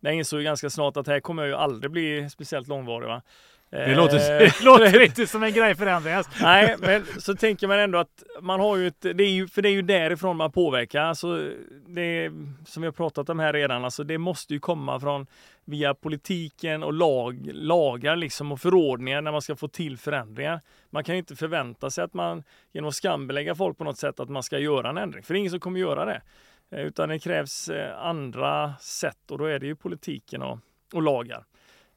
jag 0.00 0.14
insåg 0.14 0.42
ganska 0.42 0.70
snart 0.70 0.96
att 0.96 1.06
här 1.06 1.20
kommer 1.20 1.42
jag 1.42 1.48
ju 1.48 1.54
aldrig 1.54 1.90
bli 1.90 2.30
speciellt 2.30 2.68
långvarig. 2.68 3.08
Va? 3.08 3.22
Det 3.70 3.94
låter, 3.94 4.16
eh, 4.16 4.38
det 4.58 4.64
låter 4.64 5.00
inte 5.00 5.26
som 5.26 5.42
en 5.42 5.52
grej 5.52 5.74
för 5.74 5.86
Andreas. 5.86 6.28
Nej, 6.40 6.76
men 6.78 7.06
så 7.18 7.34
tänker 7.34 7.66
man 7.66 7.78
ändå 7.78 7.98
att 7.98 8.22
man 8.40 8.60
har 8.60 8.76
ju 8.76 8.86
ett, 8.86 9.00
det 9.00 9.24
är 9.24 9.30
ju, 9.30 9.48
för 9.48 9.62
det 9.62 9.68
är 9.68 9.72
ju 9.72 9.82
därifrån 9.82 10.36
man 10.36 10.52
påverkar. 10.52 11.00
Alltså, 11.00 11.50
det 11.86 12.30
som 12.66 12.82
vi 12.82 12.86
har 12.86 12.92
pratat 12.92 13.28
om 13.28 13.38
här 13.38 13.52
redan, 13.52 13.84
alltså 13.84 14.04
det 14.04 14.18
måste 14.18 14.54
ju 14.54 14.60
komma 14.60 15.00
från 15.00 15.26
via 15.64 15.94
politiken 15.94 16.82
och 16.82 16.92
lag, 16.92 17.50
lagar 17.52 18.16
liksom 18.16 18.52
och 18.52 18.60
förordningar 18.60 19.20
när 19.20 19.32
man 19.32 19.42
ska 19.42 19.56
få 19.56 19.68
till 19.68 19.98
förändringar. 19.98 20.60
Man 20.90 21.04
kan 21.04 21.14
ju 21.14 21.18
inte 21.18 21.36
förvänta 21.36 21.90
sig 21.90 22.04
att 22.04 22.14
man 22.14 22.42
genom 22.72 22.88
att 22.88 22.94
skambelägga 22.94 23.54
folk 23.54 23.78
på 23.78 23.84
något 23.84 23.98
sätt 23.98 24.20
att 24.20 24.28
man 24.28 24.42
ska 24.42 24.58
göra 24.58 24.90
en 24.90 24.98
ändring, 24.98 25.22
för 25.22 25.34
det 25.34 25.38
är 25.38 25.40
ingen 25.40 25.50
som 25.50 25.60
kommer 25.60 25.80
göra 25.80 26.04
det. 26.04 26.22
Eh, 26.70 26.80
utan 26.86 27.08
det 27.08 27.18
krävs 27.18 27.68
eh, 27.68 27.98
andra 27.98 28.74
sätt 28.80 29.30
och 29.30 29.38
då 29.38 29.44
är 29.44 29.58
det 29.58 29.66
ju 29.66 29.76
politiken 29.76 30.42
och, 30.42 30.58
och 30.92 31.02
lagar. 31.02 31.44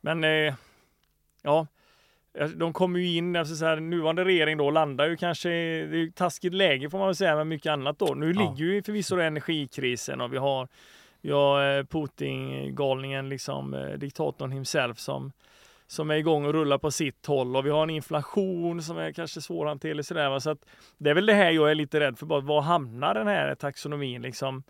Men 0.02 0.24
eh, 0.24 0.54
ja, 1.44 1.68
de 2.56 2.74
kommer 2.74 3.00
ju 3.00 3.18
in, 3.18 3.36
alltså 3.36 3.56
så 3.56 3.66
här, 3.66 3.80
nuvarande 3.80 4.26
regering 4.26 4.58
då 4.58 4.72
landar 4.72 5.10
ju 5.10 5.18
kanske, 5.18 5.50
det 5.50 5.98
är 5.98 6.12
taskigt 6.12 6.54
läge 6.54 6.90
får 6.90 6.98
man 6.98 7.08
väl 7.08 7.16
säga 7.16 7.36
med 7.36 7.48
mycket 7.48 7.72
annat 7.72 8.00
då. 8.00 8.14
Nu 8.14 8.32
ja. 8.32 8.42
ligger 8.42 8.74
ju 8.74 8.84
förvisso 8.84 9.20
energikrisen 9.20 10.22
och 10.22 10.34
vi 10.34 10.38
har, 10.38 10.68
har 11.32 11.78
eh, 11.78 11.84
Putin-galningen, 11.84 13.30
liksom 13.30 13.74
eh, 13.74 13.90
diktatorn 13.90 14.52
himself 14.52 15.00
som, 15.00 15.32
som 15.88 16.12
är 16.12 16.16
igång 16.16 16.46
och 16.46 16.54
rullar 16.54 16.78
på 16.78 16.92
sitt 16.92 17.26
håll 17.26 17.56
och 17.56 17.66
vi 17.66 17.70
har 17.70 17.84
en 17.84 17.90
inflation 17.90 18.84
som 18.84 18.98
är 18.98 19.12
kanske 19.12 19.42
svårhanterlig 19.42 20.06
sådär. 20.06 20.40
Så 20.40 20.50
att 20.50 20.66
det 20.98 21.10
är 21.10 21.14
väl 21.14 21.26
det 21.26 21.34
här 21.34 21.52
jag 21.52 21.72
är 21.72 21.76
lite 21.76 22.00
rädd 22.00 22.20
för, 22.20 22.26
bara, 22.26 22.42
var 22.42 22.62
hamnar 22.62 23.14
den 23.14 23.28
här 23.28 23.56
taxonomin 23.56 24.22
liksom? 24.22 24.64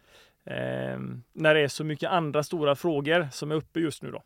Eh, 0.46 1.00
när 1.34 1.54
det 1.54 1.60
är 1.60 1.68
så 1.68 1.84
mycket 1.84 2.10
andra 2.10 2.44
stora 2.44 2.76
frågor 2.76 3.28
som 3.32 3.52
är 3.52 3.56
uppe 3.56 3.80
just 3.80 4.04
nu 4.04 4.12
då. 4.12 4.24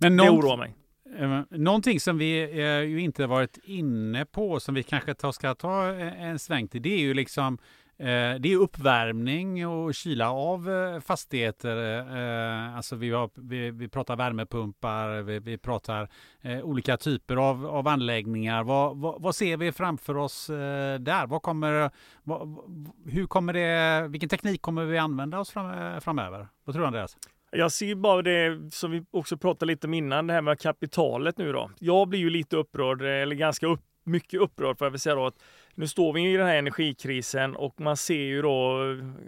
Men 0.00 0.16
Det 0.16 0.24
någon, 0.24 0.38
oroar 0.38 0.56
mig. 0.56 0.74
Ehm, 1.14 1.46
någonting 1.50 2.00
som 2.00 2.18
vi 2.18 2.42
eh, 2.42 2.80
ju 2.80 3.00
inte 3.00 3.26
varit 3.26 3.58
inne 3.62 4.24
på 4.24 4.60
som 4.60 4.74
vi 4.74 4.82
kanske 4.82 5.14
ta, 5.14 5.32
ska 5.32 5.54
ta 5.54 5.92
eh, 5.92 6.22
en 6.22 6.38
sväng 6.38 6.68
till 6.68 6.82
det 6.82 6.94
är 6.94 6.98
ju 6.98 7.14
liksom 7.14 7.58
eh, 7.98 8.34
det 8.40 8.52
är 8.52 8.56
uppvärmning 8.56 9.66
och 9.66 9.94
kyla 9.94 10.30
av 10.30 10.70
eh, 10.70 11.00
fastigheter. 11.00 11.98
Eh, 12.16 12.76
alltså 12.76 12.96
vi, 12.96 13.10
har, 13.10 13.30
vi, 13.34 13.70
vi 13.70 13.88
pratar 13.88 14.16
värmepumpar, 14.16 15.22
vi, 15.22 15.38
vi 15.38 15.58
pratar 15.58 16.08
eh, 16.40 16.60
olika 16.60 16.96
typer 16.96 17.36
av, 17.36 17.66
av 17.66 17.88
anläggningar. 17.88 18.64
Vad, 18.64 18.96
vad, 18.96 19.22
vad 19.22 19.34
ser 19.34 19.56
vi 19.56 19.72
framför 19.72 20.16
oss 20.16 20.46
där? 21.00 21.26
Vad 21.26 21.42
kommer, 21.42 21.90
vad, 22.22 22.58
hur 23.06 23.26
kommer 23.26 23.52
det, 23.52 24.08
vilken 24.08 24.28
teknik 24.28 24.62
kommer 24.62 24.84
vi 24.84 24.98
använda 24.98 25.38
oss 25.38 25.50
fram, 25.50 26.00
framöver? 26.00 26.48
Vad 26.64 26.74
tror 26.74 26.82
du 26.82 26.86
Andreas? 26.86 27.16
Jag 27.50 27.72
ser 27.72 27.94
bara 27.94 28.22
det 28.22 28.74
som 28.74 28.90
vi 28.90 29.04
också 29.10 29.36
pratade 29.36 29.72
lite 29.72 29.86
om 29.86 29.94
innan, 29.94 30.26
det 30.26 30.32
här 30.32 30.42
med 30.42 30.60
kapitalet 30.60 31.38
nu 31.38 31.52
då. 31.52 31.70
Jag 31.78 32.08
blir 32.08 32.20
ju 32.20 32.30
lite 32.30 32.56
upprörd, 32.56 33.02
eller 33.02 33.36
ganska 33.36 33.66
upp, 33.66 33.80
mycket 34.04 34.40
upprörd 34.40 34.78
får 34.78 34.86
jag 34.86 34.90
väl 34.90 35.00
säga 35.00 35.14
då, 35.14 35.26
att 35.26 35.42
nu 35.74 35.88
står 35.88 36.12
vi 36.12 36.32
i 36.32 36.36
den 36.36 36.46
här 36.46 36.56
energikrisen 36.56 37.56
och 37.56 37.80
man 37.80 37.96
ser 37.96 38.22
ju 38.22 38.42
då, 38.42 38.80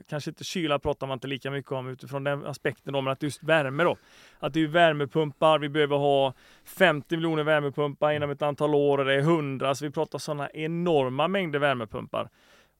kanske 0.08 0.30
inte 0.30 0.44
kyla 0.44 0.78
pratar 0.78 1.06
man 1.06 1.16
inte 1.16 1.26
lika 1.26 1.50
mycket 1.50 1.72
om 1.72 1.88
utifrån 1.88 2.24
den 2.24 2.46
aspekten 2.46 2.92
då, 2.92 3.00
men 3.00 3.12
att 3.12 3.22
just 3.22 3.42
värme 3.42 3.84
då. 3.84 3.96
Att 4.38 4.52
det 4.54 4.62
är 4.62 4.66
värmepumpar, 4.66 5.58
vi 5.58 5.68
behöver 5.68 5.96
ha 5.96 6.34
50 6.64 7.16
miljoner 7.16 7.42
värmepumpar 7.42 8.12
inom 8.12 8.30
ett 8.30 8.42
antal 8.42 8.74
år 8.74 8.98
och 8.98 9.04
det 9.04 9.14
är 9.14 9.18
100, 9.18 9.74
så 9.74 9.84
vi 9.84 9.90
pratar 9.90 10.18
sådana 10.18 10.50
enorma 10.50 11.28
mängder 11.28 11.58
värmepumpar. 11.58 12.28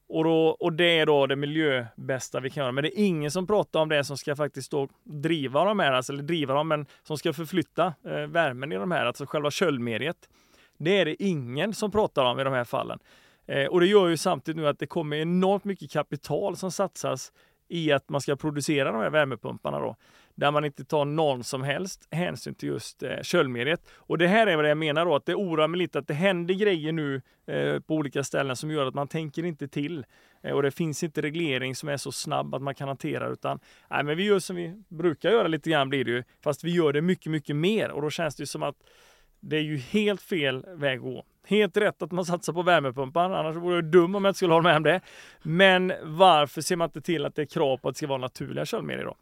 Och, 0.09 0.25
då, 0.25 0.49
och 0.49 0.73
det 0.73 0.99
är 0.99 1.07
då 1.07 1.27
det 1.27 1.37
miljöbästa 1.37 2.41
vi 2.41 2.51
kan 2.51 2.63
göra. 2.63 2.73
Men 2.73 2.85
det 2.85 3.01
är 3.01 3.05
ingen 3.05 3.31
som 3.31 3.47
pratar 3.47 3.81
om 3.81 3.89
det 3.89 4.05
som 4.05 4.17
ska 4.17 4.37
faktiskt 4.37 4.71
då 4.71 4.89
driva 5.05 5.65
de 5.65 5.79
här, 5.79 5.93
alltså, 5.93 6.13
eller 6.13 6.23
driva 6.23 6.55
dem, 6.55 6.69
men 6.69 6.87
som 7.03 7.19
ska 7.19 7.33
förflytta 7.33 7.95
eh, 8.05 8.27
värmen 8.27 8.73
i 8.73 8.77
de 8.77 8.91
här, 8.91 9.07
alltså 9.07 9.27
själva 9.27 9.51
köldmediet. 9.51 10.29
Det 10.79 10.99
är 10.99 11.05
det 11.05 11.23
ingen 11.23 11.75
som 11.75 11.91
pratar 11.91 12.25
om 12.25 12.41
i 12.41 12.45
de 12.45 12.53
här 12.53 12.65
fallen. 12.65 12.99
Eh, 13.47 13.67
och 13.67 13.81
det 13.81 13.87
gör 13.87 14.09
ju 14.09 14.17
samtidigt 14.17 14.57
nu 14.57 14.69
att 14.69 14.79
det 14.79 14.87
kommer 14.87 15.17
enormt 15.17 15.65
mycket 15.65 15.91
kapital 15.91 16.57
som 16.57 16.73
satsas 16.73 17.33
i 17.69 17.93
att 17.93 18.09
man 18.09 18.21
ska 18.21 18.37
producera 18.37 18.93
de 18.93 19.01
här 19.01 19.11
värmepumparna 19.11 19.79
då. 19.79 19.97
Där 20.35 20.51
man 20.51 20.65
inte 20.65 20.85
tar 20.85 21.05
någon 21.05 21.45
som 21.45 21.63
helst 21.63 22.09
hänsyn 22.11 22.55
till 22.55 22.69
just 22.69 23.03
eh, 23.03 23.23
köldmediet. 23.23 23.89
Och 23.95 24.19
det 24.19 24.29
här 24.29 24.47
är 24.47 24.57
vad 24.57 24.71
jag 24.71 24.79
menar 24.79 25.05
då, 25.05 25.15
att 25.15 25.27
det 25.27 25.35
oroar 25.35 25.69
mig 25.69 25.79
lite 25.79 25.99
att 25.99 26.07
det 26.07 26.15
händer 26.15 26.55
grejer 26.55 26.93
nu 26.93 27.23
eh, 27.47 27.81
på 27.81 27.95
olika 27.95 28.25
ställen 28.25 28.57
som 28.57 28.71
gör 28.71 28.87
att 28.87 28.95
man 28.95 29.09
tänker 29.09 29.45
inte 29.45 29.69
till. 29.69 30.07
Eh, 30.43 30.53
och 30.53 30.63
det 30.63 30.71
finns 30.71 31.03
inte 31.03 31.23
reglering 31.23 31.75
som 31.75 31.89
är 31.89 31.97
så 31.97 32.13
snabb 32.13 32.55
att 32.55 32.63
man 32.63 32.75
kan 32.75 32.89
hantera 32.89 33.29
utan 33.29 33.61
nej, 33.91 34.05
men 34.05 34.17
vi 34.17 34.25
gör 34.25 34.39
som 34.39 34.57
vi 34.57 34.83
brukar 34.89 35.31
göra 35.31 35.49
lite 35.49 35.71
grann 35.71 35.89
blir 35.89 36.05
det 36.05 36.11
ju. 36.11 36.25
Fast 36.45 36.65
vi 36.65 36.71
gör 36.71 36.93
det 36.93 37.03
mycket, 37.03 37.33
mycket 37.33 37.57
mer 37.57 37.91
och 37.91 38.03
då 38.03 38.11
känns 38.11 38.37
det 38.37 38.43
ju 38.43 38.47
som 38.47 38.63
att 38.63 38.77
det 39.41 39.57
är 39.57 39.63
ju 39.63 39.77
helt 39.77 40.23
fel 40.23 40.65
väg 40.69 40.99
att 40.99 41.05
gå. 41.05 41.25
Helt 41.49 41.77
rätt 41.77 42.03
att 42.03 42.13
man 42.13 42.25
satsar 42.25 42.53
på 42.53 42.63
värmepumpar, 42.63 43.31
annars 43.31 43.57
vore 43.57 43.75
jag 43.75 43.85
dum 43.85 44.15
om 44.15 44.25
jag 44.25 44.31
inte 44.31 44.37
skulle 44.37 44.53
hålla 44.55 44.69
med 44.69 44.77
om 44.77 44.83
det. 44.83 45.01
Men 45.43 45.93
varför 46.03 46.61
ser 46.61 46.77
man 46.77 46.85
inte 46.89 47.01
till 47.01 47.25
att 47.27 47.35
det 47.35 47.43
är 47.43 47.47
krav 47.47 47.77
på 47.77 47.89
att 47.89 47.95
det 47.95 47.99
ska 47.99 48.07
vara 48.07 48.19
naturliga 48.19 48.65
köldmedier 48.67 49.05
då? 49.05 49.15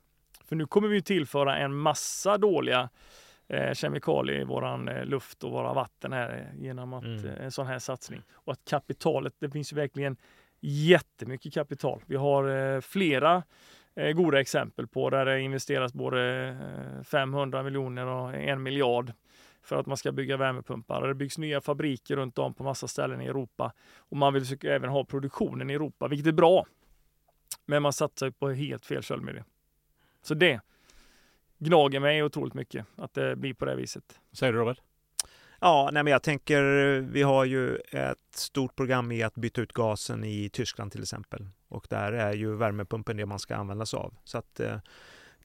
För 0.49 0.57
nu 0.57 0.67
kommer 0.67 0.89
vi 0.89 0.95
ju 0.95 1.01
tillföra 1.01 1.57
en 1.59 1.77
massa 1.77 2.39
dåliga 2.39 2.89
eh, 3.49 3.73
kemikalier 3.75 4.41
i 4.41 4.45
våran 4.45 4.89
eh, 4.89 5.05
luft 5.05 5.45
och 5.45 5.51
våra 5.53 5.73
vatten 5.75 6.13
här 6.13 6.31
eh, 6.55 6.63
genom 6.63 6.93
att, 6.93 7.05
Mm. 7.05 7.27
eh, 7.27 7.45
en 7.45 7.51
sån 7.53 7.67
här 7.67 7.79
satsning. 7.79 8.23
Och 8.35 8.53
att 8.53 8.61
kapitalet, 8.71 9.35
det 9.39 9.51
finns 9.51 9.73
ju 9.73 9.77
verkligen 9.77 10.17
jättemycket 10.61 11.55
kapital. 11.55 12.03
Vi 12.07 12.17
har 12.17 12.75
eh, 12.75 12.81
flera 12.81 13.43
goda 14.15 14.41
exempel 14.41 14.87
på 14.87 15.11
där 15.11 15.25
det 15.25 15.41
investeras 15.41 15.93
både 15.95 16.49
eh, 16.99 17.03
500 17.05 17.63
miljoner 17.63 18.07
och 18.07 18.35
en 18.35 18.63
miljard 18.63 19.13
för 19.67 19.77
att 19.77 19.87
man 19.87 19.97
ska 19.97 20.13
bygga 20.13 20.37
värmepumpar. 20.37 21.09
Det 21.09 21.15
byggs 21.15 21.39
nya 21.39 21.61
fabriker 21.61 22.17
runt 22.17 22.39
om 22.39 22.55
på 22.55 22.65
massa 22.65 22.89
ställen 22.89 23.21
i 23.21 23.27
Europa. 23.27 23.73
Och 23.99 24.17
man 24.17 24.35
vill 24.35 24.43
försöka 24.43 24.75
även 24.75 24.91
ha 24.91 25.05
produktionen 25.05 25.71
i 25.71 25.75
Europa, 25.75 26.09
vilket 26.09 26.27
är 26.27 26.33
bra. 26.33 26.67
Men 27.67 27.83
man 27.83 27.93
satsar 27.93 28.27
ju 28.27 28.33
på 28.33 28.51
helt 28.51 28.87
fel 28.87 29.03
köldmedel. 29.03 29.43
Så 30.23 30.35
det 30.35 30.61
gnager 31.59 32.01
mig 32.01 32.23
otroligt 32.23 32.55
mycket 32.55 32.87
att 32.97 33.15
det 33.15 33.37
blir 33.37 33.55
på 33.55 33.65
det 33.65 33.77
viset. 33.77 34.21
Säger 34.33 34.53
du 34.53 34.59
Robert? 34.59 34.81
Ja, 35.61 35.91
nej 35.93 36.03
men 36.03 36.11
jag 36.11 36.23
tänker, 36.23 36.63
vi 37.01 37.23
har 37.23 37.45
ju 37.45 37.77
ett 37.77 38.35
stort 38.35 38.77
program 38.77 39.13
i 39.13 39.23
att 39.23 39.35
byta 39.35 39.61
ut 39.61 39.73
gasen 39.73 40.25
i 40.25 40.49
Tyskland 40.53 40.93
till 40.93 41.03
exempel. 41.03 41.49
Och 41.69 41.87
där 41.91 42.13
är 42.13 42.33
ju 42.33 42.57
värmepumpen 42.57 43.17
det 43.17 43.27
man 43.27 43.39
ska 43.39 43.57
använda 43.57 43.87
sig 43.87 43.99
av. 43.99 44.15
Så 44.25 44.39
att 44.39 44.61
eh, 44.61 44.79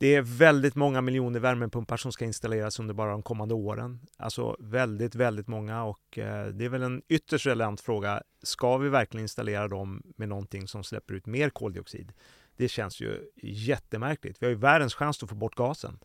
det 0.02 0.16
är 0.16 0.22
väldigt 0.22 0.76
många 0.76 1.02
miljoner 1.02 1.40
värmepumpar 1.40 1.98
som 1.98 2.12
ska 2.12 2.26
installeras 2.26 2.80
under 2.80 2.94
bara 2.94 3.12
de 3.12 3.24
kommande 3.24 3.54
åren. 3.54 4.00
Alltså 4.18 4.56
väldigt, 4.60 5.16
väldigt 5.16 5.48
många 5.48 5.84
och 5.84 6.18
eh, 6.18 6.48
det 6.48 6.66
är 6.66 6.70
väl 6.70 6.84
en 6.84 7.02
ytterst 7.08 7.46
relevant 7.46 7.82
fråga. 7.82 8.24
Ska 8.44 8.78
vi 8.78 8.90
verkligen 8.90 9.24
installera 9.24 9.68
dem 9.68 10.04
med 10.18 10.30
någonting 10.30 10.68
som 10.68 10.84
släpper 10.84 11.14
ut 11.14 11.26
mer 11.26 11.50
koldioxid? 11.50 12.14
Det 12.58 12.68
känns 12.68 13.02
ju 13.02 13.30
jättemärkligt. 13.44 14.38
Vi 14.42 14.46
har 14.46 14.52
ju 14.52 14.58
världens 14.58 14.96
chans 14.96 15.24
att 15.24 15.30
få 15.30 15.36
bort 15.36 15.56
gasen. 15.56 16.00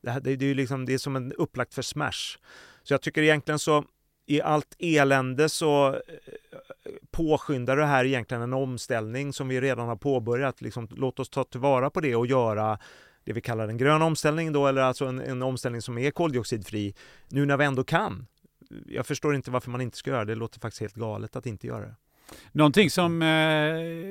Det, 0.00 0.10
här, 0.10 0.20
det, 0.20 0.36
det 0.36 0.46
är 0.46 0.54
liksom, 0.54 0.86
det 0.86 0.94
är 0.94 0.98
som 0.98 1.16
en 1.16 1.32
upplagt 1.32 1.74
för 1.74 1.82
smash. 1.82 2.38
Så 2.82 2.94
jag 2.94 3.02
tycker 3.02 3.22
egentligen 3.22 3.58
så 3.58 3.84
i 4.26 4.40
allt 4.40 4.76
elände 4.78 5.48
så 5.48 5.88
eh, 5.88 6.00
påskyndar 7.10 7.76
det 7.76 7.86
här 7.86 8.04
egentligen 8.04 8.42
en 8.42 8.52
omställning 8.52 9.32
som 9.32 9.48
vi 9.48 9.60
redan 9.60 9.88
har 9.88 9.96
påbörjat. 9.96 10.60
Liksom, 10.60 10.88
låt 10.90 11.20
oss 11.20 11.30
ta 11.30 11.44
tillvara 11.44 11.90
på 11.90 12.00
det 12.00 12.16
och 12.16 12.26
göra 12.26 12.78
det 13.24 13.32
vi 13.32 13.40
kallar 13.40 13.68
en 13.68 13.76
grön 13.76 14.02
omställning 14.02 14.52
då, 14.52 14.66
eller 14.66 14.82
alltså 14.82 15.06
en, 15.06 15.20
en 15.20 15.42
omställning 15.42 15.82
som 15.82 15.98
är 15.98 16.10
koldioxidfri, 16.10 16.94
nu 17.28 17.46
när 17.46 17.56
vi 17.56 17.64
ändå 17.64 17.84
kan. 17.84 18.26
Jag 18.86 19.06
förstår 19.06 19.34
inte 19.34 19.50
varför 19.50 19.70
man 19.70 19.80
inte 19.80 19.96
ska 19.96 20.10
göra 20.10 20.24
det. 20.24 20.32
Det 20.32 20.38
låter 20.38 20.60
faktiskt 20.60 20.80
helt 20.80 20.94
galet 20.94 21.36
att 21.36 21.46
inte 21.46 21.66
göra 21.66 21.80
det. 21.80 21.94
Någonting 22.52 22.90
som 22.90 23.22
eh, 23.22 23.28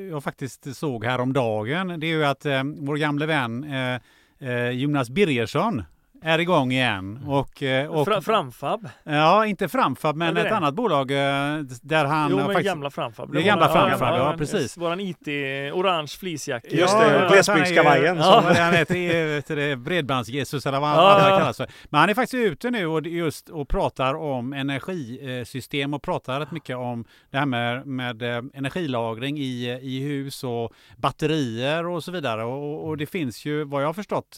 jag 0.09 0.23
faktiskt 0.23 0.75
såg 0.75 1.05
häromdagen, 1.05 1.99
det 1.99 2.07
är 2.07 2.11
ju 2.11 2.25
att 2.25 2.45
eh, 2.45 2.63
vår 2.63 2.97
gamle 2.97 3.25
vän 3.25 3.63
eh, 3.63 4.01
eh 4.49 4.69
Jonas 4.69 5.09
Birgersson 5.09 5.83
är 6.23 6.39
igång 6.39 6.71
igen. 6.71 7.19
Och, 7.27 7.63
eh, 7.63 7.87
och, 7.87 8.07
Fra, 8.07 8.21
framfab? 8.21 8.89
ja, 9.03 9.45
inte 9.45 9.69
Framfab, 9.69 10.15
men 10.15 10.37
ett 10.37 10.43
det? 10.43 10.55
annat 10.55 10.73
bolag 10.73 11.11
eh, 11.11 11.59
där 11.81 12.05
han 12.05 12.31
jo, 12.31 12.37
men 12.37 12.45
faktiskt... 12.45 12.65
gamla 12.65 12.89
Framfab. 12.89 13.33
Det 13.33 13.39
är 13.39 13.43
gamla 13.43 13.69
Framfab, 13.69 14.17
ja, 14.17 14.35
precis. 14.37 14.77
Våran 14.77 14.99
IT, 14.99 15.27
orange 15.73 16.07
fleecejacka. 16.19 16.67
Just 16.75 16.99
det, 16.99 17.21
Ja, 17.21 17.29
glesbygdskavajen. 17.29 18.17
Han, 18.17 18.45
är, 18.45 18.55
ja, 18.55 18.63
han 18.63 18.73
heter 18.73 19.75
Bredbands-Jesus 19.75 20.67
eller 20.67 20.79
vad 20.79 20.89
Ja, 20.89 21.17
det 21.19 21.29
ja. 21.29 21.37
kallas 21.37 21.57
för. 21.57 21.67
Men 21.89 21.99
han 21.99 22.09
är 22.09 22.13
faktiskt 22.13 22.43
ute 22.43 22.71
nu 22.71 22.87
och 22.87 23.07
just 23.07 23.49
och 23.49 23.67
pratar 23.67 24.13
om 24.13 24.53
energisystem 24.53 25.93
och 25.93 26.01
pratar 26.01 26.39
rätt 26.39 26.51
mycket 26.51 26.77
om 26.77 27.05
det 27.29 27.37
här 27.37 27.45
med, 27.45 27.87
med 27.87 28.21
eh, 28.21 28.43
energilagring 28.53 29.37
i, 29.37 29.79
i 29.81 29.99
hus 29.99 30.43
och 30.43 30.73
batterier 30.97 31.87
och 31.87 32.03
så 32.03 32.11
vidare. 32.11 32.43
Och, 32.43 32.87
och 32.87 32.97
det 32.97 33.05
finns 33.05 33.45
ju, 33.45 33.63
vad 33.63 33.81
jag 33.81 33.87
har 33.87 33.93
förstått, 33.93 34.37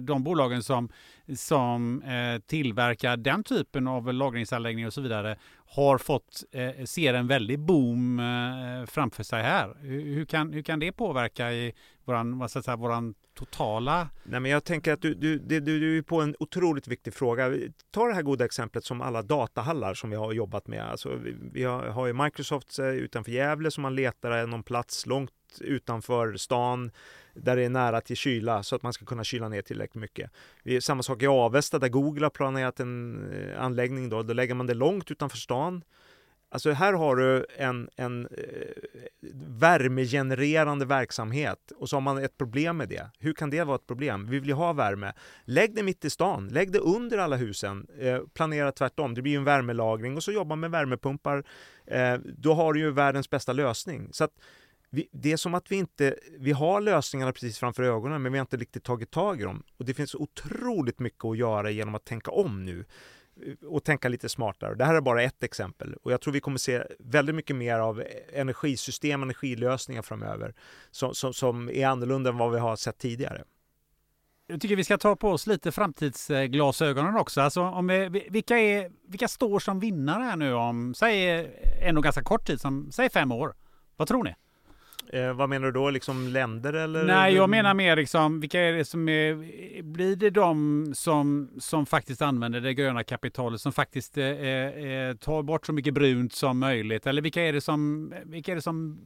de 0.00 0.24
bolagen 0.24 0.62
som 0.62 0.88
som 1.36 2.02
eh, 2.02 2.40
tillverkar 2.46 3.16
den 3.16 3.44
typen 3.44 3.86
av 3.86 4.12
lagringsanläggningar 4.14 4.86
och 4.86 4.94
så 4.94 5.00
vidare 5.00 5.36
har 5.66 5.98
fått, 5.98 6.44
eh, 6.52 6.84
ser 6.84 7.14
en 7.14 7.26
väldig 7.26 7.58
boom 7.58 8.18
eh, 8.18 8.86
framför 8.86 9.22
sig 9.22 9.42
här. 9.42 9.76
Hur, 9.80 10.14
hur, 10.14 10.24
kan, 10.24 10.52
hur 10.52 10.62
kan 10.62 10.78
det 10.78 10.92
påverka 10.92 11.52
i 11.52 11.72
våran, 12.04 12.38
vad 12.38 12.50
ska 12.50 12.56
jag 12.56 12.64
säga, 12.64 12.76
våran 12.76 13.14
totala... 13.34 14.08
Nej, 14.22 14.40
men 14.40 14.50
jag 14.50 14.64
tänker 14.64 14.92
att 14.92 15.02
du, 15.02 15.14
du, 15.14 15.38
du, 15.38 15.60
du 15.60 15.98
är 15.98 16.02
på 16.02 16.20
en 16.20 16.36
otroligt 16.38 16.88
viktig 16.88 17.14
fråga. 17.14 17.54
Ta 17.90 18.06
det 18.06 18.14
här 18.14 18.22
goda 18.22 18.44
exemplet 18.44 18.84
som 18.84 19.00
alla 19.00 19.22
datahallar 19.22 19.94
som 19.94 20.10
vi 20.10 20.16
har 20.16 20.32
jobbat 20.32 20.66
med. 20.66 20.90
Alltså, 20.90 21.16
vi, 21.16 21.34
vi 21.52 21.64
har, 21.64 21.82
har 21.82 22.06
ju 22.06 22.12
Microsoft 22.12 22.78
eh, 22.78 22.86
utanför 22.86 23.32
Gävle 23.32 23.70
som 23.70 23.82
man 23.82 23.94
letar 23.94 24.46
någon 24.46 24.62
plats 24.62 25.06
långt 25.06 25.30
utanför 25.60 26.36
stan 26.36 26.90
där 27.34 27.56
det 27.56 27.64
är 27.64 27.68
nära 27.68 28.00
till 28.00 28.16
kyla 28.16 28.62
så 28.62 28.76
att 28.76 28.82
man 28.82 28.92
ska 28.92 29.04
kunna 29.04 29.24
kyla 29.24 29.48
ner 29.48 29.62
tillräckligt 29.62 30.00
mycket. 30.00 30.30
Samma 30.80 31.02
sak 31.02 31.22
i 31.22 31.26
Avesta 31.26 31.78
där 31.78 31.88
Google 31.88 32.24
har 32.24 32.30
planerat 32.30 32.80
en 32.80 33.24
eh, 33.32 33.62
anläggning. 33.62 34.08
Då, 34.08 34.22
då 34.22 34.32
lägger 34.32 34.54
man 34.54 34.66
det 34.66 34.74
långt 34.74 35.10
utanför 35.10 35.36
stan. 35.36 35.82
Alltså 36.52 36.70
här 36.70 36.92
har 36.92 37.16
du 37.16 37.46
en, 37.56 37.88
en 37.96 38.26
eh, 38.26 39.30
värmegenererande 39.46 40.84
verksamhet 40.84 41.72
och 41.76 41.88
så 41.88 41.96
har 41.96 42.00
man 42.00 42.18
ett 42.18 42.38
problem 42.38 42.76
med 42.76 42.88
det. 42.88 43.10
Hur 43.18 43.32
kan 43.32 43.50
det 43.50 43.64
vara 43.64 43.76
ett 43.76 43.86
problem? 43.86 44.26
Vi 44.30 44.38
vill 44.38 44.48
ju 44.48 44.54
ha 44.54 44.72
värme. 44.72 45.12
Lägg 45.44 45.74
det 45.74 45.82
mitt 45.82 46.04
i 46.04 46.10
stan, 46.10 46.48
lägg 46.48 46.72
det 46.72 46.78
under 46.78 47.18
alla 47.18 47.36
husen. 47.36 47.86
Eh, 47.98 48.20
planera 48.34 48.72
tvärtom, 48.72 49.14
det 49.14 49.22
blir 49.22 49.32
ju 49.32 49.38
en 49.38 49.44
värmelagring 49.44 50.16
och 50.16 50.22
så 50.22 50.32
jobba 50.32 50.56
med 50.56 50.70
värmepumpar. 50.70 51.44
Eh, 51.86 52.14
då 52.38 52.54
har 52.54 52.72
du 52.72 52.80
ju 52.80 52.90
världens 52.90 53.30
bästa 53.30 53.52
lösning. 53.52 54.08
Så 54.12 54.24
att 54.24 54.32
vi, 54.94 55.08
det 55.12 55.32
är 55.32 55.36
som 55.36 55.54
att 55.54 55.72
vi 55.72 55.76
inte, 55.76 56.18
vi 56.38 56.52
har 56.52 56.80
lösningarna 56.80 57.32
precis 57.32 57.58
framför 57.58 57.82
ögonen 57.82 58.22
men 58.22 58.32
vi 58.32 58.38
har 58.38 58.42
inte 58.42 58.56
riktigt 58.56 58.84
tagit 58.84 59.10
tag 59.10 59.40
i 59.40 59.44
dem. 59.44 59.62
Och 59.76 59.84
det 59.84 59.94
finns 59.94 60.14
otroligt 60.14 60.98
mycket 60.98 61.24
att 61.24 61.38
göra 61.38 61.70
genom 61.70 61.94
att 61.94 62.04
tänka 62.04 62.30
om 62.30 62.64
nu. 62.64 62.84
Eh, 63.46 63.66
och 63.68 63.84
tänka 63.84 64.08
lite 64.08 64.28
smartare. 64.28 64.74
Det 64.74 64.84
här 64.84 64.94
är 64.94 65.00
bara 65.00 65.22
ett 65.22 65.42
exempel 65.42 65.94
och 65.94 66.12
jag 66.12 66.20
tror 66.20 66.32
vi 66.32 66.40
kommer 66.40 66.58
se 66.58 66.82
väldigt 66.98 67.34
mycket 67.34 67.56
mer 67.56 67.78
av 67.78 68.02
energisystem, 68.32 69.22
energilösningar 69.22 70.02
framöver 70.02 70.54
som, 70.90 71.14
som, 71.14 71.34
som 71.34 71.70
är 71.70 71.86
annorlunda 71.86 72.30
än 72.30 72.38
vad 72.38 72.52
vi 72.52 72.58
har 72.58 72.76
sett 72.76 72.98
tidigare. 72.98 73.44
Jag 74.46 74.60
tycker 74.60 74.76
vi 74.76 74.84
ska 74.84 74.98
ta 74.98 75.16
på 75.16 75.30
oss 75.30 75.46
lite 75.46 75.72
framtidsglasögonen 75.72 77.16
också. 77.16 77.40
Alltså, 77.40 77.62
om 77.62 77.86
vi, 77.86 78.26
vilka, 78.30 78.58
är, 78.58 78.90
vilka 79.08 79.28
står 79.28 79.58
som 79.58 79.80
vinnare 79.80 80.22
här 80.22 80.36
nu 80.36 80.54
om, 80.54 80.94
säg 80.94 81.40
eh, 81.40 81.48
ändå 81.88 82.00
ganska 82.00 82.22
kort 82.22 82.46
tid, 82.46 82.60
som, 82.60 82.92
säg 82.92 83.10
fem 83.10 83.32
år? 83.32 83.54
Vad 83.96 84.08
tror 84.08 84.24
ni? 84.24 84.34
Eh, 85.12 85.32
vad 85.32 85.48
menar 85.48 85.66
du 85.66 85.72
då? 85.72 85.90
Liksom 85.90 86.28
länder 86.28 86.72
eller? 86.72 87.04
Nej, 87.04 87.34
jag 87.34 87.50
menar 87.50 87.74
mer 87.74 87.96
liksom, 87.96 88.40
vilka 88.40 88.60
är 88.60 88.72
det 88.72 88.84
som 88.84 89.08
är, 89.08 89.82
blir 89.82 90.16
det 90.16 90.30
de 90.30 90.92
som, 90.94 91.50
som 91.58 91.86
faktiskt 91.86 92.22
använder 92.22 92.60
det 92.60 92.74
gröna 92.74 93.04
kapitalet, 93.04 93.60
som 93.60 93.72
faktiskt 93.72 94.18
eh, 94.18 94.26
eh, 94.26 95.16
tar 95.16 95.42
bort 95.42 95.66
så 95.66 95.72
mycket 95.72 95.94
brunt 95.94 96.32
som 96.32 96.58
möjligt? 96.58 97.06
Eller 97.06 97.22
vilka 97.22 97.42
är 97.42 97.52
det 97.52 97.60
som, 97.60 98.12
vilka 98.24 98.52
är 98.52 98.56
det 98.56 98.62
som, 98.62 99.00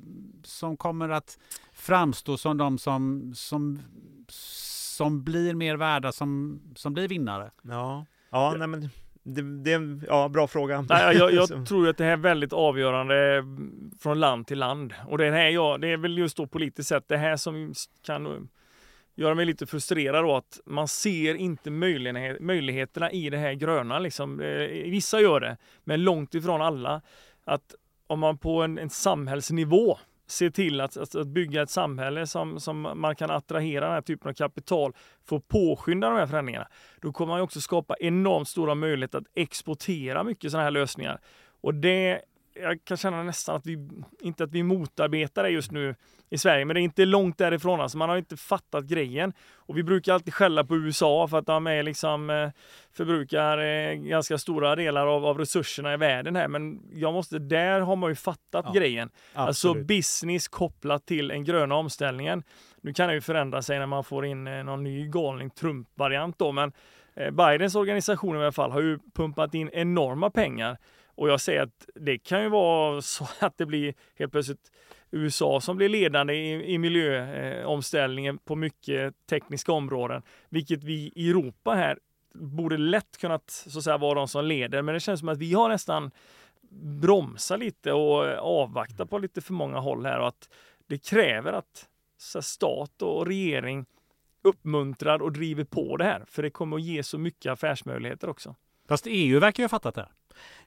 som 0.44 0.76
kommer 0.76 1.08
att 1.08 1.38
framstå 1.72 2.36
som 2.36 2.56
de 2.56 2.78
som, 2.78 3.32
som, 3.34 3.82
som 4.28 5.24
blir 5.24 5.54
mer 5.54 5.76
värda, 5.76 6.12
som, 6.12 6.60
som 6.76 6.94
blir 6.94 7.08
vinnare? 7.08 7.50
Ja, 7.62 8.06
ja 8.30 8.54
nej 8.58 8.68
men 8.68 8.90
det, 9.26 9.42
det 9.42 9.72
är 9.72 9.76
en 9.76 10.02
ja, 10.08 10.28
bra 10.28 10.46
fråga. 10.46 10.84
Nej, 10.88 11.16
jag, 11.16 11.32
jag 11.32 11.66
tror 11.68 11.88
att 11.88 11.96
det 11.96 12.04
här 12.04 12.12
är 12.12 12.16
väldigt 12.16 12.52
avgörande 12.52 13.44
från 14.00 14.20
land 14.20 14.46
till 14.46 14.58
land. 14.58 14.94
Och 15.08 15.18
det, 15.18 15.30
här, 15.30 15.48
ja, 15.48 15.78
det 15.78 15.88
är 15.88 15.96
väl 15.96 16.18
just 16.18 16.36
då 16.36 16.46
politiskt 16.46 16.88
sett 16.88 17.08
det 17.08 17.16
här 17.16 17.36
som 17.36 17.74
kan 18.06 18.48
göra 19.14 19.34
mig 19.34 19.44
lite 19.44 19.66
frustrerad 19.66 20.24
då 20.24 20.36
att 20.36 20.60
man 20.64 20.88
ser 20.88 21.34
inte 21.34 21.70
möjligheterna 21.70 23.10
i 23.10 23.30
det 23.30 23.38
här 23.38 23.52
gröna. 23.52 23.98
Liksom. 23.98 24.40
Eh, 24.40 24.68
vissa 24.68 25.20
gör 25.20 25.40
det, 25.40 25.56
men 25.84 26.04
långt 26.04 26.34
ifrån 26.34 26.62
alla. 26.62 27.02
Att 27.44 27.74
om 28.06 28.20
man 28.20 28.38
på 28.38 28.62
en, 28.62 28.78
en 28.78 28.90
samhällsnivå 28.90 29.98
se 30.26 30.50
till 30.50 30.80
att, 30.80 30.96
att, 30.96 31.14
att, 31.14 31.26
bygga 31.26 31.62
ett 31.62 31.70
samhälle 31.70 32.26
som, 32.26 32.60
som 32.60 32.80
man 32.94 33.16
kan 33.16 33.30
attrahera 33.30 33.84
den 33.84 33.94
här 33.94 34.00
typen 34.00 34.28
av 34.28 34.32
kapital 34.34 34.92
för 35.24 35.36
att 35.36 35.48
påskynda 35.48 36.08
de 36.08 36.18
här 36.18 36.26
förändringarna. 36.26 36.68
Då 37.00 37.12
kommer 37.12 37.32
man 37.32 37.40
också 37.40 37.60
skapa 37.60 37.94
enormt 38.00 38.48
stora 38.48 38.74
möjligheter 38.74 39.18
att 39.18 39.26
exportera 39.34 40.24
mycket 40.24 40.50
sådana 40.50 40.64
här 40.64 40.70
lösningar. 40.70 41.20
Och 41.60 41.74
det 41.74 42.22
jag 42.60 42.84
kan 42.84 42.96
känna 42.96 43.22
nästan 43.22 43.56
att 43.56 43.66
vi, 43.66 43.88
inte 44.20 44.44
att 44.44 44.52
vi 44.52 44.62
motarbetar 44.62 45.42
det 45.42 45.50
just 45.50 45.70
nu 45.70 45.94
i 46.30 46.38
Sverige, 46.38 46.64
men 46.64 46.74
det 46.74 46.80
är 46.80 46.82
inte 46.82 47.04
långt 47.04 47.38
därifrån. 47.38 47.80
Alltså 47.80 47.98
man 47.98 48.08
har 48.08 48.16
inte 48.16 48.36
fattat 48.36 48.84
grejen. 48.84 49.32
Och 49.54 49.78
vi 49.78 49.82
brukar 49.82 50.14
alltid 50.14 50.34
skälla 50.34 50.64
på 50.64 50.76
USA 50.76 51.28
för 51.28 51.38
att 51.38 51.46
de 51.46 51.66
är 51.66 51.82
liksom, 51.82 52.30
eh, 52.30 52.50
förbrukar 52.92 53.58
eh, 53.58 53.94
ganska 53.94 54.38
stora 54.38 54.76
delar 54.76 55.06
av, 55.06 55.26
av 55.26 55.38
resurserna 55.38 55.94
i 55.94 55.96
världen 55.96 56.36
här. 56.36 56.48
Men 56.48 56.80
jag 56.92 57.12
måste, 57.12 57.38
där 57.38 57.80
har 57.80 57.96
man 57.96 58.10
ju 58.10 58.14
fattat 58.14 58.64
ja, 58.66 58.72
grejen. 58.72 59.10
Alltså 59.34 59.50
absolut. 59.50 59.76
Alltså 59.76 59.86
business 59.86 60.48
kopplat 60.48 61.06
till 61.06 61.28
den 61.28 61.44
gröna 61.44 61.74
omställningen. 61.74 62.42
Nu 62.80 62.92
kan 62.92 63.08
det 63.08 63.14
ju 63.14 63.20
förändra 63.20 63.62
sig 63.62 63.78
när 63.78 63.86
man 63.86 64.04
får 64.04 64.26
in 64.26 64.46
eh, 64.46 64.64
någon 64.64 64.84
ny 64.84 65.08
galning 65.08 65.50
Trump-variant 65.50 66.38
då, 66.38 66.52
men 66.52 66.72
Bidens 67.32 67.74
organisation 67.74 68.36
i 68.36 68.38
alla 68.38 68.52
fall 68.52 68.70
har 68.70 68.80
ju 68.80 68.98
pumpat 69.14 69.54
in 69.54 69.70
enorma 69.72 70.30
pengar 70.30 70.78
och 71.16 71.28
jag 71.28 71.40
säger 71.40 71.62
att 71.62 71.88
det 71.94 72.18
kan 72.18 72.42
ju 72.42 72.48
vara 72.48 73.02
så 73.02 73.28
att 73.40 73.58
det 73.58 73.66
blir 73.66 73.94
helt 74.18 74.32
plötsligt 74.32 74.70
USA 75.10 75.60
som 75.60 75.76
blir 75.76 75.88
ledande 75.88 76.34
i, 76.34 76.74
i 76.74 76.78
miljöomställningen 76.78 78.38
på 78.38 78.54
mycket 78.54 79.14
tekniska 79.26 79.72
områden, 79.72 80.22
vilket 80.48 80.84
vi 80.84 81.12
i 81.14 81.30
Europa 81.30 81.74
här 81.74 81.98
borde 82.34 82.76
lätt 82.76 83.18
kunnat 83.20 83.50
så 83.50 83.78
att 83.78 83.84
säga, 83.84 83.98
vara 83.98 84.14
de 84.14 84.28
som 84.28 84.44
leder. 84.44 84.82
Men 84.82 84.94
det 84.94 85.00
känns 85.00 85.20
som 85.20 85.28
att 85.28 85.38
vi 85.38 85.54
har 85.54 85.68
nästan 85.68 86.10
bromsat 87.00 87.58
lite 87.58 87.92
och 87.92 88.24
avvaktat 88.38 89.10
på 89.10 89.18
lite 89.18 89.40
för 89.40 89.52
många 89.52 89.78
håll 89.78 90.06
här 90.06 90.18
och 90.18 90.28
att 90.28 90.48
det 90.86 90.98
kräver 90.98 91.52
att 91.52 91.88
så 92.18 92.38
här, 92.38 92.42
stat 92.42 93.02
och 93.02 93.26
regering 93.26 93.86
uppmuntrar 94.42 95.22
och 95.22 95.32
driver 95.32 95.64
på 95.64 95.96
det 95.96 96.04
här, 96.04 96.24
för 96.28 96.42
det 96.42 96.50
kommer 96.50 96.76
att 96.76 96.82
ge 96.82 97.02
så 97.02 97.18
mycket 97.18 97.52
affärsmöjligheter 97.52 98.28
också. 98.28 98.54
Fast 98.88 99.06
EU 99.08 99.40
verkar 99.40 99.62
ju 99.62 99.64
ha 99.64 99.68
fattat 99.68 99.94
det. 99.94 100.08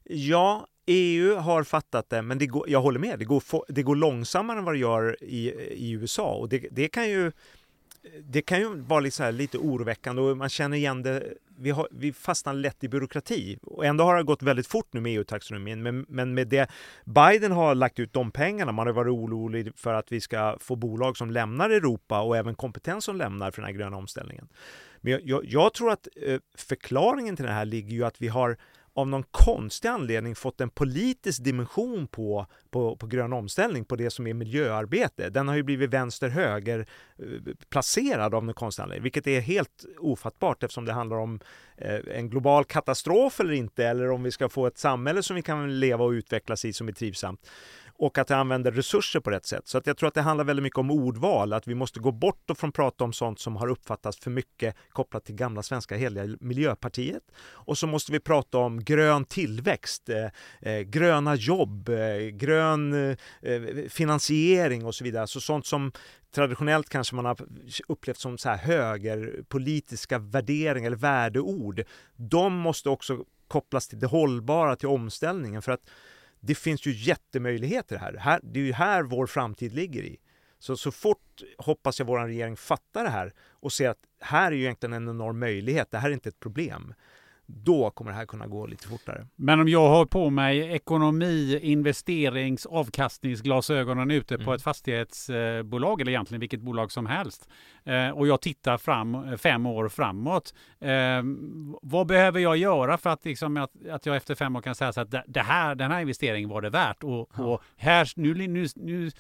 Ja, 0.03 0.67
EU 0.91 1.35
har 1.35 1.63
fattat 1.63 2.09
det, 2.09 2.21
men 2.21 2.37
det 2.37 2.47
går, 2.47 2.69
jag 2.69 2.81
håller 2.81 2.99
med, 2.99 3.19
det 3.19 3.25
går, 3.25 3.43
det 3.67 3.83
går 3.83 3.95
långsammare 3.95 4.57
än 4.57 4.63
vad 4.63 4.73
det 4.73 4.79
gör 4.79 5.23
i, 5.23 5.49
i 5.69 5.91
USA 5.91 6.33
och 6.33 6.49
det, 6.49 6.67
det 6.71 6.87
kan 6.87 7.09
ju 7.09 7.31
det 8.23 8.41
kan 8.41 8.59
ju 8.59 8.75
vara 8.75 8.99
lite, 8.99 9.15
så 9.15 9.23
här, 9.23 9.31
lite 9.31 9.57
oroväckande 9.57 10.21
och 10.21 10.37
man 10.37 10.49
känner 10.49 10.77
igen 10.77 11.03
det. 11.03 11.33
Vi, 11.57 11.69
har, 11.69 11.87
vi 11.91 12.13
fastnar 12.13 12.53
lätt 12.53 12.83
i 12.83 12.89
byråkrati 12.89 13.59
och 13.63 13.85
ändå 13.85 14.03
har 14.03 14.17
det 14.17 14.23
gått 14.23 14.43
väldigt 14.43 14.67
fort 14.67 14.93
nu 14.93 15.01
med 15.01 15.17
EU-taxonomin. 15.17 15.83
Men, 15.83 16.05
men 16.09 16.33
med 16.33 16.47
det 16.47 16.69
Biden 17.05 17.51
har 17.51 17.75
lagt 17.75 17.99
ut 17.99 18.13
de 18.13 18.31
pengarna, 18.31 18.71
man 18.71 18.87
har 18.87 18.93
varit 18.93 19.11
orolig 19.11 19.71
för 19.75 19.93
att 19.93 20.11
vi 20.11 20.21
ska 20.21 20.57
få 20.59 20.75
bolag 20.75 21.17
som 21.17 21.31
lämnar 21.31 21.69
Europa 21.69 22.21
och 22.21 22.37
även 22.37 22.55
kompetens 22.55 23.05
som 23.05 23.15
lämnar 23.15 23.51
för 23.51 23.61
den 23.61 23.71
här 23.71 23.77
gröna 23.77 23.97
omställningen. 23.97 24.47
Men 25.01 25.11
jag, 25.11 25.21
jag, 25.23 25.45
jag 25.45 25.73
tror 25.73 25.91
att 25.91 26.07
eh, 26.25 26.39
förklaringen 26.57 27.35
till 27.35 27.45
det 27.45 27.51
här 27.51 27.65
ligger 27.65 27.91
ju 27.91 28.03
att 28.03 28.21
vi 28.21 28.27
har 28.27 28.57
av 28.99 29.07
någon 29.07 29.23
konstig 29.31 29.87
anledning 29.87 30.35
fått 30.35 30.61
en 30.61 30.69
politisk 30.69 31.43
dimension 31.43 32.07
på, 32.07 32.45
på, 32.69 32.95
på 32.95 33.07
grön 33.07 33.33
omställning, 33.33 33.85
på 33.85 33.95
det 33.95 34.09
som 34.09 34.27
är 34.27 34.33
miljöarbete. 34.33 35.29
Den 35.29 35.47
har 35.47 35.55
ju 35.55 35.63
blivit 35.63 35.89
vänster-höger-placerad 35.89 38.33
eh, 38.33 38.37
av 38.37 38.45
någon 38.45 38.53
konstig 38.53 38.83
anledning, 38.83 39.03
vilket 39.03 39.27
är 39.27 39.39
helt 39.39 39.85
ofattbart 39.99 40.63
eftersom 40.63 40.85
det 40.85 40.93
handlar 40.93 41.17
om 41.17 41.39
eh, 41.77 41.99
en 42.11 42.29
global 42.29 42.65
katastrof 42.65 43.39
eller 43.39 43.53
inte, 43.53 43.85
eller 43.85 44.11
om 44.11 44.23
vi 44.23 44.31
ska 44.31 44.49
få 44.49 44.67
ett 44.67 44.77
samhälle 44.77 45.23
som 45.23 45.35
vi 45.35 45.41
kan 45.41 45.79
leva 45.79 46.05
och 46.05 46.11
utvecklas 46.11 46.65
i 46.65 46.73
som 46.73 46.87
är 46.87 46.91
trivsamt 46.91 47.49
och 47.99 48.17
att 48.17 48.29
jag 48.29 48.39
använder 48.39 48.71
resurser 48.71 49.19
på 49.19 49.29
rätt 49.29 49.45
sätt. 49.45 49.67
Så 49.67 49.77
att 49.77 49.87
jag 49.87 49.97
tror 49.97 50.07
att 50.07 50.13
det 50.13 50.21
handlar 50.21 50.45
väldigt 50.45 50.63
mycket 50.63 50.79
om 50.79 50.91
ordval, 50.91 51.53
att 51.53 51.67
vi 51.67 51.75
måste 51.75 51.99
gå 51.99 52.11
bort 52.11 52.49
och 52.49 52.57
från 52.57 52.71
prata 52.71 53.03
om 53.03 53.13
sånt 53.13 53.39
som 53.39 53.55
har 53.55 53.67
uppfattats 53.67 54.19
för 54.19 54.31
mycket 54.31 54.75
kopplat 54.89 55.25
till 55.25 55.35
gamla 55.35 55.63
svenska 55.63 55.95
heliga 55.95 56.37
Miljöpartiet. 56.39 57.23
Och 57.41 57.77
så 57.77 57.87
måste 57.87 58.11
vi 58.11 58.19
prata 58.19 58.57
om 58.57 58.83
grön 58.83 59.25
tillväxt, 59.25 60.09
eh, 60.09 60.71
eh 60.73 60.81
gröna 60.81 61.35
jobb, 61.35 61.89
eh, 61.89 62.17
grön 62.17 62.93
eh, 62.93 63.17
eh 63.41 63.61
finansiering 63.89 64.85
och 64.85 64.95
så 64.95 65.03
vidare. 65.03 65.27
Så 65.27 65.41
sånt 65.41 65.65
som 65.65 65.91
traditionellt 66.35 66.89
kanske 66.89 67.15
man 67.15 67.25
har 67.25 67.37
upplevt 67.87 68.17
som 68.17 68.37
så 68.37 68.49
här 68.49 68.57
högerpolitiska 68.57 70.19
värderingar 70.19 70.87
eller 70.87 70.97
värdeord. 70.97 71.83
De 72.15 72.53
måste 72.53 72.89
också 72.89 73.25
kopplas 73.47 73.87
till 73.87 73.99
det 73.99 74.07
hållbara, 74.07 74.75
till 74.75 74.87
omställningen. 74.87 75.61
För 75.61 75.71
att 75.71 75.89
det 76.39 76.55
finns 76.55 76.85
ju 76.85 76.91
jättemöjligheter 76.91 77.97
här. 77.97 78.13
här 78.19 78.39
det 78.43 78.59
är 78.59 78.63
ju 78.63 78.73
här 78.73 79.03
vår 79.03 79.27
framtid 79.27 79.73
ligger 79.73 80.03
i. 80.03 80.17
Så, 80.59 80.77
så 80.77 80.91
fort 80.91 81.41
hoppas 81.57 81.99
jag 81.99 82.05
vår 82.05 82.19
regering 82.19 82.57
fattar 82.57 83.03
det 83.03 83.09
här 83.09 83.33
och 83.49 83.73
ser 83.73 83.89
att 83.89 83.99
här 84.19 84.51
är 84.51 84.55
ju 84.55 84.63
egentligen 84.63 84.93
en 84.93 85.09
enorm 85.09 85.39
möjlighet. 85.39 85.91
Det 85.91 85.97
här 85.97 86.09
är 86.09 86.13
inte 86.13 86.29
ett 86.29 86.39
problem 86.39 86.93
då 87.51 87.89
kommer 87.89 88.11
det 88.11 88.17
här 88.17 88.25
kunna 88.25 88.47
gå 88.47 88.65
lite 88.65 88.87
fortare. 88.87 89.27
Men 89.35 89.59
om 89.59 89.67
jag 89.67 89.89
har 89.89 90.05
på 90.05 90.29
mig 90.29 90.59
ekonomi, 90.59 91.59
investerings, 91.61 92.65
avkastningsglasögonen 92.65 94.11
ute 94.11 94.35
mm. 94.35 94.45
på 94.45 94.53
ett 94.53 94.61
fastighetsbolag 94.61 96.01
eller 96.01 96.11
egentligen 96.11 96.39
vilket 96.39 96.61
bolag 96.61 96.91
som 96.91 97.05
helst 97.05 97.49
eh, 97.83 98.09
och 98.09 98.27
jag 98.27 98.41
tittar 98.41 98.77
fram 98.77 99.37
fem 99.37 99.65
år 99.65 99.89
framåt. 99.89 100.53
Eh, 100.79 101.23
vad 101.81 102.07
behöver 102.07 102.39
jag 102.39 102.57
göra 102.57 102.97
för 102.97 103.09
att, 103.09 103.25
liksom, 103.25 103.57
att, 103.57 103.71
att 103.89 104.05
jag 104.05 104.15
efter 104.15 104.35
fem 104.35 104.55
år 104.55 104.61
kan 104.61 104.75
säga 104.75 104.93
så 104.93 105.01
att 105.01 105.15
det 105.27 105.41
här, 105.41 105.75
den 105.75 105.91
här 105.91 106.01
investeringen 106.01 106.49
var 106.49 106.61
det 106.61 106.69
värt 106.69 107.03
och, 107.03 107.29
ja. 107.37 107.43
och 107.43 107.61
här, 107.77 108.11
nu, 108.15 108.47
nu, 108.47 108.67
nu 108.75 109.11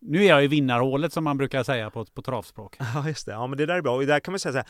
nu 0.00 0.24
är 0.24 0.28
jag 0.28 0.44
i 0.44 0.46
vinnarhålet 0.46 1.12
som 1.12 1.24
man 1.24 1.36
brukar 1.36 1.62
säga 1.62 1.90
på, 1.90 2.04
på 2.04 2.22
travspråk. 2.22 2.76
Ja, 2.94 3.08
just 3.08 3.26
det. 3.26 3.32
Ja, 3.32 3.46
men 3.46 3.58
det 3.58 3.66
där 3.66 3.74
är 3.74 3.82
bra. 3.82 3.96
Och 3.96 4.06
där 4.06 4.20
kan 4.20 4.32
man 4.32 4.38
säga 4.38 4.52
så 4.52 4.58
här, 4.58 4.66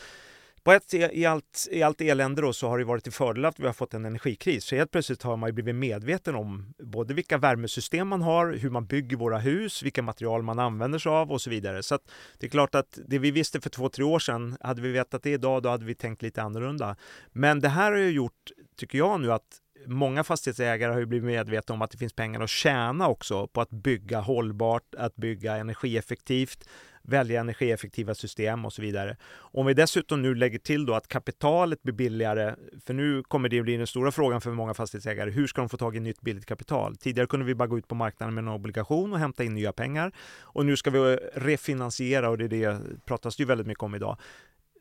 på 0.66 0.72
ett, 0.72 0.94
i, 0.94 1.26
allt, 1.26 1.68
I 1.70 1.82
allt 1.82 2.00
elände 2.00 2.42
då 2.42 2.52
så 2.52 2.68
har 2.68 2.78
det 2.78 2.84
varit 2.84 3.02
till 3.02 3.12
fördel 3.12 3.44
att 3.44 3.60
vi 3.60 3.66
har 3.66 3.72
fått 3.72 3.94
en 3.94 4.04
energikris. 4.04 4.64
Så 4.64 4.76
helt 4.76 4.90
plötsligt 4.90 5.22
har 5.22 5.36
man 5.36 5.54
blivit 5.54 5.74
medveten 5.74 6.34
om 6.34 6.74
både 6.78 7.14
vilka 7.14 7.38
värmesystem 7.38 8.08
man 8.08 8.22
har, 8.22 8.52
hur 8.52 8.70
man 8.70 8.86
bygger 8.86 9.16
våra 9.16 9.38
hus, 9.38 9.82
vilka 9.82 10.02
material 10.02 10.42
man 10.42 10.58
använder 10.58 10.98
sig 10.98 11.10
av 11.10 11.32
och 11.32 11.40
så 11.40 11.50
vidare. 11.50 11.82
Så 11.82 11.98
det 12.38 12.46
är 12.46 12.50
klart 12.50 12.74
att 12.74 12.98
det 13.06 13.18
vi 13.18 13.30
visste 13.30 13.60
för 13.60 13.70
två, 13.70 13.88
tre 13.88 14.04
år 14.04 14.18
sedan, 14.18 14.56
hade 14.60 14.82
vi 14.82 14.92
vetat 14.92 15.22
det 15.22 15.30
idag, 15.30 15.62
då 15.62 15.68
hade 15.68 15.84
vi 15.84 15.94
tänkt 15.94 16.22
lite 16.22 16.42
annorlunda. 16.42 16.96
Men 17.32 17.60
det 17.60 17.68
här 17.68 17.92
har 17.92 17.98
ju 17.98 18.10
gjort, 18.10 18.50
tycker 18.76 18.98
jag 18.98 19.20
nu, 19.20 19.32
att 19.32 19.60
många 19.86 20.24
fastighetsägare 20.24 20.92
har 20.92 21.00
ju 21.00 21.06
blivit 21.06 21.26
medvetna 21.26 21.74
om 21.74 21.82
att 21.82 21.90
det 21.90 21.98
finns 21.98 22.12
pengar 22.12 22.40
att 22.40 22.50
tjäna 22.50 23.08
också 23.08 23.46
på 23.46 23.60
att 23.60 23.70
bygga 23.70 24.20
hållbart, 24.20 24.94
att 24.94 25.16
bygga 25.16 25.56
energieffektivt, 25.56 26.68
välja 27.08 27.40
energieffektiva 27.40 28.14
system 28.14 28.64
och 28.64 28.72
så 28.72 28.82
vidare. 28.82 29.16
Om 29.36 29.66
vi 29.66 29.74
dessutom 29.74 30.22
nu 30.22 30.34
lägger 30.34 30.58
till 30.58 30.86
då 30.86 30.94
att 30.94 31.08
kapitalet 31.08 31.82
blir 31.82 31.94
billigare, 31.94 32.54
för 32.86 32.94
nu 32.94 33.22
kommer 33.22 33.48
det 33.48 33.62
bli 33.62 33.76
den 33.76 33.86
stora 33.86 34.12
frågan 34.12 34.40
för 34.40 34.50
många 34.50 34.74
fastighetsägare. 34.74 35.30
Hur 35.30 35.46
ska 35.46 35.60
de 35.60 35.68
få 35.68 35.76
tag 35.76 35.96
i 35.96 36.00
nytt 36.00 36.20
billigt 36.20 36.46
kapital? 36.46 36.96
Tidigare 36.96 37.26
kunde 37.26 37.46
vi 37.46 37.54
bara 37.54 37.68
gå 37.68 37.78
ut 37.78 37.88
på 37.88 37.94
marknaden 37.94 38.34
med 38.34 38.42
en 38.42 38.48
obligation 38.48 39.12
och 39.12 39.18
hämta 39.18 39.44
in 39.44 39.54
nya 39.54 39.72
pengar 39.72 40.12
och 40.40 40.66
nu 40.66 40.76
ska 40.76 40.90
vi 40.90 41.16
refinansiera 41.34 42.30
och 42.30 42.38
det 42.38 42.44
är 42.44 42.48
det 42.48 42.80
pratas 43.06 43.36
det 43.36 43.42
ju 43.42 43.46
väldigt 43.46 43.66
mycket 43.66 43.82
om 43.82 43.94
idag 43.94 44.16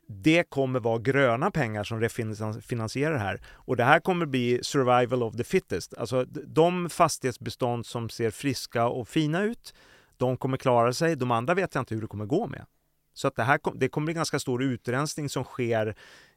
det 0.08 0.44
kommer 0.44 0.80
vara 0.80 1.00
gröna 1.00 1.52
pengar 1.52 1.84
som 1.84 2.02
refinansierar 2.02 3.14
det 3.14 3.20
här. 3.20 3.42
Och 3.48 3.78
det 3.78 3.84
här 3.84 4.00
kommer 4.00 4.26
bli 4.26 4.60
survival 4.64 5.24
of 5.24 5.36
the 5.36 5.44
fittest. 5.44 5.94
Alltså 5.98 6.26
de 6.26 6.90
fastighetsbestånd 6.90 7.86
som 7.86 8.10
ser 8.10 8.32
friska 8.32 8.88
och 8.88 9.08
fina 9.08 9.44
ut, 9.44 9.74
de 10.18 10.38
kommer 10.38 10.58
klara 10.58 10.94
sig. 10.94 11.16
De 11.16 11.32
andra 11.32 11.54
vet 11.54 11.76
jag 11.76 11.82
inte 11.82 11.96
hur 11.96 12.02
det 12.02 12.08
kommer 12.08 12.26
gå 12.26 12.48
med. 12.48 12.66
Så 13.14 13.28
att 13.28 13.36
det 13.36 13.44
här 13.44 13.60
det 13.76 13.90
kommer 13.90 14.06
bli 14.06 14.14
ganska 14.14 14.40
stor 14.40 14.64
utrensning 14.64 15.30
som 15.30 15.44
sker 15.44 15.96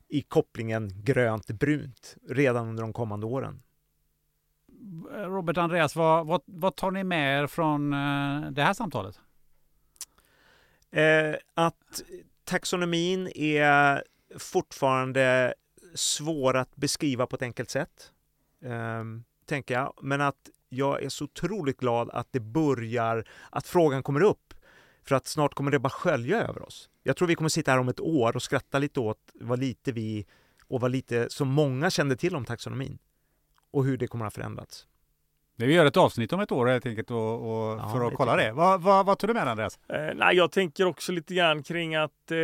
i 0.08 0.22
kopplingen 0.22 0.90
grönt-brunt 1.04 2.16
redan 2.28 2.68
under 2.68 2.82
de 2.82 2.92
kommande 2.92 3.26
åren. 3.26 3.62
Robert 5.10 5.56
Andreas, 5.56 5.96
vad, 5.96 6.26
vad, 6.26 6.42
vad 6.44 6.76
tar 6.76 6.90
ni 6.90 7.04
med 7.04 7.42
er 7.42 7.46
från 7.46 7.92
eh, 7.92 8.50
det 8.50 8.62
här 8.62 8.74
samtalet? 8.74 9.20
Eh, 10.90 11.34
att 11.54 12.02
taxonomin 12.44 13.28
är 13.34 14.04
fortfarande 14.38 15.54
svår 15.94 16.56
att 16.56 16.76
beskriva 16.76 17.26
på 17.26 17.36
ett 17.36 17.42
enkelt 17.42 17.70
sätt, 17.70 18.12
eh, 18.62 19.04
tänker 19.46 19.74
jag. 19.74 19.98
Men 20.02 20.20
att 20.20 20.50
jag 20.68 21.02
är 21.02 21.08
så 21.08 21.24
otroligt 21.24 21.76
glad 21.76 22.10
att 22.10 22.28
det 22.30 22.40
börjar, 22.40 23.24
att 23.50 23.66
frågan 23.66 24.02
kommer 24.02 24.22
upp. 24.22 24.54
För 25.04 25.14
att 25.14 25.26
snart 25.26 25.54
kommer 25.54 25.70
det 25.70 25.78
bara 25.78 25.90
skölja 25.90 26.42
över 26.42 26.62
oss. 26.62 26.90
Jag 27.02 27.16
tror 27.16 27.28
vi 27.28 27.34
kommer 27.34 27.48
sitta 27.48 27.70
här 27.70 27.78
om 27.78 27.88
ett 27.88 28.00
år 28.00 28.36
och 28.36 28.42
skratta 28.42 28.78
lite 28.78 29.00
åt 29.00 29.18
vad 29.34 29.58
lite 29.58 29.92
vi 29.92 30.26
och 30.66 30.80
vad 30.80 30.90
lite 30.90 31.26
så 31.30 31.44
många 31.44 31.90
kände 31.90 32.16
till 32.16 32.36
om 32.36 32.44
taxonomin 32.44 32.98
och 33.70 33.84
hur 33.84 33.96
det 33.96 34.06
kommer 34.06 34.26
att 34.26 34.36
ha 34.36 34.42
förändrats. 34.42 34.86
Vi 35.56 35.74
gör 35.74 35.86
ett 35.86 35.96
avsnitt 35.96 36.32
om 36.32 36.40
ett 36.40 36.52
år 36.52 36.66
helt 36.66 36.86
enkelt 36.86 37.10
och, 37.10 37.34
och 37.34 37.78
ja, 37.78 37.90
för 37.92 38.06
att 38.06 38.14
kolla 38.14 38.36
det. 38.36 38.52
Vad, 38.52 38.80
vad, 38.82 39.06
vad 39.06 39.18
tror 39.18 39.28
du 39.28 39.34
med 39.34 39.48
Andreas? 39.48 39.78
Eh, 39.88 40.14
nej, 40.14 40.36
jag 40.36 40.52
tänker 40.52 40.86
också 40.86 41.12
lite 41.12 41.34
grann 41.34 41.62
kring 41.62 41.94
att 41.94 42.30
eh, 42.30 42.36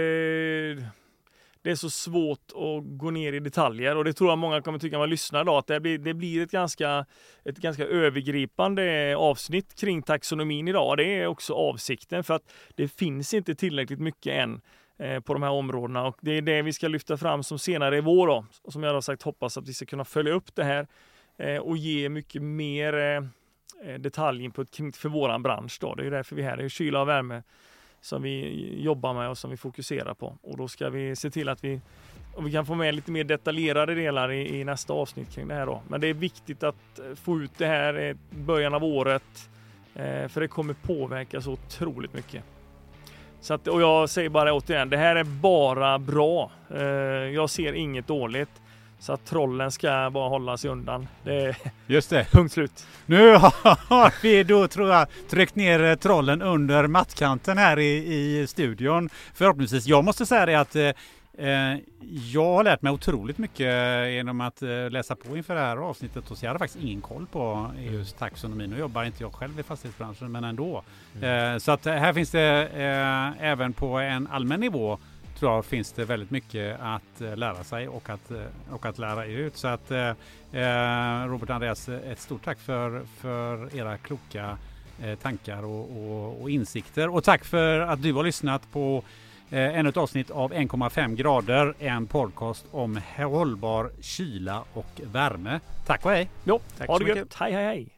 det 1.65 1.71
är 1.71 1.75
så 1.75 1.91
svårt 1.91 2.53
att 2.55 2.99
gå 2.99 3.11
ner 3.11 3.33
i 3.33 3.41
detaljer 3.41 3.97
och 3.97 4.05
det 4.05 4.13
tror 4.13 4.31
jag 4.31 4.39
många 4.39 4.63
kommer 4.63 4.79
tycka 4.79 4.95
när 4.95 5.03
man 5.03 5.11
lyssnar 5.11 5.41
idag 5.41 5.59
att 5.59 5.67
det 5.67 5.81
blir, 5.81 5.99
det 5.99 6.15
blir 6.15 6.43
ett, 6.43 6.51
ganska, 6.51 7.07
ett 7.45 7.57
ganska 7.57 7.85
övergripande 7.85 9.17
avsnitt 9.17 9.75
kring 9.81 10.03
taxonomin 10.03 10.69
idag. 10.69 10.97
Det 10.97 11.05
är 11.05 11.27
också 11.27 11.55
avsikten 11.55 12.25
för 12.25 12.35
att 12.35 12.53
det 12.75 12.89
finns 12.89 13.35
inte 13.35 13.55
tillräckligt 13.55 14.01
mycket 14.01 14.33
än 14.33 14.61
eh, 14.99 15.21
på 15.21 15.33
de 15.33 15.43
här 15.43 15.51
områdena 15.51 16.07
och 16.07 16.17
det 16.21 16.31
är 16.31 16.43
det 16.43 16.63
vi 16.63 16.73
ska 16.73 16.89
lyfta 16.89 17.17
fram 17.17 17.43
som 17.43 17.59
senare 17.59 17.97
i 17.97 18.01
vår 18.01 18.27
då. 18.27 18.47
Och 18.63 18.73
som 18.73 18.83
jag 18.83 18.95
har 18.95 19.01
sagt 19.01 19.23
hoppas 19.23 19.59
att 19.59 19.69
vi 19.69 19.75
ska 19.75 19.87
kunna 19.87 20.05
följa 20.05 20.33
upp 20.33 20.55
det 20.55 20.65
här 20.65 20.87
eh, 21.39 21.59
och 21.59 21.77
ge 21.77 22.09
mycket 22.09 22.43
mer 22.43 22.95
eh, 22.95 23.99
detaljinput 23.99 24.97
för 24.97 25.09
våran 25.09 25.43
bransch. 25.43 25.79
Då. 25.81 25.95
Det 25.95 26.07
är 26.07 26.11
därför 26.11 26.37
vi 26.37 26.43
är 26.43 26.49
här. 26.49 26.57
Det 26.57 26.65
är 26.65 26.69
kyla 26.69 27.01
och 27.01 27.09
värme 27.09 27.43
som 28.05 28.23
vi 28.23 28.83
jobbar 28.83 29.15
med 29.15 29.29
och 29.29 29.39
som 29.39 29.51
vi 29.51 29.57
fokuserar 29.57 30.15
på. 30.15 30.37
Och 30.43 30.57
då 30.57 30.69
ska 30.69 30.91
vi 30.91 31.17
se 31.17 31.31
till 31.31 31.49
att 31.49 31.65
vi, 31.65 31.81
och 32.35 32.47
vi 32.47 32.53
kan 32.53 32.67
få 32.67 32.75
med 32.75 32.95
lite 32.95 33.11
mer 33.11 33.25
detaljerade 33.25 33.95
delar 33.95 34.33
i, 34.33 34.61
i 34.61 34.65
nästa 34.65 34.93
avsnitt 34.93 35.31
kring 35.31 35.49
det 35.49 35.55
här. 35.55 35.67
Då. 35.67 35.83
Men 35.89 36.01
det 36.01 36.07
är 36.07 36.15
viktigt 36.15 36.63
att 36.63 36.99
eh, 36.99 37.15
få 37.15 37.41
ut 37.41 37.51
det 37.59 37.67
här 37.67 38.01
i 38.01 38.15
början 38.31 38.75
av 38.75 38.85
året. 38.85 39.51
Eh, 39.95 40.29
för 40.29 40.41
det 40.41 40.49
kommer 40.49 40.75
påverka 40.75 41.41
så 41.41 41.53
otroligt 41.53 42.15
mycket. 42.15 42.45
Så 43.41 43.55
att, 43.55 43.69
och 43.69 43.83
jag 43.83 44.11
säger 44.11 44.29
bara 44.29 44.55
återigen, 44.55 44.91
det 44.91 44.97
här 44.97 45.17
är 45.17 45.25
bara 45.25 45.99
bra. 45.99 46.51
Eh, 46.71 46.83
jag 47.35 47.51
ser 47.51 47.73
inget 47.73 48.07
dåligt. 48.07 48.63
Så 48.99 49.13
att 49.13 49.25
trollen 49.25 49.71
ska 49.71 50.11
bara 50.13 50.29
hålla 50.29 50.57
sig 50.57 50.71
undan. 50.71 51.09
Det 51.25 51.57
Just 51.87 52.11
det. 52.11 52.27
Punkt 52.31 52.53
slut. 52.53 52.87
Nu 53.07 53.35
har 53.89 54.23
vi 54.23 54.45
då 54.45 54.69
tror 54.69 54.91
jag 54.91 55.07
tryckt 55.31 55.57
ner 55.57 55.85
eh, 55.85 55.95
trollen 55.95 56.43
under 56.43 56.87
mattkanten 56.87 57.59
här 57.59 57.79
i, 57.79 58.15
i 58.15 58.47
studion. 58.47 59.11
Förhoppningsvis. 59.35 59.87
Jag 59.87 60.05
måste 60.05 60.27
säga 60.27 60.47
det 60.47 60.55
att 60.55 60.77
eh, 60.77 60.89
eh 61.39 61.79
jag 62.33 62.55
har 62.55 62.65
lärt 62.65 62.83
mig 62.83 62.93
otroligt 62.93 63.39
mycket 63.39 63.67
genom 64.13 64.41
att 64.41 64.63
läsa 64.91 65.17
på 65.17 65.37
inför 65.37 65.55
det 65.55 65.61
här 65.61 65.77
avsnittet. 65.77 66.31
Och 66.31 66.39
så 66.39 66.45
jag 66.45 66.51
hade 66.51 66.59
faktiskt 66.59 66.85
ingen 66.85 67.01
koll 67.01 67.27
på 67.27 67.71
EUs 67.79 68.13
taxonomi. 68.13 68.67
Nu 68.67 68.79
jobbar 68.79 69.05
inte 69.05 69.23
jag 69.23 69.35
själv 69.35 69.61
i 69.61 69.63
fastighetsbranschen 69.63 70.33
men 70.33 70.45
ändå. 70.45 70.83
Mm. 71.23 71.61
Så 71.61 71.73
att 71.73 71.85
här 71.85 72.13
finns 72.13 72.31
det 72.31 72.69
även 73.41 73.73
på 73.73 73.99
en 73.99 74.27
allmän 74.27 74.61
nivå 74.61 74.99
tror 75.39 75.53
jag 75.53 75.65
finns 75.65 75.93
det 75.93 76.05
väldigt 76.05 76.31
mycket 76.31 76.81
att 76.81 77.21
eh, 77.21 77.37
lära 77.37 77.65
sig 77.65 77.89
och 77.89 78.11
att, 78.11 78.31
eh, 78.31 78.43
och 78.71 78.87
att 78.87 78.99
lära 78.99 79.25
ut. 79.25 79.57
Så 79.57 79.69
att 79.69 79.91
eh, 79.91 80.13
Robert 81.27 81.51
Andreas, 81.51 81.89
ett 81.89 82.21
stort 82.21 82.45
tack 82.45 82.59
för, 82.59 83.03
för 83.19 83.77
era 83.77 83.99
kloka 83.99 84.59
tankar 85.23 85.65
och, 85.65 85.91
och, 85.97 86.43
och, 86.43 86.51
insikter. 86.51 87.15
Och 87.15 87.25
tack 87.25 87.45
för 87.45 87.81
att 87.81 88.03
du 88.03 88.13
har 88.13 88.25
lyssnat 88.25 88.73
på 88.73 89.03
ännu 89.51 89.89
ett 89.89 89.97
avsnitt 89.97 90.31
av 90.31 90.53
1,5 90.53 91.15
grader, 91.15 91.75
en 91.79 92.07
podcast 92.07 92.65
om 92.71 93.01
hållbar 93.17 93.91
kyla 94.01 94.65
och 94.73 95.01
värme. 95.13 95.61
Tack 95.87 96.05
och 96.05 96.11
hej! 96.11 96.31
Jo, 96.45 96.61
tack 96.79 96.89
ha 96.89 96.99
det 96.99 97.05
gött! 97.05 97.35
Hej 97.35 97.53
hej 97.53 97.65
hej! 97.65 97.89